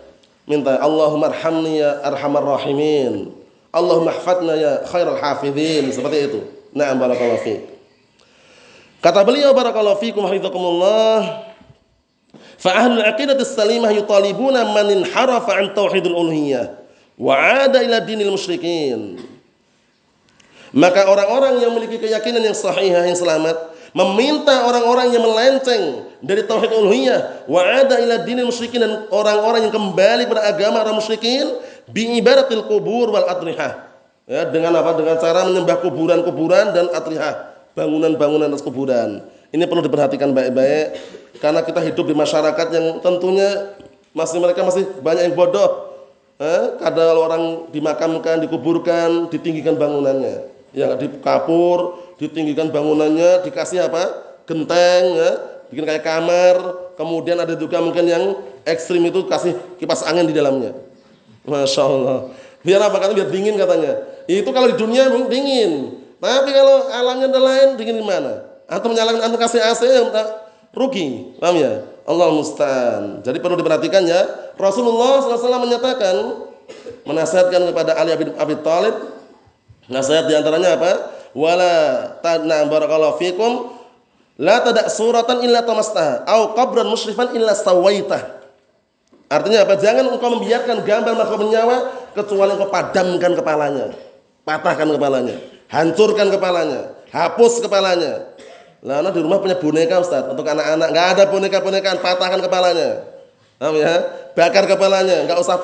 minta. 0.48 0.80
Allahumma 0.80 1.28
arhamni 1.28 1.84
ya 1.84 2.00
arhamar 2.00 2.48
rahimin. 2.48 3.28
Allahumma 3.68 4.16
hafadna 4.16 4.56
ya 4.56 4.72
khairal 4.88 5.20
hafidhin. 5.20 5.92
Seperti 5.92 6.32
itu. 6.32 6.40
Na'am 6.72 6.96
barakallahu 6.96 7.44
fiik. 7.44 7.61
Kata 9.04 9.20
beliau 9.20 9.52
barakallahu 9.52 10.00
fiikum 10.00 10.24
hafizakumullah 10.24 11.46
Fa 12.59 12.74
ahlul 12.74 13.06
aqidah 13.06 13.38
salimah 13.46 13.94
yutalibuna 13.94 14.66
man 14.74 14.90
inharafa 14.90 15.62
an 15.62 15.70
tauhidul 15.76 16.26
uluhiyah 16.26 16.74
wa 17.14 17.38
ada 17.38 17.84
ila 17.86 18.02
dinil 18.02 18.34
musyrikin. 18.34 19.20
Maka 20.74 21.06
orang-orang 21.06 21.62
yang 21.62 21.70
memiliki 21.72 22.02
keyakinan 22.02 22.42
yang 22.42 22.56
sahih 22.59 22.90
yang 22.90 23.14
selamat 23.14 23.56
meminta 23.99 24.62
orang-orang 24.70 25.11
yang 25.11 25.26
melenceng 25.26 26.07
dari 26.22 26.46
tauhid 26.46 26.70
uluhiyah 26.70 27.51
wa 27.51 27.66
ada 27.66 27.99
ila 27.99 28.22
dinil 28.22 28.46
musyrikin 28.46 28.78
dan 28.78 29.11
orang-orang 29.11 29.66
yang 29.66 29.74
kembali 29.74 30.30
pada 30.30 30.55
agama 30.55 30.86
orang 30.86 31.03
musyrikin 31.03 31.59
bi 31.90 32.07
ibadatil 32.22 32.62
kubur 32.70 33.11
wal 33.11 33.26
adrihah. 33.26 33.90
Ya, 34.28 34.44
dengan 34.46 34.76
apa? 34.76 34.94
Dengan 34.94 35.16
cara 35.16 35.49
menyembah 35.49 35.80
kuburan-kuburan 35.80 36.76
dan 36.76 36.92
adrihah, 36.92 37.59
bangunan-bangunan 37.72 38.53
atas 38.53 38.61
kuburan. 38.61 39.24
Ini 39.49 39.64
perlu 39.64 39.80
diperhatikan 39.80 40.36
baik-baik 40.36 40.86
karena 41.40 41.64
kita 41.64 41.80
hidup 41.80 42.05
di 42.05 42.12
masyarakat 42.12 42.66
yang 42.68 43.01
tentunya 43.01 43.72
masih 44.12 44.36
mereka 44.36 44.61
masih 44.62 44.84
banyak 45.01 45.32
yang 45.32 45.34
bodoh. 45.34 45.88
Eh, 46.38 46.64
kadang 46.78 47.18
orang 47.18 47.42
dimakamkan, 47.74 48.44
dikuburkan, 48.44 49.32
ditinggikan 49.32 49.74
bangunannya. 49.74 50.55
Ya, 50.76 50.92
dikapur, 50.94 52.07
ditinggikan 52.18 52.68
bangunannya, 52.74 53.46
dikasih 53.46 53.86
apa? 53.86 54.26
Genteng, 54.44 55.04
ya, 55.14 55.30
bikin 55.70 55.84
kayak 55.86 56.04
kamar, 56.04 56.56
kemudian 56.98 57.38
ada 57.38 57.54
juga 57.54 57.78
mungkin 57.78 58.04
yang 58.04 58.24
ekstrim 58.66 59.00
itu 59.06 59.24
kasih 59.30 59.54
kipas 59.78 60.04
angin 60.04 60.26
di 60.26 60.34
dalamnya. 60.34 60.74
Masya 61.46 61.82
Allah. 61.86 62.18
Biar 62.66 62.82
apa? 62.82 62.98
Karena 63.00 63.14
biar 63.14 63.28
dingin 63.30 63.54
katanya. 63.56 63.92
Itu 64.28 64.50
kalau 64.52 64.68
di 64.68 64.76
dunia 64.76 65.08
dingin. 65.30 66.04
Tapi 66.18 66.50
kalau 66.50 66.90
alamnya 66.90 67.30
ada 67.30 67.40
lain, 67.40 67.68
dingin 67.78 68.02
di 68.02 68.04
mana? 68.04 68.44
Atau 68.68 68.90
menyalakan 68.92 69.22
antum 69.24 69.38
kasih 69.40 69.62
AC 69.62 69.86
yang 69.86 70.10
rugi. 70.74 71.38
Paham 71.38 71.56
ya? 71.56 71.86
Allah 72.04 72.28
musta'an. 72.32 73.20
Jadi 73.22 73.38
perlu 73.40 73.56
diperhatikan 73.56 74.02
ya. 74.04 74.52
Rasulullah 74.58 75.22
SAW 75.22 75.64
menyatakan 75.64 76.16
menasihatkan 77.04 77.68
kepada 77.72 77.96
Ali 77.96 78.12
bin 78.16 78.32
Abi 78.36 78.56
Thalib 78.60 78.96
nasihat 79.88 80.28
di 80.28 80.34
antaranya 80.36 80.76
apa? 80.76 81.17
Wala 81.36 81.74
tadna 82.24 82.64
barakallahu 82.68 83.20
fikum 83.20 83.74
la 84.40 84.62
tadak 84.64 84.88
suratan 84.88 85.44
illa 85.44 85.60
tamastaha 85.66 86.24
au 86.30 86.54
qabran 86.56 86.88
musyrifan 86.88 87.34
illa 87.36 87.52
sawaitah. 87.52 88.38
Artinya 89.28 89.68
apa? 89.68 89.76
Jangan 89.76 90.08
engkau 90.08 90.40
membiarkan 90.40 90.88
gambar 90.88 91.12
makhluk 91.12 91.44
bernyawa 91.44 91.76
kecuali 92.16 92.56
engkau 92.56 92.72
padamkan 92.72 93.32
kepalanya, 93.36 93.92
patahkan 94.48 94.88
kepalanya, 94.88 95.36
hancurkan 95.68 96.32
kepalanya, 96.32 96.96
hapus 97.12 97.60
kepalanya. 97.60 98.24
Lalu 98.80 99.08
di 99.10 99.20
rumah 99.20 99.42
punya 99.42 99.60
boneka 99.60 100.00
Ustaz 100.00 100.24
untuk 100.32 100.48
anak-anak, 100.48 100.88
nggak 100.94 101.06
ada 101.12 101.22
boneka-bonekaan, 101.28 101.98
patahkan 102.00 102.40
kepalanya. 102.40 103.04
Paham 103.58 103.74
ya? 103.74 103.94
Bakar 104.32 104.64
kepalanya, 104.70 105.26
nggak 105.26 105.38
usah 105.42 105.58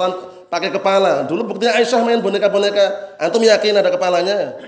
pakai 0.51 0.69
kepala. 0.75 1.25
Dulu 1.25 1.55
buktinya 1.55 1.79
Aisyah 1.79 2.03
main 2.03 2.19
boneka-boneka. 2.19 3.17
Antum 3.23 3.41
yakin 3.41 3.81
ada 3.81 3.89
kepalanya? 3.89 4.59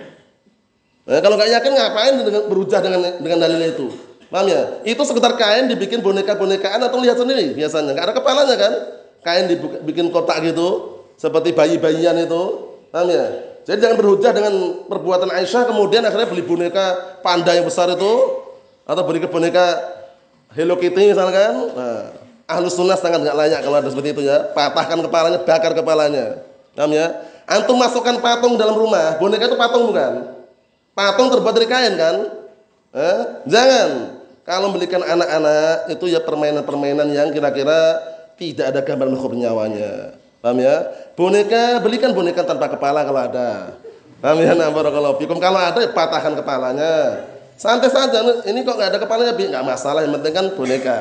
Nah, 1.07 1.23
kalau 1.23 1.39
nggak 1.39 1.51
yakin 1.55 1.73
ngapain 1.79 2.15
berujah 2.51 2.83
dengan 2.83 3.01
dengan 3.23 3.39
dalil 3.47 3.63
itu? 3.63 3.87
Paham 4.27 4.51
ya? 4.51 4.83
Itu 4.83 5.07
sekitar 5.07 5.39
kain 5.39 5.71
dibikin 5.71 6.03
boneka-bonekaan 6.03 6.83
atau 6.83 6.99
lihat 6.99 7.15
sendiri 7.15 7.55
biasanya. 7.55 7.95
Nggak 7.95 8.07
ada 8.11 8.15
kepalanya 8.19 8.57
kan? 8.59 8.73
Kain 9.23 9.47
dibikin 9.47 10.11
kotak 10.11 10.43
gitu, 10.43 10.99
seperti 11.15 11.55
bayi-bayian 11.55 12.19
itu. 12.19 12.43
Paham 12.91 13.07
ya? 13.07 13.55
Jadi 13.67 13.83
jangan 13.83 13.97
berhujah 13.99 14.31
dengan 14.35 14.55
perbuatan 14.87 15.31
Aisyah 15.31 15.67
kemudian 15.67 16.03
akhirnya 16.07 16.31
beli 16.31 16.43
boneka 16.47 17.19
panda 17.23 17.51
yang 17.51 17.67
besar 17.67 17.91
itu 17.91 18.13
atau 18.87 19.03
beli 19.03 19.23
boneka 19.27 19.79
Hello 20.55 20.75
Kitty 20.79 21.15
misalkan. 21.15 21.71
Nah, 21.75 22.15
Ahlus 22.47 22.79
sunnah 22.79 22.95
sangat 22.95 23.27
nggak 23.27 23.35
layak 23.35 23.61
kalau 23.63 23.79
ada 23.79 23.91
seperti 23.91 24.15
itu 24.15 24.23
ya. 24.27 24.55
Patahkan 24.55 25.03
kepalanya, 25.07 25.39
bakar 25.43 25.75
kepalanya. 25.75 26.47
Paham 26.75 26.95
ya? 26.95 27.27
Antum 27.47 27.79
masukkan 27.79 28.19
patung 28.19 28.59
dalam 28.59 28.75
rumah, 28.75 29.19
boneka 29.23 29.47
itu 29.47 29.55
patung 29.55 29.87
bukan? 29.87 30.36
Patung 30.97 31.29
terbuat 31.29 31.53
dari 31.53 31.69
kain 31.69 31.93
kan? 32.01 32.17
Eh? 32.97 33.21
Jangan. 33.45 34.17
Kalau 34.49 34.73
belikan 34.73 35.05
anak-anak 35.05 35.93
itu 35.93 36.09
ya 36.09 36.25
permainan-permainan 36.25 37.13
yang 37.13 37.29
kira-kira 37.37 38.01
tidak 38.41 38.73
ada 38.73 38.81
gambar 38.81 39.13
makhluk 39.13 39.37
nyawanya. 39.37 40.17
Paham 40.41 40.57
ya? 40.57 40.89
Boneka, 41.13 41.85
belikan 41.85 42.17
boneka 42.17 42.49
tanpa 42.49 42.73
kepala 42.73 43.05
kalau 43.05 43.21
ada. 43.29 43.77
Paham 44.25 44.41
ya? 44.41 44.57
Nah, 44.57 44.73
barakallahu 44.73 45.21
fikum. 45.21 45.37
Kalau 45.37 45.61
ada 45.61 45.85
ya 45.85 45.93
patahkan 45.93 46.33
kepalanya. 46.33 47.27
Santai 47.61 47.93
saja. 47.93 48.25
Ini 48.49 48.65
kok 48.65 48.81
nggak 48.81 48.97
ada 48.97 48.99
kepalanya, 49.03 49.37
nggak 49.37 49.67
masalah. 49.69 50.01
Yang 50.01 50.17
penting 50.23 50.33
kan 50.33 50.47
boneka. 50.57 50.99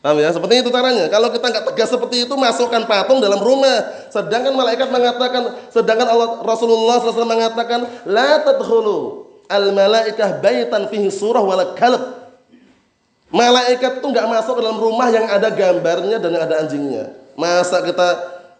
Paham 0.00 0.16
ya? 0.16 0.32
Seperti 0.32 0.64
itu 0.64 0.72
caranya. 0.72 1.12
Kalau 1.12 1.28
kita 1.28 1.44
nggak 1.52 1.64
tegas 1.74 1.92
seperti 1.92 2.24
itu, 2.24 2.34
masukkan 2.38 2.88
patung 2.88 3.20
dalam 3.20 3.42
rumah. 3.42 4.08
Sedangkan 4.08 4.56
malaikat 4.56 4.88
mengatakan, 4.88 5.60
sedangkan 5.68 6.08
Allah 6.08 6.40
Rasulullah 6.40 7.02
SAW 7.02 7.26
mengatakan, 7.26 7.84
la 8.08 8.40
tadkhulu 8.40 9.25
al 9.46 9.70
malaikah 9.74 10.38
baitan 10.42 10.86
fihi 10.90 11.10
surah 11.10 11.42
wala 11.42 11.74
kalb. 11.78 12.16
Malaikat 13.26 13.98
itu 13.98 14.06
nggak 14.06 14.26
masuk 14.30 14.54
ke 14.58 14.62
dalam 14.62 14.78
rumah 14.78 15.10
yang 15.10 15.26
ada 15.26 15.50
gambarnya 15.50 16.22
dan 16.22 16.30
yang 16.30 16.44
ada 16.46 16.56
anjingnya. 16.62 17.04
Masa 17.34 17.82
kita 17.82 18.06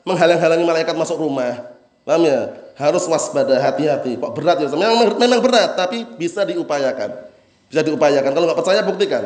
menghalang-halangi 0.03 0.65
malaikat 0.67 0.95
masuk 0.99 1.23
rumah? 1.23 1.77
Paham 2.03 2.23
ya? 2.27 2.55
Harus 2.79 3.07
waspada, 3.07 3.57
hati-hati. 3.63 4.19
Kok 4.19 4.31
berat 4.37 4.63
ya? 4.63 4.71
Memang, 4.71 5.17
memang 5.19 5.41
berat, 5.43 5.75
tapi 5.79 6.07
bisa 6.19 6.47
diupayakan. 6.47 7.15
Bisa 7.67 7.83
diupayakan. 7.83 8.31
Kalau 8.31 8.47
nggak 8.47 8.59
percaya, 8.59 8.81
buktikan. 8.87 9.25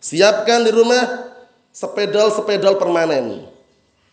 Siapkan 0.00 0.64
di 0.64 0.70
rumah 0.72 1.32
sepedal-sepedal 1.74 2.80
permanen. 2.80 3.44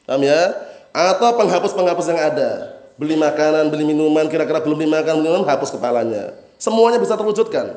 Paham 0.03 0.23
ya? 0.23 0.55
Atau 0.91 1.35
penghapus-penghapus 1.39 2.05
yang 2.11 2.19
ada. 2.19 2.51
Beli 2.99 3.15
makanan, 3.15 3.71
beli 3.71 3.87
minuman, 3.87 4.27
kira-kira 4.27 4.59
belum 4.59 4.81
dimakan, 4.81 5.23
minum, 5.23 5.43
hapus 5.47 5.71
kepalanya. 5.71 6.35
Semuanya 6.61 7.01
bisa 7.01 7.17
terwujudkan. 7.17 7.73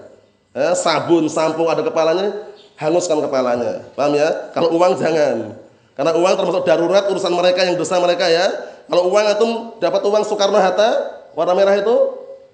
Ya, 0.52 0.76
sabun, 0.76 1.24
sampo 1.32 1.64
ada 1.72 1.80
kepalanya, 1.80 2.52
hanguskan 2.76 3.24
kepalanya. 3.24 3.88
Paham 3.96 4.12
ya? 4.12 4.52
Kalau 4.52 4.76
uang 4.76 5.00
jangan. 5.00 5.56
Karena 5.96 6.12
uang 6.12 6.34
termasuk 6.36 6.62
darurat 6.68 7.08
urusan 7.08 7.32
mereka 7.32 7.64
yang 7.64 7.80
dosa 7.80 7.96
mereka 7.96 8.28
ya. 8.28 8.44
Kalau 8.84 9.08
uang 9.08 9.24
atau 9.24 9.46
dapat 9.80 10.04
uang 10.04 10.22
Soekarno 10.28 10.60
Hatta 10.60 11.16
warna 11.32 11.56
merah 11.56 11.72
itu 11.80 11.96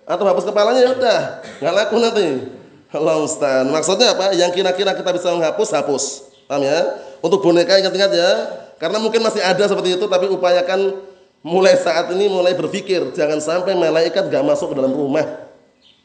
atau 0.06 0.24
hapus 0.26 0.46
kepalanya 0.46 0.80
ya 0.86 0.90
udah, 0.94 1.20
nggak 1.62 1.74
laku 1.74 1.96
nanti. 1.98 2.28
Allah 2.90 3.16
Ustaz. 3.22 3.66
Maksudnya 3.66 4.14
apa? 4.14 4.30
Yang 4.34 4.62
kira-kira 4.62 4.94
kita 4.94 5.10
bisa 5.10 5.34
menghapus, 5.34 5.68
hapus. 5.74 6.04
Paham 6.46 6.62
ya? 6.62 6.98
Untuk 7.22 7.42
boneka 7.42 7.74
ingat-ingat 7.78 8.10
ya, 8.14 8.30
karena 8.78 9.02
mungkin 9.02 9.22
masih 9.22 9.42
ada 9.42 9.66
seperti 9.66 9.98
itu, 9.98 10.06
tapi 10.06 10.30
upayakan 10.30 10.94
mulai 11.42 11.74
saat 11.74 12.06
ini 12.14 12.30
mulai 12.30 12.54
berpikir 12.54 13.12
jangan 13.18 13.38
sampai 13.42 13.74
malaikat 13.74 14.30
gak 14.30 14.44
masuk 14.46 14.72
ke 14.72 14.74
dalam 14.78 14.94
rumah. 14.94 15.49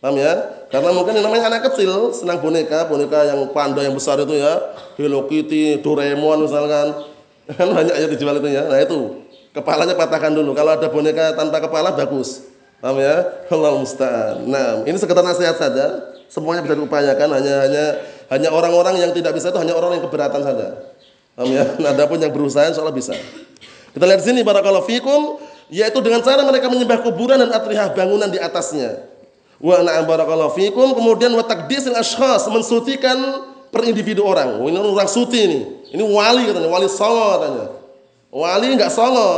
Paham 0.05 0.21
ya? 0.21 0.37
Karena 0.69 0.93
mungkin 0.93 1.17
yang 1.17 1.25
namanya 1.25 1.49
anak 1.49 1.65
kecil 1.65 2.13
senang 2.13 2.37
boneka, 2.37 2.85
boneka 2.85 3.25
yang 3.25 3.41
panda 3.49 3.81
yang 3.81 3.97
besar 3.97 4.21
itu 4.21 4.37
ya, 4.37 4.61
Hello 5.01 5.25
Kitty, 5.25 5.81
Doraemon 5.81 6.45
misalkan, 6.45 7.09
kan 7.49 7.67
banyak 7.81 7.89
ya 7.89 8.05
dijual 8.13 8.37
itu 8.37 8.53
ya. 8.53 8.69
Nah 8.69 8.85
itu 8.85 9.25
kepalanya 9.49 9.97
patahkan 9.97 10.29
dulu. 10.29 10.53
Kalau 10.53 10.77
ada 10.77 10.93
boneka 10.93 11.33
tanpa 11.33 11.57
kepala 11.57 11.97
bagus. 11.97 12.45
Paham 12.77 13.01
ya? 13.01 13.25
Allah 13.49 13.81
musta'an. 13.81 14.45
Nah, 14.45 14.85
ini 14.85 14.93
sekedar 14.93 15.25
nasihat 15.25 15.57
saja. 15.57 16.13
Semuanya 16.29 16.61
bisa 16.61 16.77
diupayakan 16.77 17.41
hanya 17.41 17.65
hanya 17.65 17.85
hanya 18.29 18.49
orang-orang 18.53 19.01
yang 19.01 19.09
tidak 19.09 19.33
bisa 19.33 19.49
itu 19.49 19.57
hanya 19.57 19.73
orang 19.73 19.97
yang 19.97 20.05
keberatan 20.05 20.45
saja. 20.45 20.85
Paham 21.33 21.49
ya? 21.49 21.65
Nah, 21.81 21.97
adapun 21.97 22.21
yang 22.21 22.29
berusaha 22.29 22.69
insyaallah 22.69 22.93
bisa. 22.93 23.17
Kita 23.89 24.05
lihat 24.05 24.21
sini 24.21 24.45
barakallahu 24.45 24.85
fikum 24.85 25.41
yaitu 25.73 25.97
dengan 26.05 26.21
cara 26.21 26.45
mereka 26.45 26.69
menyembah 26.69 27.01
kuburan 27.01 27.41
dan 27.41 27.49
atrihah 27.49 27.89
bangunan 27.97 28.29
di 28.29 28.37
atasnya. 28.37 29.14
Wa 29.59 29.79
na'am 29.81 30.03
barakallahu 30.03 30.51
fikum 30.55 30.91
kemudian 30.91 31.31
wa 31.31 31.43
taqdisil 31.43 31.95
ashkhas 31.95 32.47
mensucikan 32.51 33.17
per 33.71 33.87
individu 33.87 34.23
orang. 34.23 34.59
Oh, 34.59 34.67
ini 34.67 34.79
orang 34.79 35.07
suci 35.07 35.39
ini. 35.47 35.59
Ini 35.95 36.03
wali 36.03 36.47
katanya, 36.47 36.67
wali 36.71 36.87
songo 36.91 37.39
katanya. 37.39 37.65
Wali 38.31 38.67
enggak 38.75 38.91
songo. 38.91 39.29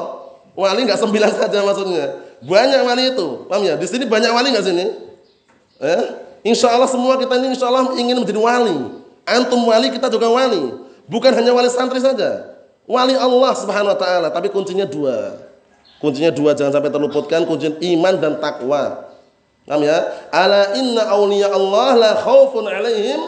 Wali 0.57 0.86
enggak 0.86 0.97
sembilan 1.01 1.32
saja 1.41 1.59
maksudnya. 1.61 2.05
Banyak 2.41 2.82
wali 2.86 3.03
itu. 3.13 3.45
Paham 3.49 3.65
ya? 3.65 3.78
Di 3.78 3.86
sini 3.86 4.05
banyak 4.09 4.30
wali 4.34 4.53
enggak 4.53 4.65
sini? 4.65 4.86
Eh? 5.82 6.03
Insya 6.45 6.74
Allah 6.74 6.89
semua 6.89 7.18
kita 7.18 7.38
ini 7.38 7.53
insya 7.53 7.70
Allah 7.70 7.93
ingin 7.97 8.18
menjadi 8.18 8.38
wali. 8.41 8.78
Antum 9.28 9.68
wali, 9.68 9.91
kita 9.91 10.07
juga 10.07 10.32
wali. 10.32 10.72
Bukan 11.09 11.36
hanya 11.36 11.51
wali 11.51 11.68
santri 11.68 11.99
saja. 11.99 12.55
Wali 12.88 13.11
Allah 13.20 13.51
Subhanahu 13.51 13.91
wa 13.91 13.99
taala, 13.99 14.32
tapi 14.32 14.47
kuncinya 14.47 14.88
dua. 14.88 15.36
Kuncinya 15.99 16.32
dua 16.32 16.55
jangan 16.55 16.80
sampai 16.80 16.88
terluputkan 16.88 17.43
kunci 17.43 17.74
iman 17.97 18.15
dan 18.15 18.39
takwa. 18.39 19.03
Paham 19.68 19.84
ya? 19.84 19.99
Ala 20.32 20.80
inna 20.80 21.11
awliya 21.11 21.51
Allah 21.51 21.89
la 21.99 22.11
khaufun 22.24 22.72
alaihim 22.72 23.20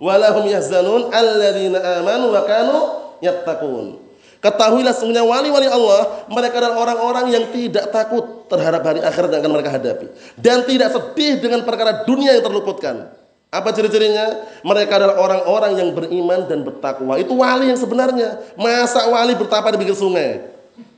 wa 0.00 0.16
lahum 0.16 0.48
yahzanun 0.48 1.12
alladzina 1.12 2.00
amanu 2.00 2.32
wa 2.32 2.42
kanu 2.48 2.76
yattaqun. 3.20 4.00
Ketahuilah 4.42 4.90
sesungguhnya 4.90 5.22
wali-wali 5.22 5.70
Allah 5.70 6.26
mereka 6.26 6.58
adalah 6.58 6.82
orang-orang 6.82 7.30
yang 7.30 7.44
tidak 7.54 7.94
takut 7.94 8.50
terhadap 8.50 8.82
hari 8.82 8.98
akhirat 8.98 9.30
yang 9.30 9.40
akan 9.46 9.52
mereka 9.54 9.70
hadapi 9.70 10.10
dan 10.34 10.66
tidak 10.66 10.90
sedih 10.90 11.38
dengan 11.38 11.62
perkara 11.62 12.02
dunia 12.02 12.34
yang 12.34 12.42
terluputkan. 12.42 13.12
Apa 13.52 13.68
ciri-cirinya? 13.76 14.48
Mereka 14.64 14.96
adalah 14.96 15.20
orang-orang 15.20 15.76
yang 15.76 15.88
beriman 15.92 16.48
dan 16.48 16.64
bertakwa. 16.64 17.20
Itu 17.20 17.36
wali 17.36 17.68
yang 17.68 17.76
sebenarnya. 17.76 18.40
Masa 18.56 19.12
wali 19.12 19.36
bertapa 19.36 19.68
di 19.70 19.78
pinggir 19.78 19.92
sungai? 19.92 20.40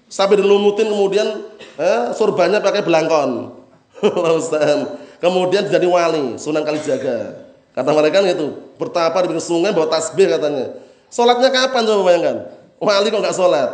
Sampai 0.06 0.38
dilumutin 0.38 0.86
kemudian 0.86 1.42
eh, 1.82 2.14
surbannya 2.14 2.62
pakai 2.62 2.86
belangkon. 2.86 3.63
kemudian 5.24 5.64
jadi 5.68 5.86
wali, 5.88 6.36
Sunan 6.36 6.64
Kalijaga. 6.66 7.44
Kata 7.74 7.90
mereka 7.90 8.22
itu, 8.22 8.54
bertapa 8.78 9.18
di 9.26 9.34
pinggir 9.34 9.42
sungai 9.42 9.74
bawa 9.74 9.90
tasbih 9.90 10.30
katanya. 10.30 10.78
Sholatnya 11.10 11.50
kapan 11.50 11.82
coba 11.82 12.02
bayangkan? 12.06 12.36
Wali 12.78 13.06
kok 13.10 13.18
nggak 13.22 13.34
sholat? 13.34 13.70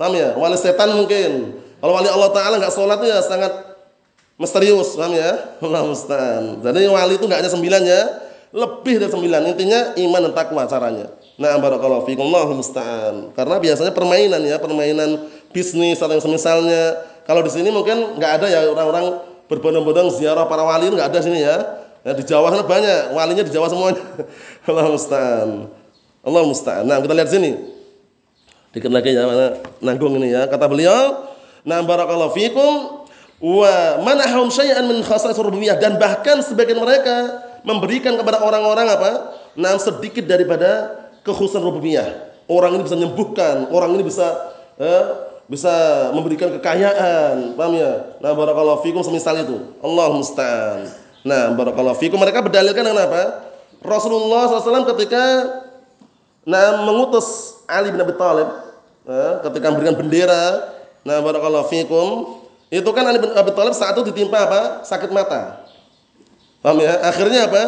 Paham 0.00 0.12
ya? 0.16 0.32
Wali 0.36 0.56
setan 0.56 0.92
mungkin. 0.96 1.60
Kalau 1.80 1.92
wali 1.92 2.08
Allah 2.08 2.30
Ta'ala 2.32 2.54
nggak 2.60 2.72
sholat 2.72 3.00
ya 3.04 3.20
sangat 3.20 3.52
misterius, 4.40 4.96
paham 4.96 5.12
ya? 5.12 5.36
Allah. 5.60 6.64
Jadi 6.64 6.80
wali 6.88 7.12
itu 7.20 7.24
enggak 7.28 7.40
hanya 7.44 7.52
sembilan 7.52 7.82
ya, 7.84 8.02
lebih 8.56 8.94
dari 9.04 9.12
sembilan. 9.12 9.40
Intinya 9.52 9.80
iman 10.00 10.20
dan 10.28 10.32
takwa 10.32 10.62
caranya. 10.64 11.06
Nah, 11.36 11.56
barakallahu 11.60 12.04
fikum 12.08 12.28
Allah 12.32 12.56
musta'an. 12.56 13.36
Karena 13.36 13.56
biasanya 13.60 13.92
permainan 13.92 14.40
ya, 14.44 14.56
permainan 14.60 15.28
bisnis 15.52 16.00
atau 16.00 16.12
yang 16.12 16.24
semisalnya. 16.24 17.08
Kalau 17.28 17.44
di 17.44 17.52
sini 17.52 17.68
mungkin 17.68 18.16
enggak 18.16 18.40
ada 18.40 18.46
ya 18.48 18.68
orang-orang 18.68 19.31
berbondong-bondong 19.52 20.08
ziarah 20.16 20.48
para 20.48 20.64
wali 20.64 20.88
enggak 20.88 21.12
ada 21.12 21.20
sini 21.20 21.44
ya. 21.44 21.56
Ya 22.02 22.12
di 22.18 22.26
Jawa 22.26 22.50
sana 22.50 22.66
banyak, 22.66 23.14
walinya 23.14 23.44
di 23.46 23.52
Jawa 23.54 23.70
semuanya. 23.70 24.02
Allah 24.66 24.90
musta'an. 24.90 25.50
Allah 26.26 26.42
musta'an. 26.42 26.82
Nah, 26.82 26.98
kita 26.98 27.14
lihat 27.14 27.30
sini. 27.30 27.54
Dikit 28.74 28.90
lagi 28.90 29.14
ya, 29.14 29.22
mana 29.28 29.62
nanggung 29.78 30.18
ini 30.18 30.34
ya. 30.34 30.50
Kata 30.50 30.66
beliau, 30.66 31.30
"Nah, 31.62 31.78
barakallahu 31.84 32.34
fikum 32.34 33.04
wa 33.38 33.72
manahum 34.02 34.50
syai'an 34.50 34.82
min 34.90 34.98
khasa'is 35.06 35.38
rububiyah 35.38 35.78
dan 35.78 35.94
bahkan 36.00 36.42
sebagian 36.42 36.82
mereka 36.82 37.42
memberikan 37.62 38.18
kepada 38.18 38.42
orang-orang 38.42 38.90
apa? 38.90 39.10
Nah, 39.54 39.78
sedikit 39.78 40.26
daripada 40.26 40.90
kekhususan 41.22 41.62
rububiyah. 41.62 42.34
Orang 42.50 42.74
ini 42.74 42.82
bisa 42.82 42.98
menyembuhkan, 42.98 43.70
orang 43.70 43.94
ini 43.94 44.02
bisa 44.02 44.26
eh, 44.82 45.31
bisa 45.50 45.72
memberikan 46.14 46.52
kekayaan. 46.58 47.58
Paham 47.58 47.74
ya? 47.74 48.18
Nah, 48.22 48.32
barakallahu 48.34 48.82
fikum 48.86 49.02
semisal 49.02 49.34
itu. 49.42 49.58
Allah 49.82 50.06
musta'an. 50.14 50.86
Nah, 51.22 51.54
barakallahu 51.54 51.98
fikum 51.98 52.18
mereka 52.18 52.42
berdalilkan 52.42 52.82
dengan 52.82 53.06
apa? 53.06 53.52
Rasulullah 53.82 54.46
SAW 54.46 54.86
ketika 54.94 55.22
nah 56.42 56.82
mengutus 56.82 57.58
Ali 57.70 57.94
bin 57.94 58.02
Abi 58.02 58.14
Thalib 58.18 58.50
eh, 59.06 59.32
ketika 59.46 59.70
memberikan 59.70 59.94
bendera, 59.94 60.74
nah 61.06 61.22
barakallahu 61.22 61.70
fikum, 61.70 62.38
itu 62.70 62.90
kan 62.90 63.06
Ali 63.06 63.22
bin 63.22 63.30
Abi 63.34 63.50
Thalib 63.54 63.74
saat 63.74 63.94
itu 63.98 64.06
ditimpa 64.10 64.38
apa? 64.38 64.60
Sakit 64.86 65.10
mata. 65.10 65.66
Paham 66.62 66.78
ya? 66.82 66.98
Akhirnya 67.06 67.50
apa? 67.50 67.62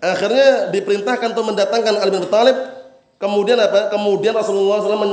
Akhirnya 0.00 0.70
diperintahkan 0.74 1.34
untuk 1.34 1.46
mendatangkan 1.54 1.94
Ali 1.98 2.10
bin 2.14 2.22
Abi 2.22 2.30
Thalib. 2.30 2.56
Kemudian 3.20 3.58
apa? 3.58 3.92
Kemudian 3.92 4.32
Rasulullah 4.32 4.80
SAW 4.80 5.06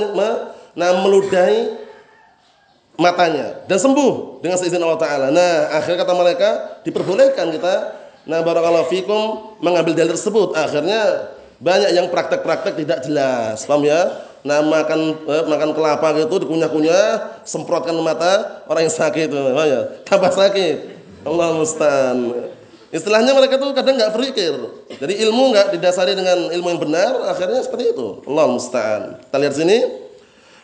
nah, 0.77 0.91
meludahi 1.01 1.86
matanya 2.97 3.63
dan 3.69 3.77
sembuh 3.77 4.41
dengan 4.41 4.57
seizin 4.57 4.81
Allah 4.81 4.99
Taala. 4.99 5.27
Nah, 5.29 5.71
akhirnya 5.77 6.03
kata 6.03 6.13
mereka 6.17 6.49
diperbolehkan 6.83 7.53
kita 7.53 7.75
nah 8.27 8.43
barakallahu 8.43 8.91
fikum 8.91 9.55
mengambil 9.63 9.95
dalil 9.95 10.11
tersebut. 10.11 10.51
Akhirnya 10.57 11.31
banyak 11.63 11.95
yang 11.95 12.11
praktek-praktek 12.11 12.75
tidak 12.75 13.07
jelas. 13.07 13.63
Paham 13.63 13.87
ya? 13.87 14.27
Nah, 14.43 14.59
makan 14.65 15.15
eh, 15.23 15.43
makan 15.47 15.69
kelapa 15.71 16.11
gitu 16.19 16.43
dikunyah-kunyah, 16.43 17.39
semprotkan 17.47 17.95
mata 18.03 18.65
orang 18.67 18.89
yang 18.89 18.93
sakit 18.93 19.31
itu. 19.31 19.37
Paham 19.37 19.67
ya? 19.69 19.81
Tambah 20.03 20.31
sakit. 20.33 20.77
Allah 21.23 21.47
musta'an. 21.55 22.17
Istilahnya 22.87 23.35
mereka 23.35 23.59
tuh 23.59 23.75
kadang 23.75 23.99
nggak 23.99 24.11
berpikir. 24.15 24.53
Jadi 24.95 25.13
ilmu 25.27 25.51
nggak 25.51 25.75
didasari 25.75 26.15
dengan 26.15 26.47
ilmu 26.51 26.67
yang 26.71 26.81
benar, 26.81 27.11
akhirnya 27.31 27.59
seperti 27.59 27.91
itu. 27.91 28.23
Allah 28.27 28.45
musta'an. 28.47 29.01
Kita 29.27 29.37
lihat 29.37 29.55
sini. 29.55 30.06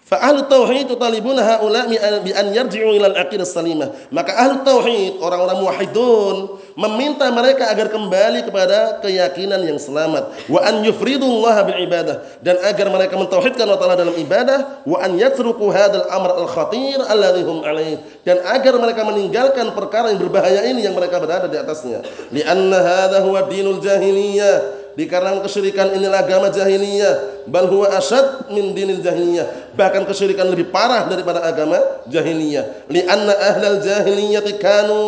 Fa 0.03 0.19
ahlu 0.19 0.43
tauhid 0.51 0.91
tutalibuna 0.91 1.39
haula 1.41 1.87
bi 1.87 2.31
an 2.35 2.51
yarji'u 2.51 2.99
ila 2.99 3.15
al-aqidah 3.15 3.47
salimah. 3.47 3.89
Maka 4.11 4.35
ahlu 4.35 4.61
tauhid, 4.67 5.23
orang-orang 5.23 5.63
muwahhidun 5.63 6.35
meminta 6.75 7.29
mereka 7.29 7.69
agar 7.69 7.89
kembali 7.89 8.49
kepada 8.49 8.99
keyakinan 8.99 9.61
yang 9.61 9.77
selamat 9.77 10.49
wa 10.49 10.59
an 10.65 10.81
yufridullah 10.81 11.69
bil 11.69 11.79
ibadah 11.85 12.25
dan 12.41 12.57
agar 12.65 12.89
mereka 12.89 13.13
mentauhidkan 13.13 13.63
Allah 13.69 13.79
Taala 13.79 13.97
dalam 13.97 14.15
ibadah 14.17 14.81
wa 14.85 14.97
an 14.97 15.13
yatruku 15.17 15.69
hadzal 15.69 16.09
amr 16.09 16.33
al 16.33 16.49
khatir 16.49 16.97
alladhi 16.97 17.45
hum 17.45 17.61
alaih 17.61 18.01
dan 18.25 18.41
agar 18.49 18.73
mereka 18.81 19.05
meninggalkan 19.05 19.69
perkara 19.77 20.09
yang 20.11 20.21
berbahaya 20.21 20.65
ini 20.65 20.81
yang 20.85 20.97
mereka 20.97 21.21
berada 21.21 21.45
di 21.45 21.57
atasnya. 21.61 22.01
Li 22.33 22.41
anna 22.41 22.81
hadza 22.81 23.21
huwa 23.21 23.45
dinul 23.45 23.77
jahiliyah 23.77 24.82
dikarenakan 24.93 25.41
kesyirikan 25.45 25.93
inilah 25.97 26.23
agama 26.23 26.47
jahiliyah. 26.53 27.45
Bal 27.49 27.67
huwa 27.67 27.91
asyad 27.93 28.49
min 28.53 28.71
dinil 28.77 29.01
jahiliyah. 29.01 29.73
Bahkan 29.73 30.05
kesyirikan 30.07 30.47
lebih 30.49 30.69
parah 30.69 31.09
daripada 31.09 31.43
agama 31.43 31.81
jahiliyah. 32.09 32.87
Li 32.89 33.01
anna 33.05 33.33
ahlal 33.33 33.81
jahiliyah 33.81 34.45
kanu 34.61 35.03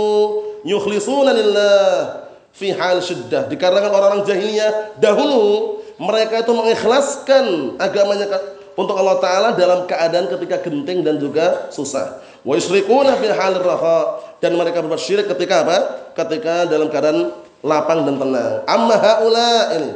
yukhlisuna 0.66 1.32
lillah 1.32 2.26
fi 2.52 2.74
hal 2.74 3.00
syiddah. 3.00 3.46
Dikarenakan 3.48 3.92
orang-orang 3.94 4.24
jahiliyah 4.26 4.98
dahulu 4.98 5.80
mereka 6.02 6.44
itu 6.44 6.52
mengikhlaskan 6.52 7.78
agamanya 7.80 8.28
untuk 8.76 9.00
Allah 9.00 9.18
taala 9.24 9.50
dalam 9.56 9.88
keadaan 9.88 10.28
ketika 10.28 10.60
genting 10.60 11.06
dan 11.06 11.16
juga 11.16 11.72
susah. 11.72 12.20
Wa 12.44 12.60
yusyrikuna 12.60 13.16
fi 13.22 13.32
hal 13.32 13.56
raha. 13.64 14.00
Dan 14.44 14.60
mereka 14.60 14.84
berbuat 14.84 15.00
syirik 15.00 15.32
ketika 15.32 15.64
apa? 15.64 15.78
Ketika 16.14 16.68
dalam 16.68 16.92
keadaan 16.92 17.34
lapang 17.66 18.06
dan 18.06 18.22
tenang. 18.22 18.62
Amma 18.70 18.96
haula 19.02 19.74
ini. 19.74 19.92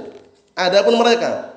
Adapun 0.57 0.97
mereka 0.97 1.49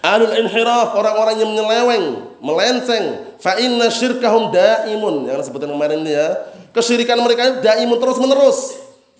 Alul 0.00 0.32
inhiraf 0.32 0.96
orang-orang 0.96 1.44
yang 1.44 1.52
menyeleweng, 1.52 2.04
melenceng. 2.40 3.36
Fa 3.36 3.60
inna 3.60 3.92
syirkahum 3.92 4.48
daimun. 4.48 5.28
Yang 5.28 5.52
sebutin 5.52 5.68
kemarin 5.68 6.00
ini 6.00 6.16
ya. 6.16 6.40
Kesyirikan 6.72 7.20
mereka 7.20 7.60
daimun 7.60 8.00
terus 8.00 8.16
menerus. 8.16 8.58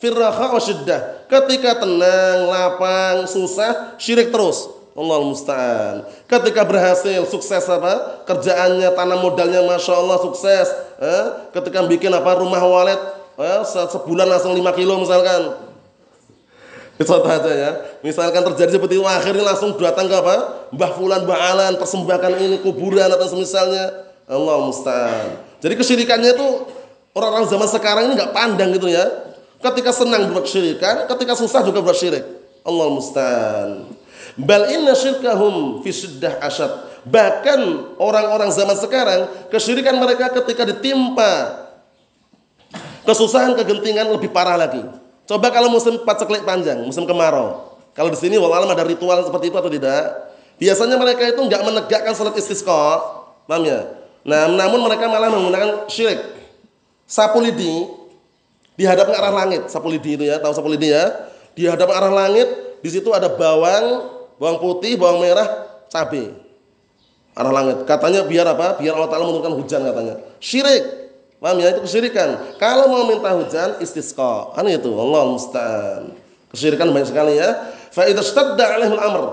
Firraha 0.01 0.57
wa 0.57 0.61
syiddah. 0.61 1.29
Ketika 1.29 1.85
tenang, 1.85 2.49
lapang, 2.49 3.29
susah, 3.29 4.01
syirik 4.01 4.33
terus. 4.33 4.73
Allah 4.97 5.21
musta'an. 5.21 5.97
Ketika 6.25 6.65
berhasil, 6.65 7.29
sukses 7.29 7.63
apa? 7.69 8.25
Kerjaannya, 8.25 8.97
tanam 8.97 9.21
modalnya, 9.21 9.61
masya 9.69 10.01
Allah 10.01 10.19
sukses. 10.25 10.67
Eh? 10.97 11.25
Ketika 11.53 11.85
bikin 11.85 12.11
apa? 12.17 12.41
Rumah 12.41 12.63
walet, 12.65 13.01
eh? 13.37 13.61
sebulan 13.69 14.27
langsung 14.33 14.57
5 14.57 14.65
kilo 14.81 14.97
misalkan 14.99 15.70
Contoh 17.01 17.33
aja 17.33 17.49
ya. 17.49 17.71
Misalkan 18.05 18.45
terjadi 18.53 18.77
seperti 18.77 19.01
itu 19.01 19.05
akhirnya 19.09 19.41
langsung 19.41 19.73
datang 19.81 20.05
ke 20.05 20.17
apa? 20.21 20.69
Mbah 20.69 20.91
Fulan, 21.01 21.25
Mbah 21.25 21.39
Alan, 21.41 21.73
persembahkan 21.81 22.37
ini 22.37 22.61
kuburan 22.61 23.09
atau 23.09 23.25
semisalnya. 23.25 24.11
Allah 24.29 24.63
musta'an. 24.63 25.43
Jadi 25.59 25.75
kesyirikannya 25.81 26.37
itu 26.37 26.47
orang-orang 27.17 27.49
zaman 27.49 27.69
sekarang 27.73 28.03
ini 28.07 28.21
nggak 28.21 28.37
pandang 28.37 28.71
gitu 28.77 28.93
ya. 28.93 29.33
Ketika 29.61 29.91
senang 29.97 30.29
berbuat 30.29 30.47
syirikan, 30.47 31.09
ketika 31.09 31.35
susah 31.35 31.65
juga 31.65 31.81
berbuat 31.81 31.99
syirik. 31.99 32.25
Allah 32.69 32.87
musta'an. 32.93 33.71
Bal 34.37 34.69
inna 34.69 34.93
syirkahum 34.93 35.81
fi 35.81 35.91
syiddah 35.91 36.37
asyad. 36.45 36.85
Bahkan 37.09 37.61
orang-orang 37.97 38.53
zaman 38.53 38.77
sekarang 38.77 39.21
kesyirikan 39.49 39.97
mereka 39.97 40.29
ketika 40.37 40.69
ditimpa 40.69 41.65
kesusahan, 43.09 43.57
kegentingan 43.57 44.13
lebih 44.13 44.29
parah 44.29 44.61
lagi. 44.61 45.00
Coba 45.31 45.55
kalau 45.55 45.71
musim 45.71 46.03
paceklik 46.03 46.43
panjang, 46.43 46.83
musim 46.83 47.07
kemarau. 47.07 47.79
Kalau 47.95 48.11
di 48.11 48.19
sini 48.19 48.35
walau 48.35 48.67
ada 48.67 48.83
ritual 48.83 49.23
seperti 49.23 49.55
itu 49.55 49.57
atau 49.63 49.71
tidak? 49.71 50.11
Biasanya 50.59 50.99
mereka 50.99 51.23
itu 51.31 51.39
nggak 51.39 51.63
menegakkan 51.63 52.19
salat 52.19 52.35
istisqa, 52.35 52.99
paham 53.47 53.63
ya? 53.63 53.95
Nah, 54.27 54.51
namun 54.51 54.83
mereka 54.83 55.07
malah 55.07 55.31
menggunakan 55.31 55.87
syirik. 55.87 56.19
Sapu 57.07 57.39
lidi 57.39 57.87
dihadap 58.75 59.07
ke 59.07 59.15
arah 59.15 59.31
langit, 59.31 59.71
sapu 59.71 59.87
lidi 59.87 60.19
itu 60.19 60.27
ya, 60.27 60.43
tahu 60.43 60.51
sapu 60.51 60.67
lidi 60.67 60.91
ya? 60.91 61.07
Dihadap 61.55 61.87
ke 61.87 61.95
arah 61.95 62.11
langit, 62.11 62.49
di 62.83 62.91
situ 62.91 63.15
ada 63.15 63.31
bawang, 63.31 64.11
bawang 64.35 64.59
putih, 64.59 64.99
bawang 64.99 65.23
merah, 65.23 65.47
cabai. 65.95 66.35
Arah 67.39 67.55
langit. 67.55 67.87
Katanya 67.87 68.27
biar 68.27 68.51
apa? 68.51 68.83
Biar 68.83 68.99
Allah 68.99 69.07
Taala 69.07 69.31
menurunkan 69.31 69.55
hujan 69.63 69.87
katanya. 69.87 70.19
Syirik. 70.43 71.10
Paham 71.41 71.57
ya? 71.57 71.73
Itu 71.73 71.89
kesyirikan. 71.89 72.61
Kalau 72.61 72.93
mau 72.93 73.09
minta 73.09 73.33
hujan 73.33 73.81
istisqa. 73.81 74.53
Kan 74.53 74.69
itu. 74.69 74.93
Allah 74.93 75.23
musta'an. 75.25 76.03
Kesyirikan 76.53 76.93
banyak 76.93 77.09
sekali 77.09 77.41
ya. 77.41 77.57
Fa 77.91 78.05
idza 78.05 78.21
stadda 78.21 78.77
alaihul 78.77 79.01
amr. 79.01 79.25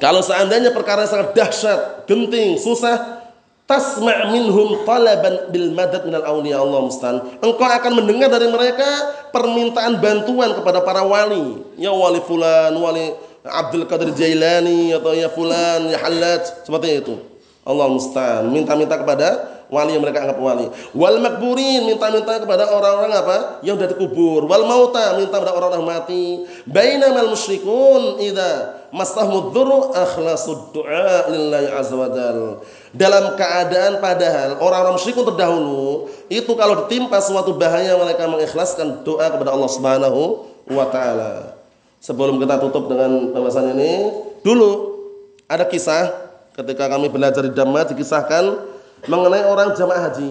Kalau 0.00 0.24
seandainya 0.24 0.72
perkara 0.72 1.04
sangat 1.04 1.36
dahsyat, 1.36 2.08
genting, 2.08 2.56
susah, 2.56 3.22
tasma' 3.68 4.32
minhum 4.34 4.82
talaban 4.88 5.52
bil 5.54 5.70
madad 5.76 6.02
minal 6.08 6.24
awliya 6.24 6.58
Allah 6.58 6.80
musta'an. 6.80 7.16
Engkau 7.44 7.68
akan 7.68 7.92
mendengar 8.00 8.32
dari 8.32 8.48
mereka 8.48 8.88
permintaan 9.30 10.00
bantuan 10.00 10.56
kepada 10.56 10.80
para 10.80 11.04
wali. 11.04 11.60
Ya 11.76 11.92
wali 11.92 12.24
fulan, 12.24 12.72
wali 12.72 13.12
Abdul 13.44 13.84
Qadir 13.84 14.16
Jailani 14.16 14.96
atau 14.96 15.12
ya 15.12 15.28
fulan, 15.28 15.92
ya 15.92 16.00
halat, 16.00 16.64
seperti 16.64 17.04
itu. 17.04 17.14
Allah 17.62 17.86
musta'an. 17.86 18.50
Minta-minta 18.50 18.98
kepada 18.98 19.61
wali 19.72 19.96
yang 19.96 20.04
mereka 20.04 20.28
anggap 20.28 20.36
wali. 20.36 20.68
Wal 20.92 21.16
makburin 21.24 21.88
minta-minta 21.88 22.36
kepada 22.36 22.68
orang-orang 22.68 23.12
apa? 23.16 23.36
Yang 23.64 23.80
sudah 23.80 23.90
dikubur. 23.96 24.44
Wal 24.44 24.68
mauta 24.68 25.16
minta 25.16 25.40
kepada 25.40 25.56
orang-orang 25.56 25.88
mati. 25.88 26.44
Bainamal 26.68 27.32
musyrikun 27.32 28.20
idza 28.20 28.84
masahmud 28.92 29.56
dzurru 29.56 29.96
akhlasud 29.96 30.76
du'a 30.76 31.32
lillahi 31.32 31.72
azza 31.72 31.96
wajal. 31.96 32.60
Dalam 32.92 33.32
keadaan 33.40 34.04
padahal 34.04 34.60
orang-orang 34.60 35.00
musyrikun 35.00 35.24
terdahulu 35.32 36.12
itu 36.28 36.52
kalau 36.52 36.84
ditimpa 36.84 37.24
suatu 37.24 37.56
bahaya 37.56 37.96
mereka 37.96 38.28
mengikhlaskan 38.28 39.00
doa 39.00 39.32
kepada 39.32 39.56
Allah 39.56 39.70
Subhanahu 39.72 40.44
wa 40.68 40.86
taala. 40.92 41.56
Sebelum 42.02 42.36
kita 42.36 42.60
tutup 42.60 42.90
dengan 42.90 43.30
pembahasan 43.30 43.72
ini, 43.78 44.10
dulu 44.42 45.00
ada 45.46 45.64
kisah 45.64 46.10
ketika 46.52 46.90
kami 46.90 47.08
belajar 47.08 47.46
di 47.46 47.52
Dhamma 47.54 47.86
dikisahkan 47.88 48.71
mengenai 49.06 49.44
orang 49.46 49.74
jamaah 49.74 50.10
haji. 50.10 50.30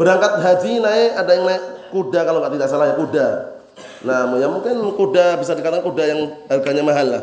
Berangkat 0.00 0.32
haji 0.40 0.80
naik 0.80 1.10
ada 1.16 1.30
yang 1.36 1.44
naik 1.44 1.62
kuda 1.92 2.20
kalau 2.24 2.38
nggak 2.40 2.52
tidak 2.56 2.68
salah 2.72 2.86
ya 2.88 2.94
kuda. 2.96 3.26
Nah, 4.00 4.32
ya 4.40 4.48
mungkin 4.48 4.80
kuda 4.96 5.36
bisa 5.36 5.52
dikatakan 5.52 5.84
kuda 5.84 6.04
yang 6.08 6.20
harganya 6.48 6.82
mahal 6.84 7.06
lah. 7.08 7.22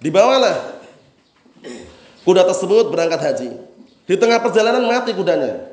Dibawalah 0.00 0.56
kuda 2.24 2.48
tersebut 2.48 2.88
berangkat 2.88 3.20
haji. 3.20 3.50
Di 4.08 4.16
tengah 4.16 4.40
perjalanan 4.40 4.88
mati 4.88 5.12
kudanya. 5.12 5.68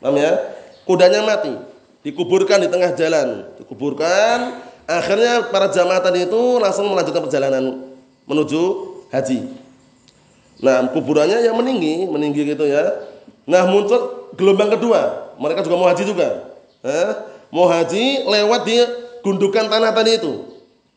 Paham 0.00 0.16
ya? 0.16 0.40
Kudanya 0.88 1.20
mati. 1.20 1.52
Dikuburkan 2.00 2.64
di 2.64 2.68
tengah 2.72 2.96
jalan. 2.96 3.44
Dikuburkan. 3.60 4.56
Akhirnya 4.88 5.52
para 5.52 5.68
jamaah 5.68 6.00
tadi 6.00 6.24
itu 6.24 6.40
langsung 6.58 6.88
melanjutkan 6.88 7.28
perjalanan 7.28 7.92
menuju 8.24 8.62
haji. 9.12 9.52
Nah, 10.62 10.86
kuburannya 10.94 11.42
yang 11.42 11.58
meninggi, 11.58 12.06
meninggi 12.06 12.54
gitu 12.54 12.62
ya. 12.70 13.02
Nah, 13.50 13.66
muncul 13.66 14.30
gelombang 14.38 14.78
kedua. 14.78 15.34
Mereka 15.34 15.66
juga 15.66 15.74
mau 15.74 15.90
haji 15.90 16.06
juga. 16.06 16.54
Eh, 16.86 17.10
mau 17.50 17.66
haji 17.66 18.30
lewat 18.30 18.60
di 18.62 18.78
gundukan 19.26 19.66
tanah 19.66 19.90
tadi 19.90 20.22
itu. 20.22 20.46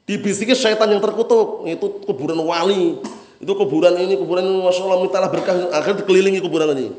Dibisiki 0.05 0.53
syaitan 0.53 0.85
yang 0.85 1.01
terkutuk. 1.01 1.65
Itu 1.65 2.05
kuburan 2.05 2.37
wali. 2.45 3.01
Itu 3.41 3.57
kuburan 3.57 3.97
ini, 3.97 4.13
kuburan 4.21 4.45
ini, 4.45 4.61
Masya 4.61 4.85
Allah, 4.85 5.01
mintalah 5.01 5.29
berkah. 5.33 5.57
Akhirnya 5.73 6.05
dikelilingi 6.05 6.39
kuburan 6.45 6.69
tadi. 6.69 6.93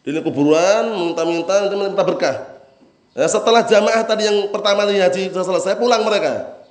Di 0.00 0.20
kuburan, 0.24 1.12
minta-minta, 1.12 1.68
minta 1.68 2.00
berkah. 2.00 2.64
Nah, 3.12 3.28
setelah 3.28 3.60
jamaah 3.68 4.00
tadi 4.08 4.24
yang 4.24 4.48
pertama 4.48 4.88
di 4.88 4.96
haji 4.96 5.28
sudah 5.28 5.44
selesai, 5.44 5.76
pulang 5.76 6.00
mereka. 6.00 6.64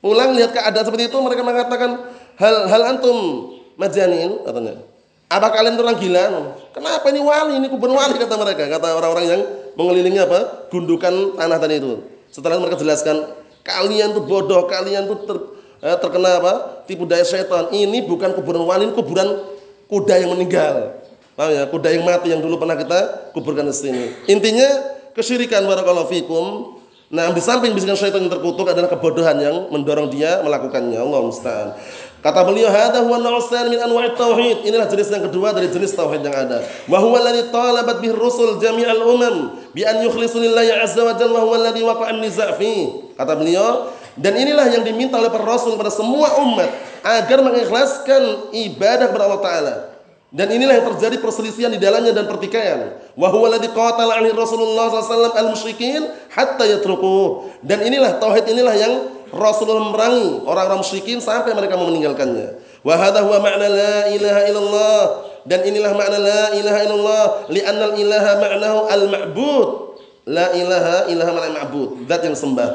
Pulang 0.00 0.32
lihat 0.32 0.56
keadaan 0.56 0.84
seperti 0.88 1.12
itu, 1.12 1.16
mereka 1.20 1.44
mengatakan, 1.44 2.00
hal 2.40 2.54
hal 2.72 2.82
antum 2.96 3.18
majanin 3.78 4.42
katanya. 4.42 4.82
Apa 5.30 5.50
kalian 5.50 5.74
orang 5.80 5.96
gila? 5.98 6.24
Kenapa 6.70 7.06
ini 7.10 7.20
wali? 7.24 7.52
Ini 7.58 7.66
kubur 7.72 7.90
wali 7.90 8.14
kata 8.20 8.36
mereka. 8.38 8.70
Kata 8.70 8.94
orang-orang 8.94 9.26
yang 9.26 9.40
mengelilingi 9.74 10.20
apa? 10.20 10.70
Gundukan 10.70 11.34
tanah 11.34 11.58
tadi 11.58 11.80
itu. 11.80 12.04
Setelah 12.30 12.60
mereka 12.60 12.78
jelaskan, 12.78 13.34
kalian 13.64 14.14
tuh 14.14 14.22
bodoh, 14.22 14.68
kalian 14.68 15.08
tuh 15.10 15.18
ter, 15.26 15.36
eh, 15.80 15.96
terkena 15.98 16.38
apa? 16.38 16.52
Tipu 16.86 17.08
daya 17.08 17.24
setan. 17.24 17.72
Ini 17.72 18.04
bukan 18.06 18.36
kuburan 18.36 18.62
wali, 18.68 18.86
ini 18.86 18.94
kuburan 18.94 19.42
kuda 19.90 20.14
yang 20.22 20.30
meninggal. 20.36 21.02
Paham 21.34 21.50
ya? 21.50 21.62
Kuda 21.66 21.88
yang 21.90 22.04
mati 22.06 22.30
yang 22.30 22.38
dulu 22.38 22.60
pernah 22.60 22.78
kita 22.78 23.32
kuburkan 23.34 23.66
di 23.66 23.74
sini. 23.74 24.04
Intinya 24.30 24.68
kesyirikan 25.18 25.66
barakallahu 25.66 26.10
fikum 26.14 26.74
Nah, 27.14 27.30
di 27.30 27.38
samping 27.38 27.70
bisikan 27.78 27.94
syaitan 27.94 28.26
yang 28.26 28.32
terkutuk 28.32 28.66
adalah 28.66 28.90
kebodohan 28.90 29.38
yang 29.38 29.70
mendorong 29.70 30.10
dia 30.10 30.42
melakukannya. 30.42 30.98
Allah 30.98 31.20
musta'an. 31.22 31.68
Kata 32.24 32.40
beliau, 32.40 32.72
"Hadza 32.72 33.04
huwa 33.04 33.20
an 33.20 33.68
min 33.68 33.76
anwa'i 33.76 34.16
tauhid." 34.16 34.64
Inilah 34.64 34.88
jenis 34.88 35.12
yang 35.12 35.28
kedua 35.28 35.52
dari 35.52 35.68
jenis 35.68 35.92
tauhid 35.92 36.24
yang 36.24 36.32
ada. 36.32 36.64
Wa 36.88 36.96
huwa 36.96 37.20
alladhi 37.20 37.52
talabat 37.52 38.00
bihi 38.00 38.16
rusul 38.16 38.56
jami'al 38.64 39.04
umam 39.04 39.60
bi 39.76 39.84
an 39.84 40.00
yukhlisu 40.00 40.40
lillahi 40.40 40.72
azza 40.72 41.04
wa 41.04 41.12
jalla 41.20 41.44
wa 41.44 41.52
huwa 41.52 41.56
alladhi 41.60 41.84
waqa'a 41.84 42.16
an-niza' 42.16 42.56
fi. 42.56 43.04
Kata 43.20 43.36
beliau, 43.36 43.92
dan 44.16 44.40
inilah 44.40 44.72
yang 44.72 44.88
diminta 44.88 45.20
oleh 45.20 45.28
para 45.28 45.44
rasul 45.44 45.76
pada 45.76 45.92
semua 45.92 46.40
umat 46.40 46.72
agar 47.04 47.44
mengikhlaskan 47.44 48.56
ibadah 48.56 49.12
kepada 49.12 49.24
Allah 49.28 49.42
taala. 49.44 49.74
Dan 50.32 50.48
inilah 50.48 50.80
yang 50.80 50.86
terjadi 50.96 51.20
perselisihan 51.20 51.70
di 51.70 51.78
dalamnya 51.78 52.10
dan 52.10 52.24
pertikaian. 52.24 53.04
Wa 53.20 53.28
huwa 53.28 53.52
alladhi 53.52 53.68
qatala 53.68 54.16
'alaihi 54.16 54.32
Rasulullah 54.32 54.88
sallallahu 54.90 55.36
al-musyrikin 55.36 56.08
hatta 56.32 56.64
yatruku. 56.64 57.52
Dan 57.60 57.84
inilah 57.84 58.16
tauhid 58.16 58.48
inilah 58.48 58.74
yang 58.74 59.12
Rasulullah 59.34 59.90
memerangi 59.90 60.46
orang-orang 60.46 60.80
musyrikin 60.80 61.18
sampai 61.18 61.52
mereka 61.52 61.74
meninggalkannya. 61.74 62.62
Wa 62.86 62.94
hadha 62.94 63.26
huwa 63.26 63.42
ma'na 63.42 63.66
la 63.66 63.96
ilaha 64.14 64.40
illallah 64.46 65.00
dan 65.44 65.60
inilah 65.66 65.92
makna 65.92 66.18
la 66.22 66.42
ilaha 66.56 66.78
illallah 66.86 67.24
li'anna 67.50 67.86
ilaha 67.98 68.32
ma'nahu 68.40 68.78
al-ma'bud. 68.88 69.68
La 70.24 70.56
ilaha 70.56 71.10
ilaha 71.12 71.30
makna 71.36 71.50
ma'bud, 71.60 72.08
zat 72.08 72.22
yang 72.24 72.32
sembah. 72.38 72.70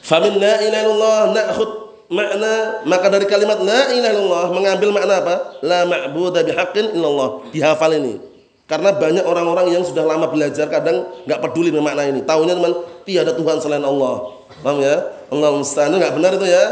Famin 0.00 0.40
la 0.40 0.60
ilaha 0.64 0.82
illallah 0.84 1.20
na'khud 1.32 1.70
makna 2.12 2.84
maka 2.84 3.06
dari 3.08 3.26
kalimat 3.26 3.58
la 3.60 3.92
ilaha 3.92 4.12
illallah 4.12 4.46
mengambil 4.52 4.88
makna 4.92 5.20
apa? 5.20 5.34
La 5.64 5.84
ma'budu 5.84 6.40
bihaqqin 6.40 6.94
illallah. 6.96 7.50
Dihafal 7.52 7.96
ini. 7.96 8.20
Karena 8.64 8.96
banyak 8.96 9.28
orang-orang 9.28 9.76
yang 9.76 9.84
sudah 9.84 10.08
lama 10.08 10.24
belajar 10.32 10.64
kadang 10.72 11.04
nggak 11.28 11.40
peduli 11.44 11.68
dengan 11.68 11.84
makna 11.92 12.08
ini. 12.08 12.24
Tahunya 12.24 12.56
teman 12.56 12.72
tiada 13.04 13.36
Tuhan 13.36 13.60
selain 13.60 13.84
Allah. 13.84 14.43
Paham 14.62 14.78
ya? 14.84 15.10
Allah 15.32 15.48
musta'an 15.56 15.90
enggak 15.90 16.14
benar 16.14 16.36
itu 16.36 16.46
ya. 16.46 16.64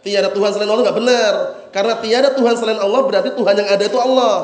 Tiada 0.00 0.28
Tuhan 0.32 0.50
selain 0.52 0.68
Allah 0.68 0.84
enggak 0.84 0.98
benar. 0.98 1.32
Karena 1.70 1.94
tiada 2.02 2.28
Tuhan 2.34 2.54
selain 2.58 2.80
Allah 2.80 3.00
berarti 3.06 3.30
Tuhan 3.32 3.54
yang 3.54 3.68
ada 3.68 3.84
itu 3.86 3.98
Allah. 4.00 4.36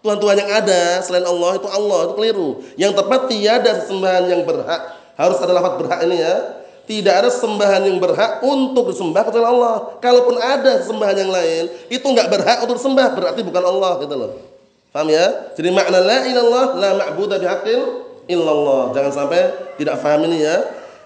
Tuhan-Tuhan 0.00 0.36
yang 0.40 0.50
ada 0.50 1.04
selain 1.04 1.28
Allah 1.28 1.60
itu 1.60 1.68
Allah, 1.68 1.98
itu 2.08 2.14
keliru. 2.16 2.48
Yang 2.80 2.92
tepat 3.04 3.20
tiada 3.28 3.72
sembahan 3.84 4.24
yang 4.32 4.42
berhak. 4.48 4.96
Harus 5.20 5.36
ada 5.44 5.52
lafaz 5.52 5.76
berhak 5.76 6.00
ini 6.08 6.24
ya. 6.24 6.36
Tidak 6.88 7.14
ada 7.14 7.28
sembahan 7.28 7.84
yang 7.86 8.00
berhak 8.00 8.40
untuk 8.40 8.90
disembah 8.90 9.22
kecuali 9.28 9.46
Allah. 9.46 10.00
Kalaupun 10.00 10.40
ada 10.40 10.80
sembahan 10.80 11.16
yang 11.20 11.30
lain, 11.30 11.64
itu 11.92 12.02
enggak 12.02 12.32
berhak 12.32 12.64
untuk 12.64 12.80
disembah, 12.80 13.12
berarti 13.12 13.44
bukan 13.44 13.62
Allah 13.62 14.00
gitu 14.00 14.14
loh. 14.16 14.32
Paham 14.90 15.06
ya? 15.06 15.54
Jadi 15.54 15.70
makna 15.70 16.02
la 16.02 16.18
ilallah 16.26 16.66
la 16.80 16.90
ma'budu 16.98 17.38
bihaqqin 17.38 17.78
illallah. 18.26 18.90
Jangan 18.90 19.12
sampai 19.12 19.40
tidak 19.78 20.02
paham 20.02 20.26
ini 20.26 20.42
ya. 20.42 20.56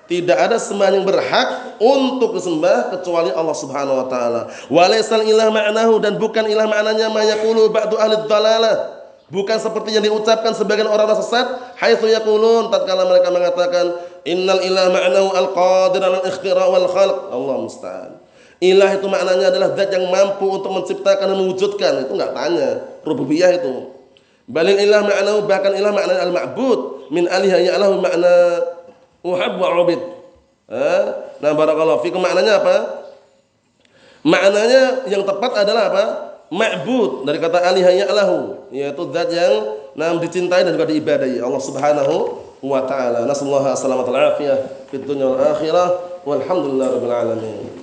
Tidak 0.04 0.36
ada 0.36 0.60
sembahan 0.60 1.00
yang 1.00 1.06
berhak 1.08 1.80
untuk 1.80 2.36
disembah 2.36 2.92
kecuali 2.92 3.32
Allah 3.32 3.56
Subhanahu 3.56 4.04
wa 4.04 4.06
taala. 4.12 4.52
Walaisal 4.68 5.24
ilah 5.24 5.48
ma'nahu 5.48 5.96
dan 5.96 6.20
bukan 6.20 6.44
ilah 6.44 6.68
maknanya 6.68 7.08
mayaqulu 7.08 7.72
ba'du 7.72 7.96
ahli 7.96 8.28
dhalalah. 8.28 9.00
Bukan 9.32 9.56
seperti 9.56 9.96
yang 9.96 10.04
diucapkan 10.04 10.52
sebagian 10.52 10.84
orang-orang 10.84 11.24
sesat, 11.24 11.48
haitsu 11.80 12.12
yaqulun 12.12 12.68
tatkala 12.68 13.08
mereka 13.08 13.32
mengatakan 13.32 13.96
innal 14.28 14.60
ilah 14.60 14.92
ma'nahu 14.92 15.28
al-qadir 15.32 16.02
al-ikhtira 16.04 16.68
wal 16.68 16.84
khalq. 16.84 17.32
Allah 17.32 17.56
musta'an. 17.64 18.10
Ilah 18.60 18.92
itu 18.92 19.08
maknanya 19.08 19.48
adalah 19.48 19.72
zat 19.72 19.88
yang 19.88 20.04
mampu 20.12 20.46
untuk 20.52 20.68
menciptakan 20.68 21.32
dan 21.32 21.36
mewujudkan. 21.40 21.92
Itu 22.04 22.12
enggak 22.12 22.36
tanya. 22.36 22.68
Rububiyah 23.08 23.56
itu. 23.56 23.88
Balil 24.44 24.76
ilah 24.76 25.00
ma'nahu 25.00 25.48
bahkan 25.48 25.72
ilah 25.72 25.96
makna 25.96 26.20
al-ma'bud 26.20 27.08
min 27.08 27.24
aliha 27.24 27.64
ya'lahu 27.72 28.04
makna 28.04 28.60
uhab 29.24 29.56
wa 29.56 29.68
ubid. 29.80 30.00
Nah, 31.40 31.52
barakallahu 31.56 32.04
fikum 32.04 32.20
maknanya 32.20 32.60
apa? 32.60 32.76
Maknanya 34.24 35.08
yang 35.08 35.24
tepat 35.24 35.64
adalah 35.64 35.90
apa? 35.90 36.04
Ma'bud 36.54 37.26
dari 37.26 37.42
kata 37.42 37.66
aliha 37.66 38.04
ya'lahu, 38.04 38.70
yaitu 38.70 39.02
zat 39.10 39.32
yang 39.32 39.74
nam 39.98 40.22
dicintai 40.22 40.62
dan 40.62 40.76
juga 40.76 40.86
diibadahi 40.86 41.42
Allah 41.42 41.58
Subhanahu 41.58 42.14
wa 42.62 42.84
taala. 42.86 43.26
Nasallahu 43.26 43.66
alaihi 43.66 43.80
wasallam 43.80 44.38
fid 44.92 45.02
dunya 45.02 45.26
wal 45.26 45.40
akhirah. 45.40 45.88
Walhamdulillah 46.24 46.88
rabbil 46.94 47.12
alamin. 47.12 47.73